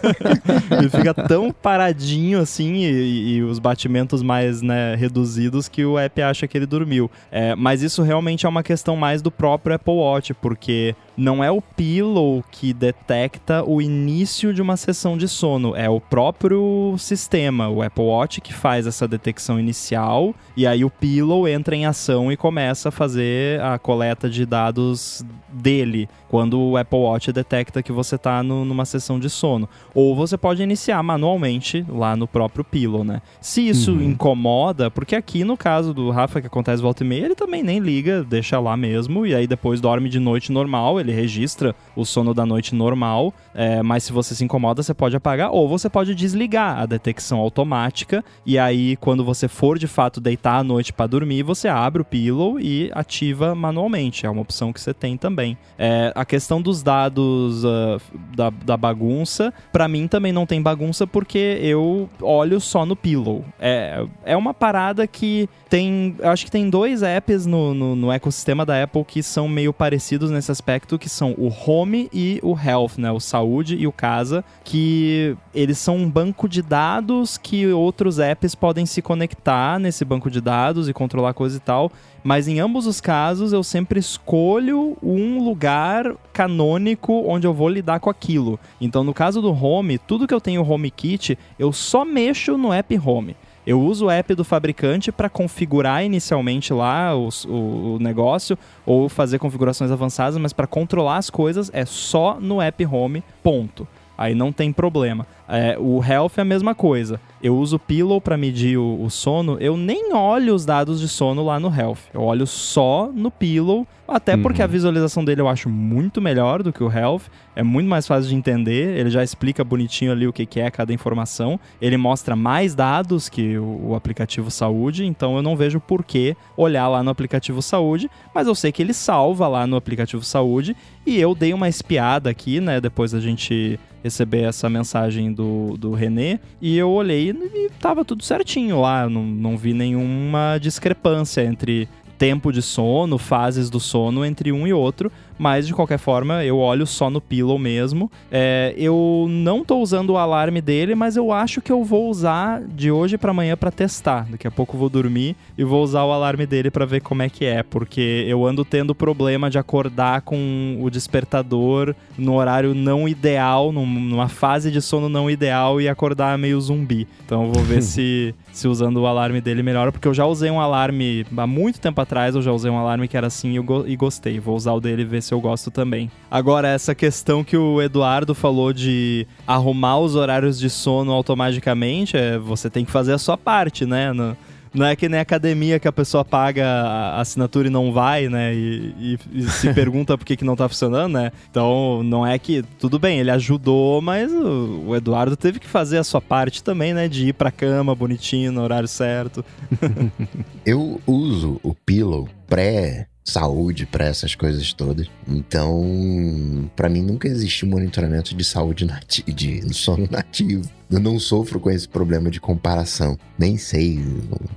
[0.77, 6.21] ele fica tão paradinho assim e, e, os batimentos mais né, reduzidos que o app
[6.21, 7.09] acha que ele dormiu.
[7.31, 11.51] É, mas isso realmente é uma questão mais do próprio Apple Watch, porque não é
[11.51, 17.69] o Pillow que detecta o início de uma sessão de sono, é o próprio sistema,
[17.69, 22.31] o Apple Watch que faz essa detecção inicial e aí o Pillow entra em ação
[22.31, 27.91] e começa a fazer a coleta de dados dele quando o Apple Watch detecta que
[27.91, 29.69] você está numa sessão de sono.
[29.93, 33.21] Ou você pode iniciar manualmente lá no próprio Pillow, né?
[33.39, 34.01] Se isso uhum.
[34.01, 37.77] incomoda, porque aqui no caso do Rafa que acontece volta e meia, ele também nem
[37.77, 42.33] liga, deixa lá mesmo e aí depois dorme de noite normal ele registra o sono
[42.33, 46.15] da noite normal, é, mas se você se incomoda, você pode apagar ou você pode
[46.15, 51.07] desligar a detecção automática e aí quando você for de fato deitar à noite para
[51.07, 54.25] dormir, você abre o pillow e ativa manualmente.
[54.25, 55.57] É uma opção que você tem também.
[55.77, 58.01] É, a questão dos dados uh,
[58.35, 63.43] da, da bagunça, para mim também não tem bagunça porque eu olho só no pillow.
[63.59, 66.15] É, é uma parada que tem.
[66.21, 70.31] Acho que tem dois apps no, no, no ecossistema da Apple que são meio parecidos
[70.31, 73.11] nesse aspecto que são o Home e o Health, né?
[73.11, 78.55] O Saúde e o Casa, que eles são um banco de dados que outros apps
[78.55, 81.91] podem se conectar nesse banco de dados e controlar coisa e tal.
[82.23, 87.99] Mas em ambos os casos, eu sempre escolho um lugar canônico onde eu vou lidar
[87.99, 88.59] com aquilo.
[88.79, 92.71] Então, no caso do Home, tudo que eu tenho Home Kit, eu só mexo no
[92.71, 93.35] app Home.
[93.65, 99.07] Eu uso o app do fabricante para configurar inicialmente lá o, o, o, negócio ou
[99.07, 103.87] fazer configurações avançadas, mas para controlar as coisas é só no app Home, ponto.
[104.17, 105.25] Aí não tem problema.
[105.47, 107.19] É, o Health é a mesma coisa.
[107.41, 109.57] Eu uso o Pillow para medir o, o, sono.
[109.59, 111.97] Eu nem olho os dados de sono lá no Health.
[112.13, 113.85] Eu olho só no Pillow.
[114.07, 114.71] Até porque a uhum.
[114.71, 117.23] visualização dele eu acho muito melhor do que o Health.
[117.55, 118.97] É muito mais fácil de entender.
[118.97, 121.59] Ele já explica bonitinho ali o que, que é cada informação.
[121.81, 125.05] Ele mostra mais dados que o, o aplicativo Saúde.
[125.05, 128.09] Então eu não vejo por que olhar lá no aplicativo Saúde.
[128.33, 130.75] Mas eu sei que ele salva lá no aplicativo Saúde.
[131.05, 132.79] E eu dei uma espiada aqui, né?
[132.79, 136.39] Depois da gente receber essa mensagem do, do René.
[136.61, 139.09] E eu olhei e tava tudo certinho lá.
[139.09, 144.71] Não, não vi nenhuma discrepância entre tempo de sono, fases do sono entre um e
[144.71, 148.11] outro mas de qualquer forma eu olho só no Pillow mesmo.
[148.31, 152.61] É, eu não tô usando o alarme dele, mas eu acho que eu vou usar
[152.61, 154.27] de hoje para amanhã para testar.
[154.29, 157.21] Daqui a pouco eu vou dormir e vou usar o alarme dele para ver como
[157.21, 162.73] é que é, porque eu ando tendo problema de acordar com o despertador no horário
[162.73, 167.07] não ideal, numa fase de sono não ideal e acordar meio zumbi.
[167.25, 170.51] Então eu vou ver se se usando o alarme dele melhora, porque eu já usei
[170.51, 173.59] um alarme há muito tempo atrás, eu já usei um alarme que era assim e,
[173.59, 174.39] go e gostei.
[174.39, 176.11] Vou usar o dele e ver esse eu gosto também.
[176.29, 182.37] Agora, essa questão que o Eduardo falou de arrumar os horários de sono automaticamente, é,
[182.37, 184.11] você tem que fazer a sua parte, né?
[184.11, 184.37] No,
[184.73, 188.53] não é que nem academia que a pessoa paga a assinatura e não vai, né?
[188.53, 191.31] E, e, e se pergunta por que, que não tá funcionando, né?
[191.49, 192.63] Então, não é que.
[192.79, 196.93] Tudo bem, ele ajudou, mas o, o Eduardo teve que fazer a sua parte também,
[196.93, 197.07] né?
[197.07, 199.45] De ir pra cama bonitinho, no horário certo.
[200.65, 205.07] Eu uso o Pillow pré saúde para essas coisas todas.
[205.27, 210.69] Então, para mim nunca existiu monitoramento de saúde nati de sono nativo.
[210.89, 213.17] Eu não sofro com esse problema de comparação.
[213.37, 213.99] Nem sei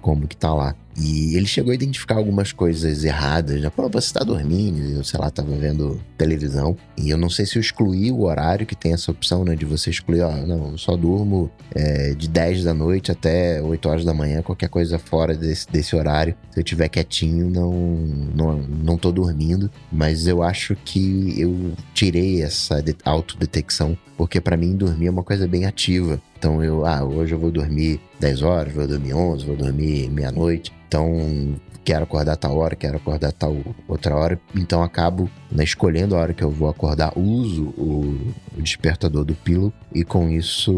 [0.00, 0.74] como que tá lá.
[0.98, 3.60] E ele chegou a identificar algumas coisas erradas.
[3.60, 6.76] Já, Pô, você tá dormindo, eu sei lá, tava vendo televisão.
[6.96, 9.54] E eu não sei se eu excluí o horário que tem essa opção, né?
[9.54, 13.88] De você excluir, ó, não, eu só durmo é, de 10 da noite até 8
[13.88, 16.34] horas da manhã, qualquer coisa fora desse, desse horário.
[16.50, 17.72] Se eu tiver quietinho, não,
[18.34, 19.70] não, não tô dormindo.
[19.92, 25.46] Mas eu acho que eu tirei essa autodetecção, porque para mim dormir é uma coisa
[25.46, 26.15] bem ativa.
[26.38, 30.72] Então eu, ah, hoje eu vou dormir 10 horas, vou dormir 11, vou dormir meia-noite.
[30.88, 33.56] Então, quero acordar tal hora, quero acordar tal
[33.88, 34.40] outra hora.
[34.54, 39.34] Então, acabo né, escolhendo a hora que eu vou acordar, uso o, o despertador do
[39.34, 40.72] Pillow e com isso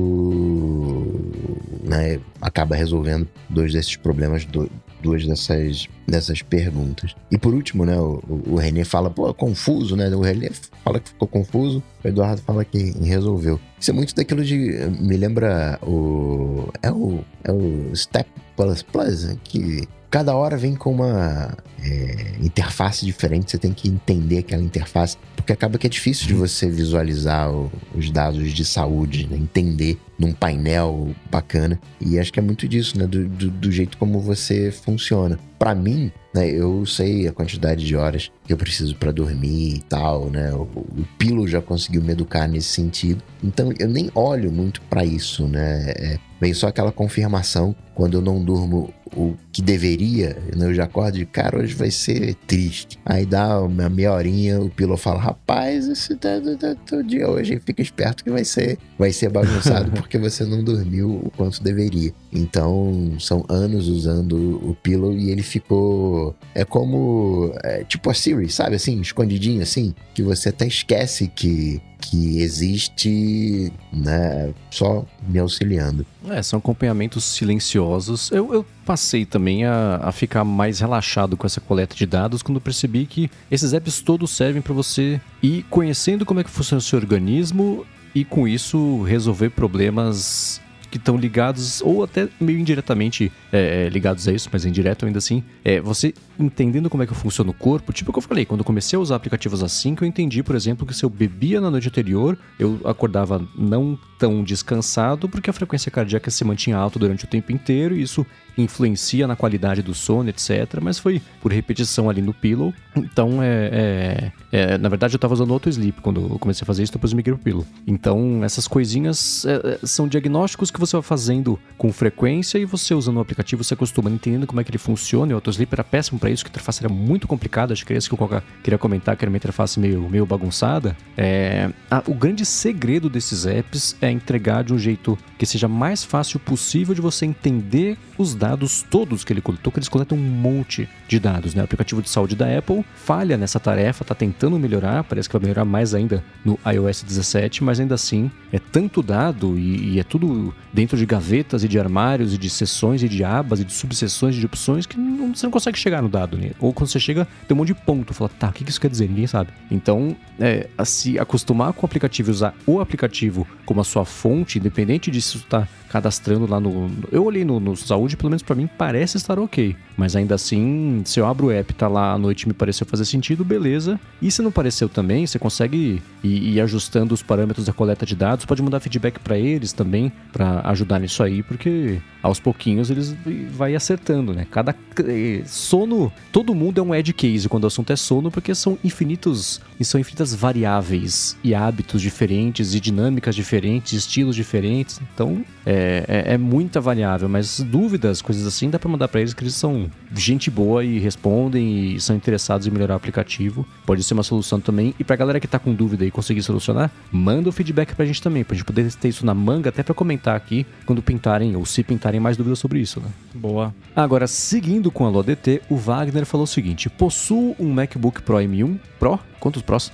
[1.83, 4.71] né, acaba resolvendo dois desses problemas, do,
[5.03, 7.15] duas dessas, dessas perguntas.
[7.31, 10.09] E por último, né, o, o René fala, pô, confuso, né?
[10.09, 10.51] O René
[10.85, 13.61] fala que ficou confuso, o Eduardo fala que resolveu.
[13.81, 14.57] Isso é muito daquilo de.
[15.01, 16.69] Me lembra o.
[16.83, 17.21] É o.
[17.45, 23.59] É o Step Plus Plus, que cada hora vem com uma é, interface diferente, você
[23.59, 28.11] tem que entender aquela interface, porque acaba que é difícil de você visualizar o, os
[28.11, 29.37] dados de saúde, né?
[29.37, 31.81] entender num painel bacana.
[32.01, 33.07] E acho que é muito disso, né?
[33.07, 35.39] Do, do, do jeito como você funciona.
[35.59, 39.81] Para mim, né, eu sei a quantidade de horas que eu preciso para dormir e
[39.81, 40.51] tal, né?
[40.55, 43.23] O, o Pilo já conseguiu me educar nesse sentido.
[43.45, 45.91] Então eu nem olho muito para isso, né?
[45.91, 50.67] É, vem só aquela confirmação quando eu não durmo o que deveria, né?
[50.67, 52.99] eu já acordo de cara, hoje vai ser triste.
[53.05, 57.61] Aí dá uma meia horinha, o piloto fala, rapaz, esse tá, tá, tá, dia hoje,
[57.65, 62.13] fica esperto que vai ser, vai ser bagunçado porque você não dormiu o quanto deveria.
[62.33, 66.37] Então, são anos usando o Pillow e ele ficou.
[66.55, 67.53] É como.
[67.65, 68.15] É, tipo a
[68.49, 69.01] Sabe assim?
[69.01, 69.95] Escondidinho assim.
[70.15, 74.53] Que você até esquece que, que existe, né?
[74.71, 76.05] Só me auxiliando.
[76.29, 78.31] É, são acompanhamentos silenciosos.
[78.31, 82.61] Eu, eu passei também a, a, ficar mais relaxado com essa coleta de dados quando
[82.61, 86.83] percebi que esses apps todos servem para você ir conhecendo como é que funciona o
[86.83, 90.61] seu organismo e com isso resolver problemas
[90.91, 95.19] que estão ligados, ou até meio indiretamente é, é, ligados a isso, mas indireto ainda
[95.19, 98.45] assim, é você entendendo como é que funciona o corpo, tipo o que eu falei,
[98.45, 101.11] quando eu comecei a usar aplicativos assim, que eu entendi, por exemplo, que se eu
[101.11, 106.77] bebia na noite anterior, eu acordava não tão descansado, porque a frequência cardíaca se mantinha
[106.77, 108.27] alta durante o tempo inteiro, e isso
[108.63, 110.79] influencia na qualidade do sono, etc.
[110.83, 112.75] Mas foi por repetição ali no Pillow.
[112.97, 116.67] Então, é, é, é na verdade, eu estava usando outro Sleep quando eu comecei a
[116.67, 117.65] fazer isso, depois eu migrei Pillow.
[117.87, 122.95] Então, essas coisinhas é, é, são diagnósticos que você vai fazendo com frequência e você
[122.95, 125.31] usando o aplicativo, você acostuma entendendo como é que ele funciona.
[125.31, 127.73] E o Autosleep era péssimo para isso, que a interface era muito complicada.
[127.73, 130.97] Acho que era isso que eu queria comentar, que era uma interface meio, meio bagunçada.
[131.17, 136.05] É, a, o grande segredo desses apps é entregar de um jeito que seja mais
[136.05, 140.21] fácil possível de você entender os dados todos que ele coletou, que eles coletam um
[140.21, 141.55] monte de dados.
[141.55, 141.63] Né?
[141.63, 145.43] O aplicativo de saúde da Apple falha nessa tarefa, está tentando melhorar, parece que vai
[145.43, 150.03] melhorar mais ainda no iOS 17, mas ainda assim é tanto dado e, e é
[150.03, 153.73] tudo dentro de gavetas e de armários e de seções e de abas e de
[153.73, 156.37] subseções de opções que não, você não consegue chegar no dado.
[156.37, 156.51] Né?
[156.59, 158.91] Ou quando você chega, tem um monte de ponto, fala, tá, o que isso quer
[158.91, 159.09] dizer?
[159.09, 159.51] Ninguém sabe.
[159.71, 164.59] Então, é, se acostumar com o aplicativo e usar o aplicativo como a sua fonte,
[164.59, 166.91] independente de se está cadastrando lá no.
[167.11, 169.75] Eu olhei no, no saúde, pelo menos para mim parece estar ok.
[169.97, 173.05] Mas ainda assim, se eu abro o app, tá lá à noite me pareceu fazer
[173.05, 173.99] sentido, beleza.
[174.23, 178.15] E se não pareceu também, você consegue ir, ir ajustando os parâmetros da coleta de
[178.15, 183.17] dados, pode mandar feedback para eles também, para ajudar nisso aí, porque aos pouquinhos eles
[183.53, 184.47] vai acertando, né?
[184.51, 188.55] Cada eh, sono, todo mundo é um edge case quando o assunto é sono, porque
[188.55, 195.01] são infinitos são infinitas variáveis e hábitos diferentes e dinâmicas diferentes, estilos diferentes.
[195.15, 195.78] Então, é,
[196.09, 199.55] é, é muita variável, mas dúvidas, coisas assim, dá para mandar para eles que eles
[199.55, 203.67] são gente boa e respondem e são interessados em melhorar o aplicativo.
[203.87, 204.95] Pode ser uma solução também.
[204.99, 208.23] E pra galera que tá com dúvida e conseguir solucionar, manda o feedback pra gente
[208.23, 211.65] também, pra gente poder ter isso na manga até pra comentar aqui quando pintarem ou
[211.65, 213.09] se pintarem mais dúvidas sobre isso, né?
[213.35, 213.75] Boa.
[213.95, 218.79] Agora, seguindo com a LoDT, o Wagner falou o seguinte: possuo um MacBook Pro M1
[218.99, 219.93] Pro, quantos Pros?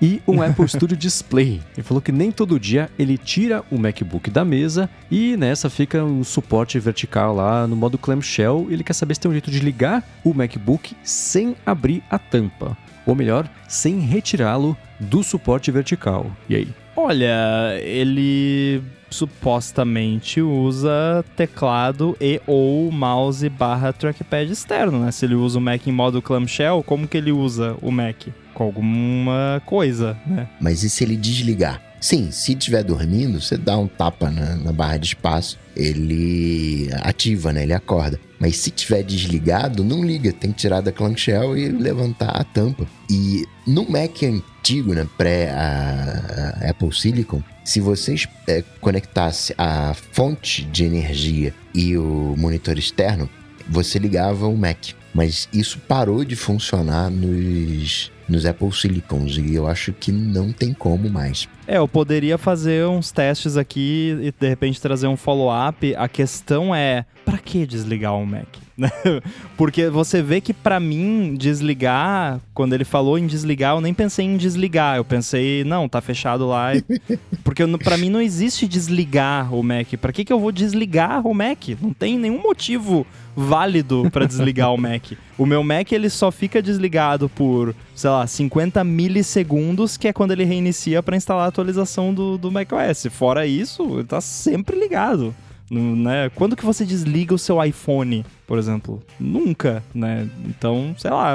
[0.00, 1.60] E um Apple Studio Display.
[1.74, 6.02] Ele falou que nem todo dia ele tira o MacBook da mesa e nessa fica
[6.04, 8.66] um suporte vertical lá no modo clamshell.
[8.70, 12.76] Ele quer saber se tem um jeito de ligar o MacBook sem abrir a tampa.
[13.06, 16.30] Ou melhor, sem retirá-lo do suporte vertical.
[16.48, 16.68] E aí?
[16.96, 25.12] Olha, ele supostamente usa teclado e ou mouse barra trackpad externo, né?
[25.12, 28.26] Se ele usa o Mac em modo clamshell, como que ele usa o Mac?
[28.54, 30.48] Com alguma coisa, né?
[30.60, 31.82] Mas e se ele desligar?
[32.04, 37.50] Sim, se estiver dormindo, você dá um tapa na, na, barra de espaço, ele ativa,
[37.50, 37.62] né?
[37.62, 38.20] Ele acorda.
[38.38, 40.30] Mas se tiver desligado, não liga.
[40.30, 42.86] Tem que tirar da clamshell e levantar a tampa.
[43.08, 45.08] E no Mac antigo, né?
[45.16, 52.34] Pré a, a Apple Silicon, se vocês é, conectasse a fonte de energia e o
[52.36, 53.30] monitor externo,
[53.66, 54.88] você ligava o Mac.
[55.14, 60.72] Mas isso parou de funcionar nos nos Apple Silicons e eu acho que não tem
[60.72, 61.48] como mais.
[61.66, 65.94] É, eu poderia fazer uns testes aqui e de repente trazer um follow-up.
[65.96, 68.46] A questão é, para que desligar o Mac?
[69.56, 74.26] Porque você vê que para mim desligar, quando ele falou em desligar, eu nem pensei
[74.26, 76.72] em desligar, eu pensei, não, tá fechado lá.
[77.42, 79.94] Porque para mim não existe desligar o Mac.
[80.00, 81.68] Para que que eu vou desligar o Mac?
[81.80, 83.06] Não tem nenhum motivo
[83.36, 85.12] válido para desligar o Mac.
[85.36, 90.32] O meu Mac ele só fica desligado por, sei lá, 50 milissegundos, que é quando
[90.32, 93.06] ele reinicia para instalar a atualização do, do macOS.
[93.10, 95.34] Fora isso, tá sempre ligado.
[95.70, 96.30] Né?
[96.34, 99.02] Quando que você desliga o seu iPhone, por exemplo?
[99.18, 100.28] Nunca, né?
[100.44, 101.34] Então, sei lá,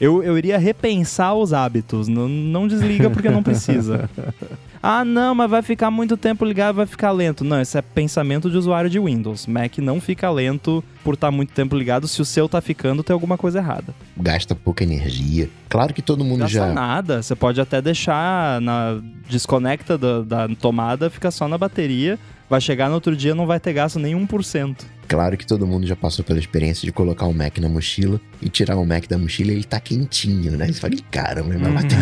[0.00, 2.08] eu, eu iria repensar os hábitos.
[2.08, 4.10] Não, não desliga porque não precisa.
[4.82, 7.44] Ah, não, mas vai ficar muito tempo ligado, vai ficar lento.
[7.44, 9.46] Não, esse é pensamento de usuário de Windows.
[9.46, 12.06] Mac não fica lento por estar tá muito tempo ligado.
[12.06, 13.94] Se o seu tá ficando, tem alguma coisa errada.
[14.16, 15.48] Gasta pouca energia.
[15.68, 16.72] Claro que todo mundo Gasta já.
[16.72, 17.22] nada.
[17.22, 22.18] Você pode até deixar na desconecta da, da tomada, fica só na bateria.
[22.48, 24.76] Vai chegar no outro dia não vai ter gasto nem 1%.
[25.06, 28.48] Claro que todo mundo já passou pela experiência de colocar o Mac na mochila e
[28.48, 30.66] tirar o Mac da mochila e ele tá quentinho, né?
[30.66, 31.98] Você fala, caramba, mas bateu.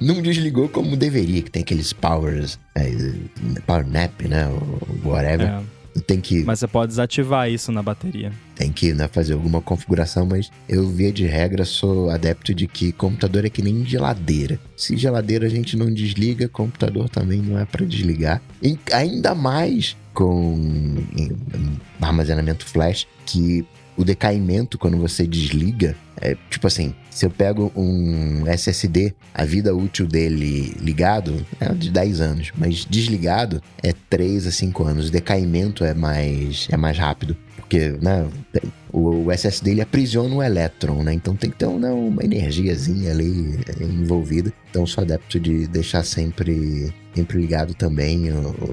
[0.00, 2.90] Não desligou como deveria, que tem aqueles powers, é,
[3.66, 4.46] power nap, né?
[5.04, 5.48] Whatever.
[5.48, 5.73] É.
[6.06, 6.42] Tem que...
[6.44, 8.32] Mas você pode desativar isso na bateria.
[8.56, 12.92] Tem que né, fazer alguma configuração, mas eu, via de regra, sou adepto de que
[12.92, 14.58] computador é que nem geladeira.
[14.76, 18.42] Se geladeira a gente não desliga, computador também não é para desligar.
[18.62, 20.96] E ainda mais com
[22.00, 23.66] armazenamento flash, que
[23.96, 29.74] o decaimento quando você desliga é tipo assim, se eu pego um SSD, a vida
[29.74, 35.08] útil dele ligado é de 10 anos, mas desligado é 3 a 5 anos.
[35.08, 38.26] O decaimento é mais é mais rápido, porque né,
[38.90, 41.12] o, SSD ele aprisiona o elétron, né?
[41.12, 44.52] Então tem que ter né, uma energiazinha ali envolvida.
[44.70, 48.24] Então sou adepto de deixar sempre sempre ligado também,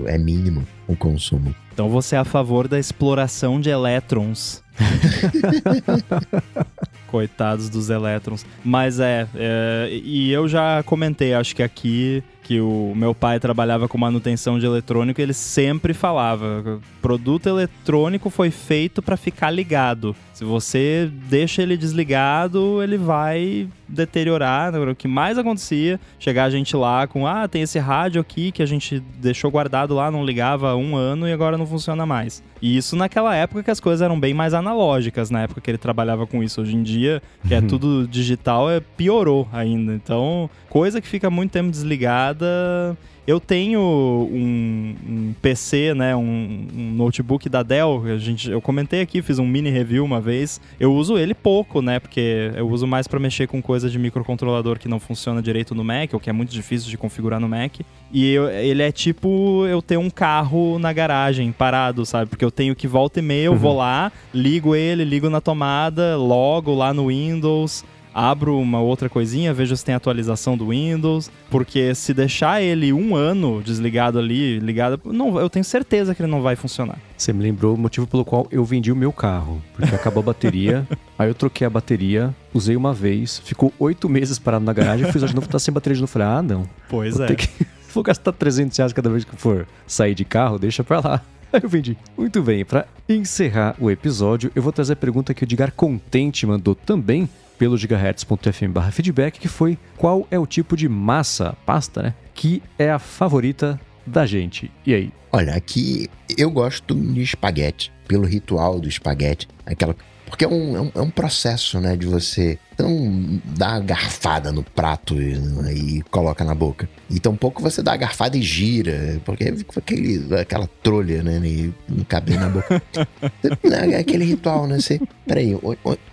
[0.07, 1.53] é mínimo o consumo.
[1.73, 4.63] Então você é a favor da exploração de elétrons.
[7.07, 8.45] Coitados dos elétrons.
[8.63, 13.87] Mas é, é, e eu já comentei, acho que aqui, que o meu pai trabalhava
[13.87, 20.15] com manutenção de eletrônico ele sempre falava: produto eletrônico foi feito para ficar ligado.
[20.41, 24.71] Se você deixa ele desligado, ele vai deteriorar.
[24.71, 24.79] Né?
[24.79, 28.63] O que mais acontecia, chegar a gente lá com: ah, tem esse rádio aqui que
[28.63, 32.41] a gente deixou guardado lá, não ligava há um ano e agora não funciona mais.
[32.59, 35.77] E isso naquela época que as coisas eram bem mais analógicas, na época que ele
[35.77, 36.59] trabalhava com isso.
[36.59, 37.67] Hoje em dia, que é uhum.
[37.67, 39.93] tudo digital, é, piorou ainda.
[39.93, 46.91] Então, coisa que fica muito tempo desligada eu tenho um, um PC, né, um, um,
[46.95, 50.59] notebook da Dell, a gente, eu comentei aqui, fiz um mini review uma vez.
[50.79, 54.79] Eu uso ele pouco, né, porque eu uso mais para mexer com coisa de microcontrolador
[54.79, 57.79] que não funciona direito no Mac, ou que é muito difícil de configurar no Mac.
[58.11, 62.29] E eu, ele é tipo eu ter um carro na garagem parado, sabe?
[62.29, 63.57] Porque eu tenho que volta e meia, eu uhum.
[63.57, 69.53] vou lá, ligo ele, ligo na tomada, logo lá no Windows abro uma outra coisinha,
[69.53, 74.99] vejo se tem atualização do Windows, porque se deixar ele um ano desligado ali, ligado,
[75.05, 76.97] não, eu tenho certeza que ele não vai funcionar.
[77.17, 80.25] Você me lembrou o motivo pelo qual eu vendi o meu carro, porque acabou a
[80.25, 85.05] bateria, aí eu troquei a bateria, usei uma vez, ficou oito meses parado na garagem,
[85.05, 86.67] eu fiz de novo, tá sem bateria de novo, falei, ah não.
[86.89, 87.35] Pois vou é.
[87.35, 87.49] Que...
[87.93, 91.21] vou gastar 300 reais cada vez que for sair de carro, deixa pra lá.
[91.53, 91.97] Eu vendi.
[92.17, 96.45] Muito bem, para encerrar o episódio, eu vou trazer a pergunta que o Edgar Contente
[96.45, 102.13] mandou também pelo gigahertz.fm feedback, que foi qual é o tipo de massa, pasta, né,
[102.33, 104.71] que é a favorita da gente.
[104.85, 105.11] E aí?
[105.31, 109.95] Olha, aqui eu gosto de espaguete, pelo ritual do espaguete, aquela
[110.31, 114.49] porque é um, é um, é um, processo, né, de você não dar a garfada
[114.49, 115.33] no prato e,
[115.73, 116.89] e coloca na boca.
[117.09, 121.37] E tão pouco você dá a garfada e gira, porque fica aquele, aquela trolha, né,
[121.45, 122.81] e não cabe na boca.
[123.91, 125.01] é aquele ritual, né, você...
[125.27, 125.53] Peraí,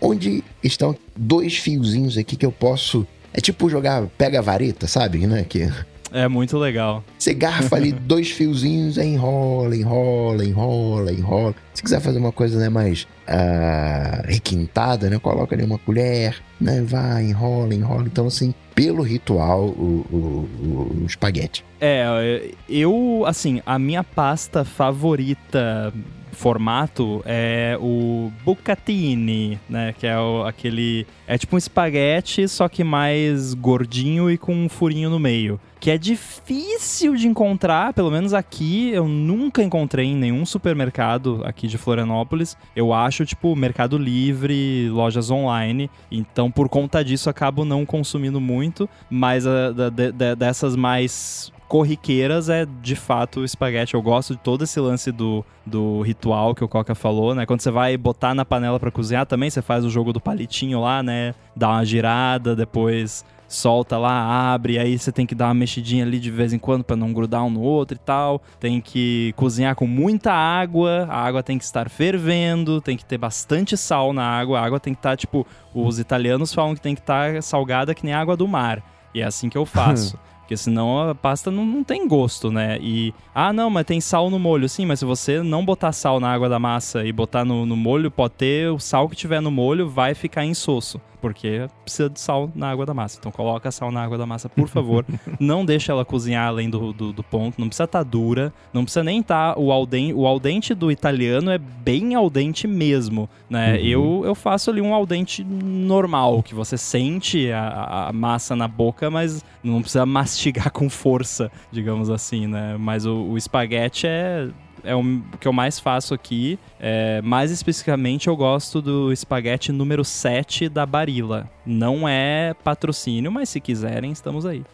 [0.01, 3.07] onde estão dois fiozinhos aqui que eu posso...
[3.33, 5.71] É tipo jogar pega a vareta, sabe, né, que...
[6.13, 7.05] É muito legal.
[7.19, 11.55] Você garfa ali dois fiozinhos, enrola, enrola, enrola, enrola.
[11.75, 15.19] Se quiser fazer uma coisa né, mais uh, requintada, né?
[15.19, 16.83] Coloca ali uma colher, né?
[16.83, 18.05] Vai, enrola, enrola.
[18.07, 21.65] Então, assim, pelo ritual, o, o, o espaguete.
[21.81, 25.93] É, eu, assim, a minha pasta favorita
[26.39, 29.93] formato é o bucatini, né?
[29.99, 31.07] Que é o, aquele.
[31.27, 35.61] É tipo um espaguete, só que mais gordinho e com um furinho no meio.
[35.81, 41.69] Que é difícil de encontrar, pelo menos aqui eu nunca encontrei em nenhum supermercado aqui
[41.69, 42.57] de Florianópolis.
[42.75, 45.89] Eu acho, tipo, Mercado Livre, lojas online.
[46.11, 48.89] Então, por conta disso, acabo não consumindo muito.
[49.09, 53.95] Mas da, de, dessas mais corriqueiras é de fato o espaguete.
[53.95, 57.45] Eu gosto de todo esse lance do, do ritual que o Coca falou, né?
[57.45, 60.81] Quando você vai botar na panela para cozinhar também, você faz o jogo do palitinho
[60.81, 61.35] lá, né?
[61.55, 66.21] Dá uma girada, depois solta lá, abre, aí você tem que dar uma mexidinha ali
[66.21, 68.43] de vez em quando para não grudar um no outro e tal.
[68.61, 73.17] Tem que cozinhar com muita água, a água tem que estar fervendo, tem que ter
[73.17, 76.81] bastante sal na água, a água tem que estar, tá, tipo, os italianos falam que
[76.81, 78.83] tem que estar tá salgada que nem água do mar.
[79.15, 80.19] E é assim que eu faço.
[80.49, 82.79] Porque senão a pasta não, não tem gosto, né?
[82.81, 84.67] E, ah, não, mas tem sal no molho.
[84.67, 87.77] Sim, mas se você não botar sal na água da massa e botar no, no
[87.77, 92.21] molho, pode ter o sal que tiver no molho, vai ficar insosso porque precisa de
[92.21, 93.19] sal na água da massa.
[93.19, 95.05] Então coloca sal na água da massa, por favor.
[95.39, 97.61] não deixa ela cozinhar além do, do, do ponto.
[97.61, 98.53] Não precisa estar tá dura.
[98.73, 100.13] Não precisa nem estar tá o aldente.
[100.15, 103.75] O aldente do italiano é bem aldente mesmo, né?
[103.75, 103.85] Uhum.
[103.85, 109.11] Eu, eu faço ali um aldente normal, que você sente a, a massa na boca,
[109.11, 112.77] mas não precisa mastigar com força, digamos assim, né?
[112.79, 114.49] Mas o, o espaguete é
[114.85, 116.59] é o que eu mais faço aqui.
[116.81, 121.49] É, mais especificamente, eu gosto do espaguete número 7 da Barilla.
[121.65, 124.65] Não é patrocínio, mas se quiserem, estamos aí.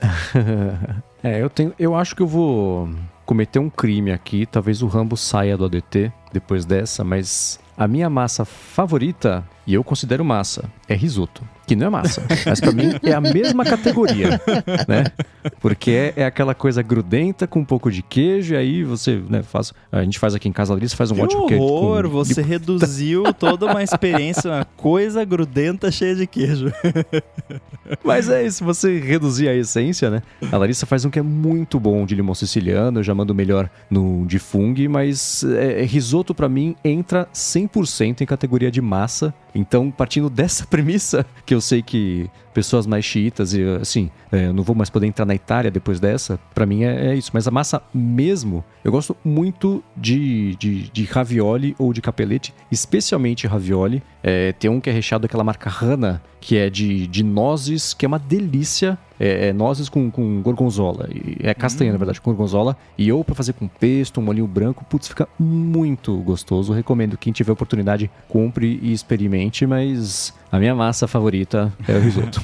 [1.23, 1.73] é, eu tenho.
[1.79, 2.89] Eu acho que eu vou
[3.25, 4.47] cometer um crime aqui.
[4.47, 9.83] Talvez o Rambo saia do ADT depois dessa, mas a minha massa favorita, e eu
[9.83, 14.41] considero massa, é risoto que não é massa, mas para mim é a mesma categoria,
[14.87, 15.05] né?
[15.61, 19.43] Porque é, é, aquela coisa grudenta com um pouco de queijo, e aí você, né,
[19.43, 21.63] faz, a gente faz aqui em casa ali, você faz um que ótimo queijo.
[21.63, 22.49] horror, você de...
[22.49, 26.73] reduziu toda uma experiência, uma coisa grudenta cheia de queijo.
[28.03, 30.23] mas é isso, você reduzir a essência, né?
[30.51, 33.71] A Larissa faz um que é muito bom de limão siciliano, eu já mando melhor
[33.91, 39.33] no de fungo, mas é, é risoto para mim entra 100% em categoria de massa,
[39.55, 44.63] então partindo dessa premissa que eu sei que pessoas mais chiitas e assim, é, não
[44.63, 47.33] vou mais poder entrar na Itália depois dessa, para mim é, é, isso.
[47.35, 53.47] Mas a massa mesmo, eu gosto muito de, de, de ravioli ou de capelete, especialmente
[53.47, 54.03] ravioli.
[54.23, 58.05] É, tem um que é recheado daquela marca Rana, que é de, de nozes, que
[58.05, 58.97] é uma delícia.
[59.19, 61.09] É, é nozes com, com gorgonzola.
[61.11, 61.95] E é castanha, hum.
[61.95, 62.77] na verdade, com gorgonzola.
[62.97, 66.73] E ou para fazer com pesto, um molinho branco, putz, fica muito gostoso.
[66.73, 72.41] Recomendo quem tiver oportunidade, compre e experimente, mas a minha massa favorita é o risoto.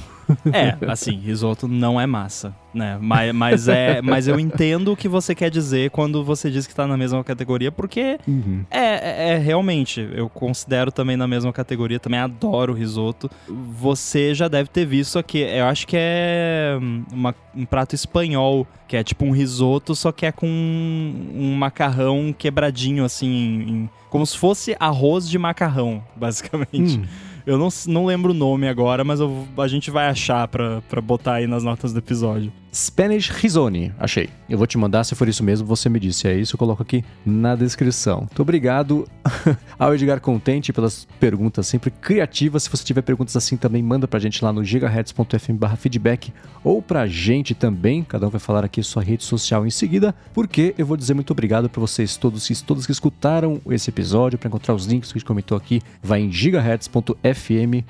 [0.52, 2.98] É, assim, risoto não é massa, né?
[3.00, 6.74] Mas, mas, é, mas eu entendo o que você quer dizer quando você diz que
[6.74, 8.64] tá na mesma categoria, porque uhum.
[8.70, 13.30] é, é, é, realmente, eu considero também na mesma categoria, também adoro risoto.
[13.48, 16.78] Você já deve ter visto aqui, eu acho que é
[17.12, 22.34] uma, um prato espanhol, que é tipo um risoto, só que é com um, macarrão
[22.36, 26.98] quebradinho, assim, em, como se fosse arroz de macarrão, basicamente.
[26.98, 27.29] Hum.
[27.46, 31.00] Eu não, não lembro o nome agora, mas eu, a gente vai achar pra, pra
[31.00, 32.52] botar aí nas notas do episódio.
[32.72, 34.28] Spanish Risoni, achei.
[34.48, 36.28] Eu vou te mandar, se for isso mesmo, você me disse.
[36.28, 38.20] É isso, eu coloco aqui na descrição.
[38.20, 39.08] Muito obrigado
[39.78, 42.62] ao Edgar Contente pelas perguntas sempre criativas.
[42.62, 46.32] Se você tiver perguntas assim também, manda pra gente lá no gigahertz.fm feedback
[46.62, 48.04] ou pra gente também.
[48.04, 51.32] Cada um vai falar aqui sua rede social em seguida, porque eu vou dizer muito
[51.32, 54.38] obrigado pra vocês todos, todos que escutaram esse episódio.
[54.38, 57.84] Para encontrar os links que a gente comentou aqui, vai em gigahertz.fm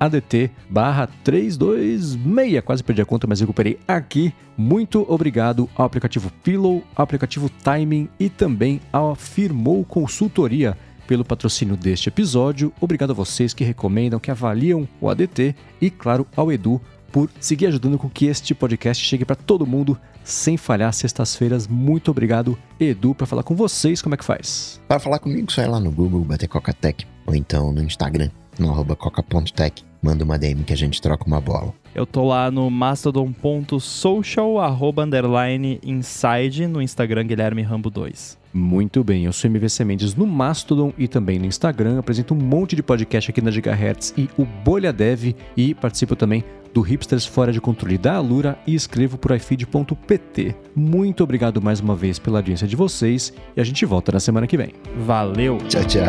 [0.00, 0.50] adt
[1.24, 2.62] 326.
[2.64, 4.34] Quase perdi a conta, mas recuperei agora aqui.
[4.56, 10.76] Muito obrigado ao aplicativo Pillow, ao aplicativo Timing e também ao Firmou Consultoria
[11.06, 12.72] pelo patrocínio deste episódio.
[12.80, 16.80] Obrigado a vocês que recomendam, que avaliam o ADT e, claro, ao Edu
[17.10, 21.66] por seguir ajudando com que este podcast chegue para todo mundo sem falhar sextas-feiras.
[21.66, 24.00] Muito obrigado, Edu, para falar com vocês.
[24.00, 24.80] Como é que faz?
[24.88, 28.70] Para falar comigo, só ir lá no Google, bater Coca-Tech, ou então no Instagram, no
[28.70, 29.84] arroba coca.tech.
[30.02, 31.72] Manda uma DM que a gente troca uma bola.
[31.94, 38.38] Eu tô lá no mastodon.social, arroba underline inside, no Instagram Guilherme Rambo 2.
[38.52, 41.98] Muito bem, eu sou MVC Mendes no Mastodon e também no Instagram.
[41.98, 46.44] Apresento um monte de podcast aqui na Gigahertz e o Bolha Dev e participo também
[46.74, 50.54] do Hipsters Fora de Controle da Alura e escrevo por ifeed.pt.
[50.74, 54.46] Muito obrigado mais uma vez pela audiência de vocês e a gente volta na semana
[54.46, 54.74] que vem.
[54.98, 55.58] Valeu!
[55.68, 56.02] Tchau, tchau!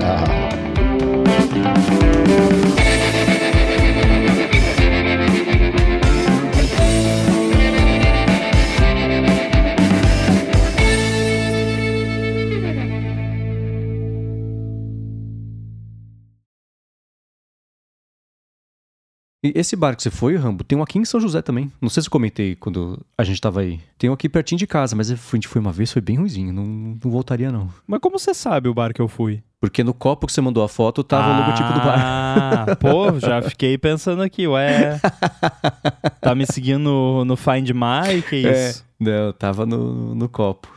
[19.44, 21.70] E esse bar que você foi, Rambo, tem um aqui em São José também.
[21.82, 23.80] Não sei se eu comentei quando a gente tava aí.
[23.98, 26.54] Tem um aqui pertinho de casa, mas a gente foi uma vez, foi bem ruimzinho.
[26.54, 27.70] Não, não voltaria, não.
[27.86, 29.44] Mas como você sabe o bar que eu fui?
[29.60, 32.00] Porque no copo que você mandou a foto tava o logotipo do bar.
[32.00, 35.00] Ah, pô, já fiquei pensando aqui, ué.
[36.22, 38.22] Tá me seguindo no, no Find My?
[38.22, 38.86] Que isso?
[39.02, 40.70] É, não, tava no, no copo.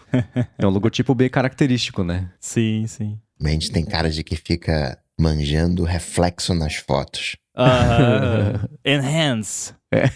[0.59, 2.31] É um logotipo bem característico, né?
[2.41, 3.19] Sim, sim.
[3.41, 7.37] Mendes tem cara de que fica manjando reflexo nas fotos.
[7.57, 8.69] Aham.
[8.85, 9.75] Enhance.
[9.91, 10.11] É.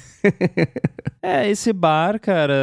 [1.23, 2.55] É, esse bar, cara,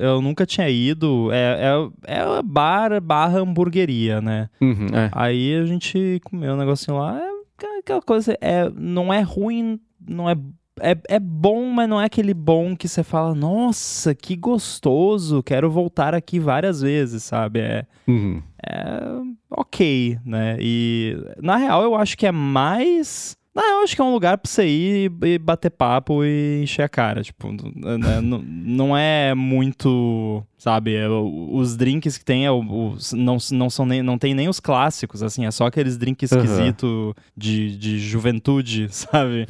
[0.00, 1.30] eu nunca tinha ido.
[1.32, 1.72] É,
[2.06, 4.48] é, é bar barra hamburgueria, né?
[4.60, 5.10] Uhum, é.
[5.12, 7.18] Aí a gente comeu um negocinho lá.
[7.62, 10.36] É aquela coisa, é, não é ruim, não é,
[10.80, 10.96] é.
[11.08, 16.14] É bom, mas não é aquele bom que você fala, nossa, que gostoso, quero voltar
[16.14, 17.60] aqui várias vezes, sabe?
[17.60, 18.42] É, Uhum.
[18.66, 19.00] é
[19.50, 20.56] ok, né?
[20.60, 23.36] E na real eu acho que é mais.
[23.56, 26.82] Não, eu acho que é um lugar pra você ir e bater papo e encher
[26.82, 27.22] a cara.
[27.22, 30.44] Tipo, né, não, não é muito.
[30.58, 34.18] Sabe, é, o- os drinks que tem é o- os- não, não, são nem, não
[34.18, 36.42] tem nem os clássicos, assim, é só aqueles drinks Aham.
[36.42, 39.46] esquisitos de, de juventude, sabe?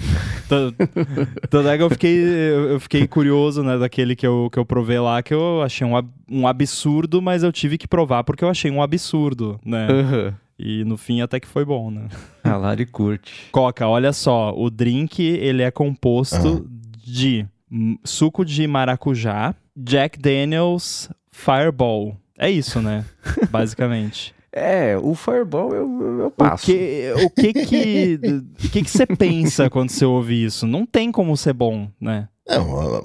[1.51, 4.99] Tanto é que eu fiquei, eu fiquei curioso, né, daquele que eu, que eu provei
[4.99, 5.95] lá, que eu achei um,
[6.31, 9.89] um absurdo, mas eu tive que provar porque eu achei um absurdo, né?
[9.91, 10.35] Aham.
[10.59, 12.09] E no fim até que foi bom, né?
[12.53, 13.49] A Lari curte.
[13.53, 16.69] Coca, olha só, o drink ele é composto
[17.05, 22.17] de hum, suco de maracujá, Jack Daniels, Fireball.
[22.39, 23.05] É isso, né?
[23.51, 24.35] Basicamente.
[24.53, 26.65] É, o Fireball eu, eu, eu O passo.
[26.65, 28.19] que, o que que
[28.65, 30.67] o que que você pensa quando você ouve isso?
[30.67, 32.29] Não tem como ser bom, né?
[32.49, 33.03] Não,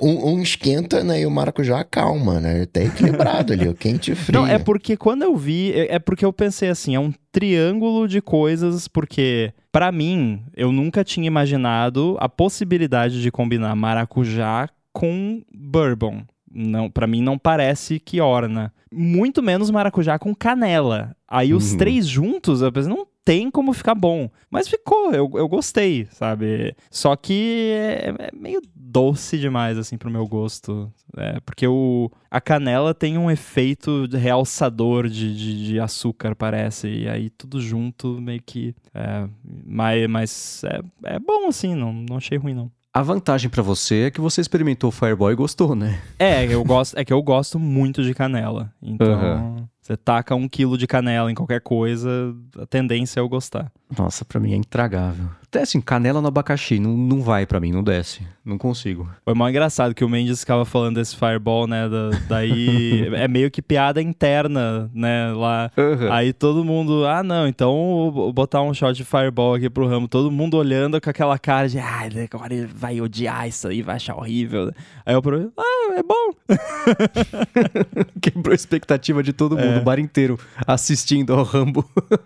[0.00, 1.20] um, um esquenta, né?
[1.20, 2.64] E o maracujá calma, né?
[2.66, 4.40] Tá equilibrado ali, o quente e frio.
[4.40, 8.08] Não, é porque quando eu vi, é é porque eu pensei assim, é um triângulo
[8.08, 15.42] de coisas, porque pra mim, eu nunca tinha imaginado a possibilidade de combinar maracujá com
[15.54, 16.22] bourbon.
[16.50, 18.72] Não, para mim não parece que orna.
[18.90, 21.14] Muito menos maracujá com canela.
[21.28, 21.78] Aí os Uhum.
[21.78, 24.30] três juntos, eu pensei, não tem como ficar bom.
[24.48, 26.76] Mas ficou, eu, eu gostei, sabe?
[26.88, 30.90] Só que é, é meio doce demais, assim, pro meu gosto.
[31.16, 36.86] É, porque o, a canela tem um efeito realçador de, de, de açúcar, parece.
[36.86, 38.76] E aí tudo junto meio que.
[38.94, 39.28] É,
[39.66, 42.70] mas mas é, é bom, assim, não, não achei ruim, não.
[42.94, 46.00] A vantagem pra você é que você experimentou o Fireball e gostou, né?
[46.18, 48.72] É, eu gosto, é que eu gosto muito de canela.
[48.80, 49.68] Então, Aham.
[49.86, 53.70] Você taca um quilo de canela em qualquer coisa, a tendência é eu gostar.
[53.96, 55.28] Nossa, pra mim é intragável.
[55.48, 58.22] Até assim, canela no abacaxi, não, não vai pra mim, não desce.
[58.44, 59.08] Não consigo.
[59.24, 61.88] Foi mal engraçado que o Mendes ficava falando desse Fireball, né?
[61.88, 65.32] da- daí é meio que piada interna, né?
[65.32, 65.70] Lá.
[66.12, 70.06] Aí todo mundo, ah, não, então vou botar um shot de Fireball aqui pro ramo.
[70.08, 72.00] Todo mundo olhando com aquela cara de, ah,
[72.32, 74.70] agora ele vai odiar isso aí, vai achar horrível.
[75.04, 76.34] Aí eu provei, ah, é bom.
[78.20, 79.78] Quebrou a expectativa de todo mundo, É.
[79.78, 81.84] o bar inteiro, assistindo ao Rambo,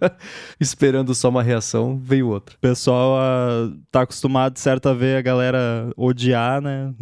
[0.61, 2.57] esperando só uma reação, veio outra.
[2.61, 6.95] Pessoal ah, tá acostumado, certo, a ver a galera odiar, né?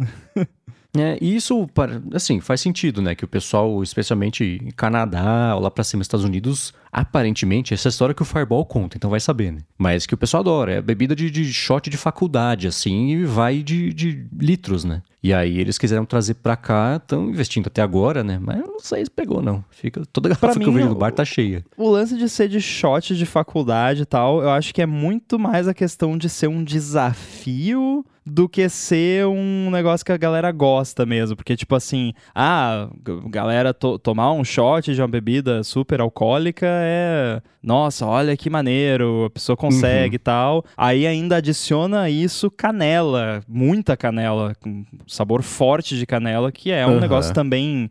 [0.97, 1.69] É, e isso,
[2.13, 3.13] assim, faz sentido, né?
[3.13, 7.91] Que o pessoal, especialmente Canadá ou lá pra cima, Estados Unidos, aparentemente, essa é a
[7.91, 9.59] história que o Fireball conta, então vai saber, né?
[9.77, 13.61] Mas que o pessoal adora, é bebida de, de shot de faculdade, assim, e vai
[13.61, 15.01] de, de litros, né?
[15.21, 18.39] E aí eles quiseram trazer pra cá, estão investindo até agora, né?
[18.41, 19.63] Mas eu não sei se pegou, não.
[19.69, 21.63] Fica, toda garrafa que eu vejo no bar tá cheia.
[21.75, 25.37] O lance de ser de shot de faculdade e tal, eu acho que é muito
[25.37, 30.51] mais a questão de ser um desafio do que ser um negócio que a galera
[30.51, 31.35] gosta mesmo.
[31.35, 32.89] Porque, tipo assim, ah,
[33.27, 37.41] galera to tomar um shot de uma bebida super alcoólica é.
[37.61, 40.63] Nossa, olha que maneiro, a pessoa consegue e tal.
[40.77, 46.93] Aí ainda adiciona isso canela, muita canela, com sabor forte de canela, que é um
[46.93, 46.99] Uhum.
[47.01, 47.89] negócio também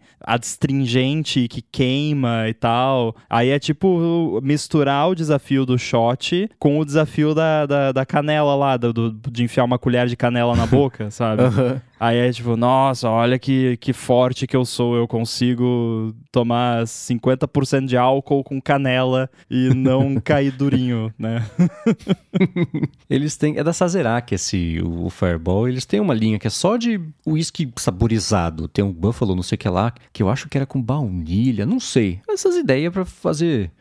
[0.58, 3.14] adstringente, que queima e tal.
[3.28, 8.54] Aí é tipo misturar o desafio do shot com o desafio da, da, da canela
[8.54, 11.42] lá, do, do- de enfiar uma colher de canela na boca, sabe?
[11.42, 11.80] Aham.
[12.00, 17.86] Aí é tipo, nossa, olha que, que forte que eu sou, eu consigo tomar 50%
[17.86, 21.44] de álcool com canela e não cair durinho, né?
[23.10, 23.58] Eles têm.
[23.58, 25.68] É da Sazerac esse, o, o Fireball.
[25.68, 28.68] Eles têm uma linha que é só de uísque saborizado.
[28.68, 31.66] Tem um Buffalo, não sei o que lá, que eu acho que era com baunilha,
[31.66, 32.20] não sei.
[32.28, 33.72] Essas ideias pra fazer.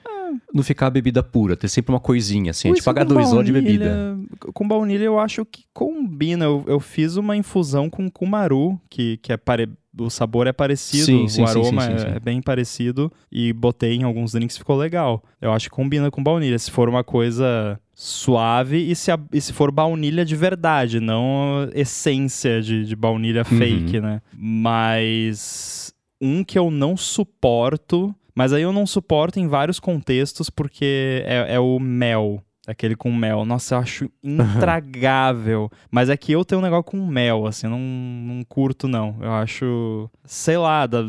[0.54, 3.44] Não ficar a bebida pura, ter sempre uma coisinha assim, é tipo Whisky com H2O
[3.44, 4.18] de bebida.
[4.54, 6.46] Com baunilha eu acho que combina.
[6.46, 9.70] Eu, eu fiz uma infusão com kumaru, que, que é pare...
[10.00, 12.08] o sabor é parecido, Sim, sim, o aroma é, sim.
[12.16, 13.12] é bem parecido.
[13.32, 15.24] E botei em alguns drinks ficou legal.
[15.42, 16.58] Eu acho que combina com baunilha.
[16.60, 21.68] Se for uma coisa suave e se, a- e se for baunilha de verdade, não
[21.74, 23.58] essência de, de baunilha Uhum.
[23.58, 24.22] fake, né?
[24.38, 31.24] Mas um que eu não suporto, mas aí eu não suporto em vários contextos porque
[31.26, 32.42] é, é o mel.
[32.68, 33.46] Aquele com mel.
[33.46, 35.72] Nossa, eu acho intragável.
[35.90, 39.16] Mas é que eu tenho um negócio com mel, assim, eu não, não curto, não.
[39.22, 41.04] Eu acho, sei lá, da-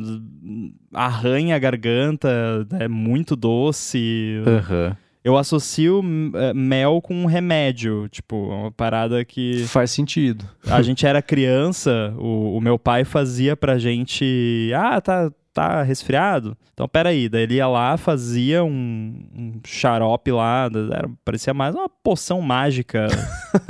[0.93, 2.29] arranha a garganta,
[2.79, 4.41] é muito doce.
[4.47, 4.97] Aham.
[5.25, 6.01] Eu associo
[6.37, 10.45] eh, mel com um remédio, tipo, uma parada que Faz sentido.
[10.71, 14.71] a gente era criança, o, o meu pai fazia pra gente.
[14.75, 15.31] Ah, tá,
[15.61, 16.57] tá resfriado?
[16.73, 17.29] Então peraí.
[17.29, 23.09] Daí ele ia lá, fazia um, um xarope lá, era, parecia mais uma poção mágica.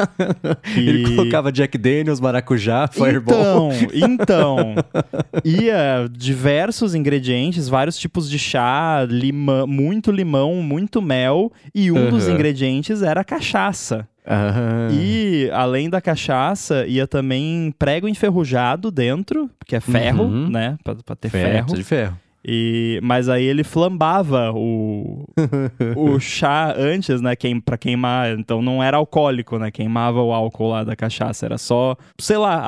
[0.77, 3.37] Ele E- colocava Jack Daniels, maracujá, Fireball.
[3.41, 4.75] Então, então.
[5.45, 12.25] Ia diversos ingredientes, vários tipos de chá, limão, muito limão, muito mel, e um dos
[12.25, 12.35] Aham.
[12.35, 14.07] ingredientes era cachaça.
[14.31, 14.89] Ah.
[14.93, 20.49] E além da cachaça, ia também prego enferrujado dentro, que é ferro, Uhum.
[20.51, 20.77] né?
[20.85, 21.51] Pra, pra ter ferro.
[21.53, 21.75] ferro.
[21.75, 22.19] de ferro.
[22.45, 25.25] E, mas aí ele flambava o,
[25.97, 27.35] o chá antes, né?
[27.35, 28.39] Queim, pra queimar.
[28.39, 29.71] Então não era alcoólico, né?
[29.71, 31.47] Queimava o álcool lá da cachaça.
[31.47, 31.97] Era só.
[32.19, 32.65] Sei lá,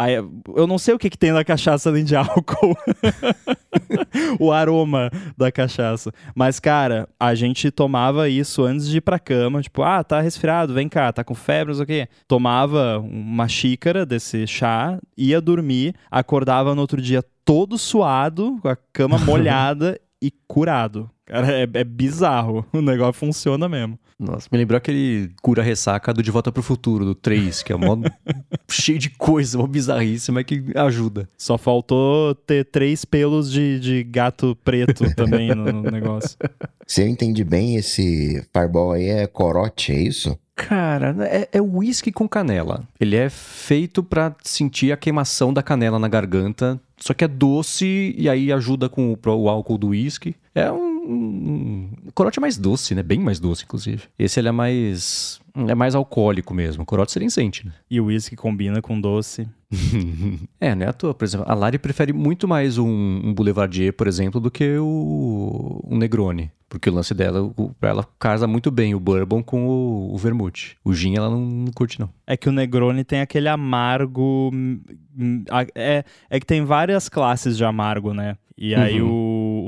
[0.54, 2.76] eu não sei o que, que tem na cachaça além de álcool.
[4.38, 6.12] o aroma da cachaça.
[6.34, 9.62] Mas, cara, a gente tomava isso antes de ir pra cama.
[9.62, 12.08] Tipo, ah, tá resfriado, vem cá, tá com febre, não sei o quê.
[12.26, 18.76] Tomava uma xícara desse chá, ia dormir, acordava no outro dia todo suado, com a
[18.76, 21.10] cama molhada e curado.
[21.30, 22.66] Cara, é, é bizarro.
[22.72, 23.98] O negócio funciona mesmo.
[24.18, 27.76] Nossa, me lembrou aquele cura ressaca do De Volta pro Futuro, do 3, que é
[27.76, 27.96] mó
[28.68, 31.28] cheio de coisa, uma bizarrice, mas que ajuda.
[31.36, 36.36] Só faltou ter três pelos de, de gato preto também no, no negócio.
[36.86, 40.38] Se eu entendi bem, esse Fireball aí é corote, é isso?
[40.54, 42.86] Cara, é, é uísque com canela.
[42.98, 48.14] Ele é feito pra sentir a queimação da canela na garganta, só que é doce
[48.16, 50.34] e aí ajuda com o, o álcool do uísque.
[50.54, 53.02] É um, um- corote é mais doce, né?
[53.02, 54.02] Bem mais doce, inclusive.
[54.18, 55.40] Esse ele é mais.
[55.68, 56.82] É mais alcoólico mesmo.
[56.84, 57.72] O corote seria incente, né?
[57.90, 59.48] E o uísque combina com doce.
[60.60, 61.14] É, não é à toa.
[61.14, 62.86] Por exemplo, a Lari prefere muito mais um,
[63.24, 66.50] um Boulevardier, por exemplo, do que o, um Negroni.
[66.68, 70.76] Porque o lance dela, o, ela casa muito bem o bourbon com o, o vermute.
[70.84, 72.10] O gin ela não, não curte, não.
[72.26, 74.50] É que o Negroni tem aquele amargo.
[74.52, 74.80] hum,
[75.18, 75.44] hum,
[75.74, 78.36] É, é que tem várias classes de amargo, né?
[78.56, 79.08] E aí o,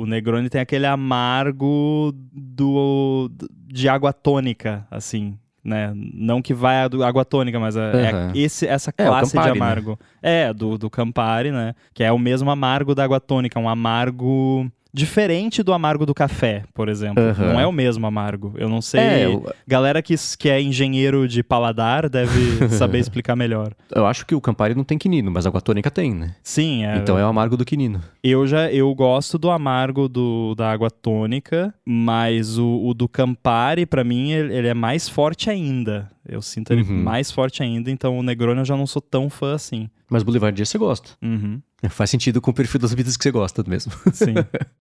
[0.03, 3.31] o Negroni tem aquele amargo do,
[3.69, 5.93] de água tônica, assim, né?
[5.95, 8.33] Não que vai a do água tônica, mas é, é Aham.
[8.35, 9.65] esse, essa É, classe Campari, de né?
[9.65, 9.99] amargo.
[10.21, 11.75] É, do, do Campari, né?
[11.95, 16.65] Que é o mesmo amargo da água tônica, um amargo diferente do amargo do café,
[16.75, 17.23] por exemplo.
[17.23, 17.53] Aham.
[17.53, 18.53] Não é o mesmo amargo.
[18.57, 19.01] Eu não sei.
[19.01, 23.73] É, eu, Galera que, que é engenheiro de paladar deve saber explicar melhor.
[23.95, 26.35] eu acho que o Campari não tem quinino, mas a água tônica tem, né?
[26.43, 28.01] Sim, é, Então é o amargo do quinino.
[28.23, 33.87] eu já eu gosto do amargo do, da água tônica, mas o, o do Campari,
[33.87, 36.11] pra mim, ele, ele é mais forte ainda.
[36.29, 37.03] Eu sinto ele Uhum.
[37.03, 39.89] mais forte ainda, então o Negroni eu já não sou tão fã assim.
[40.09, 41.11] Mas Boulevardier você gosta.
[41.23, 43.93] Uhum, Faz sentido com o perfil das bebidas que você gosta mesmo.
[44.13, 44.35] sim.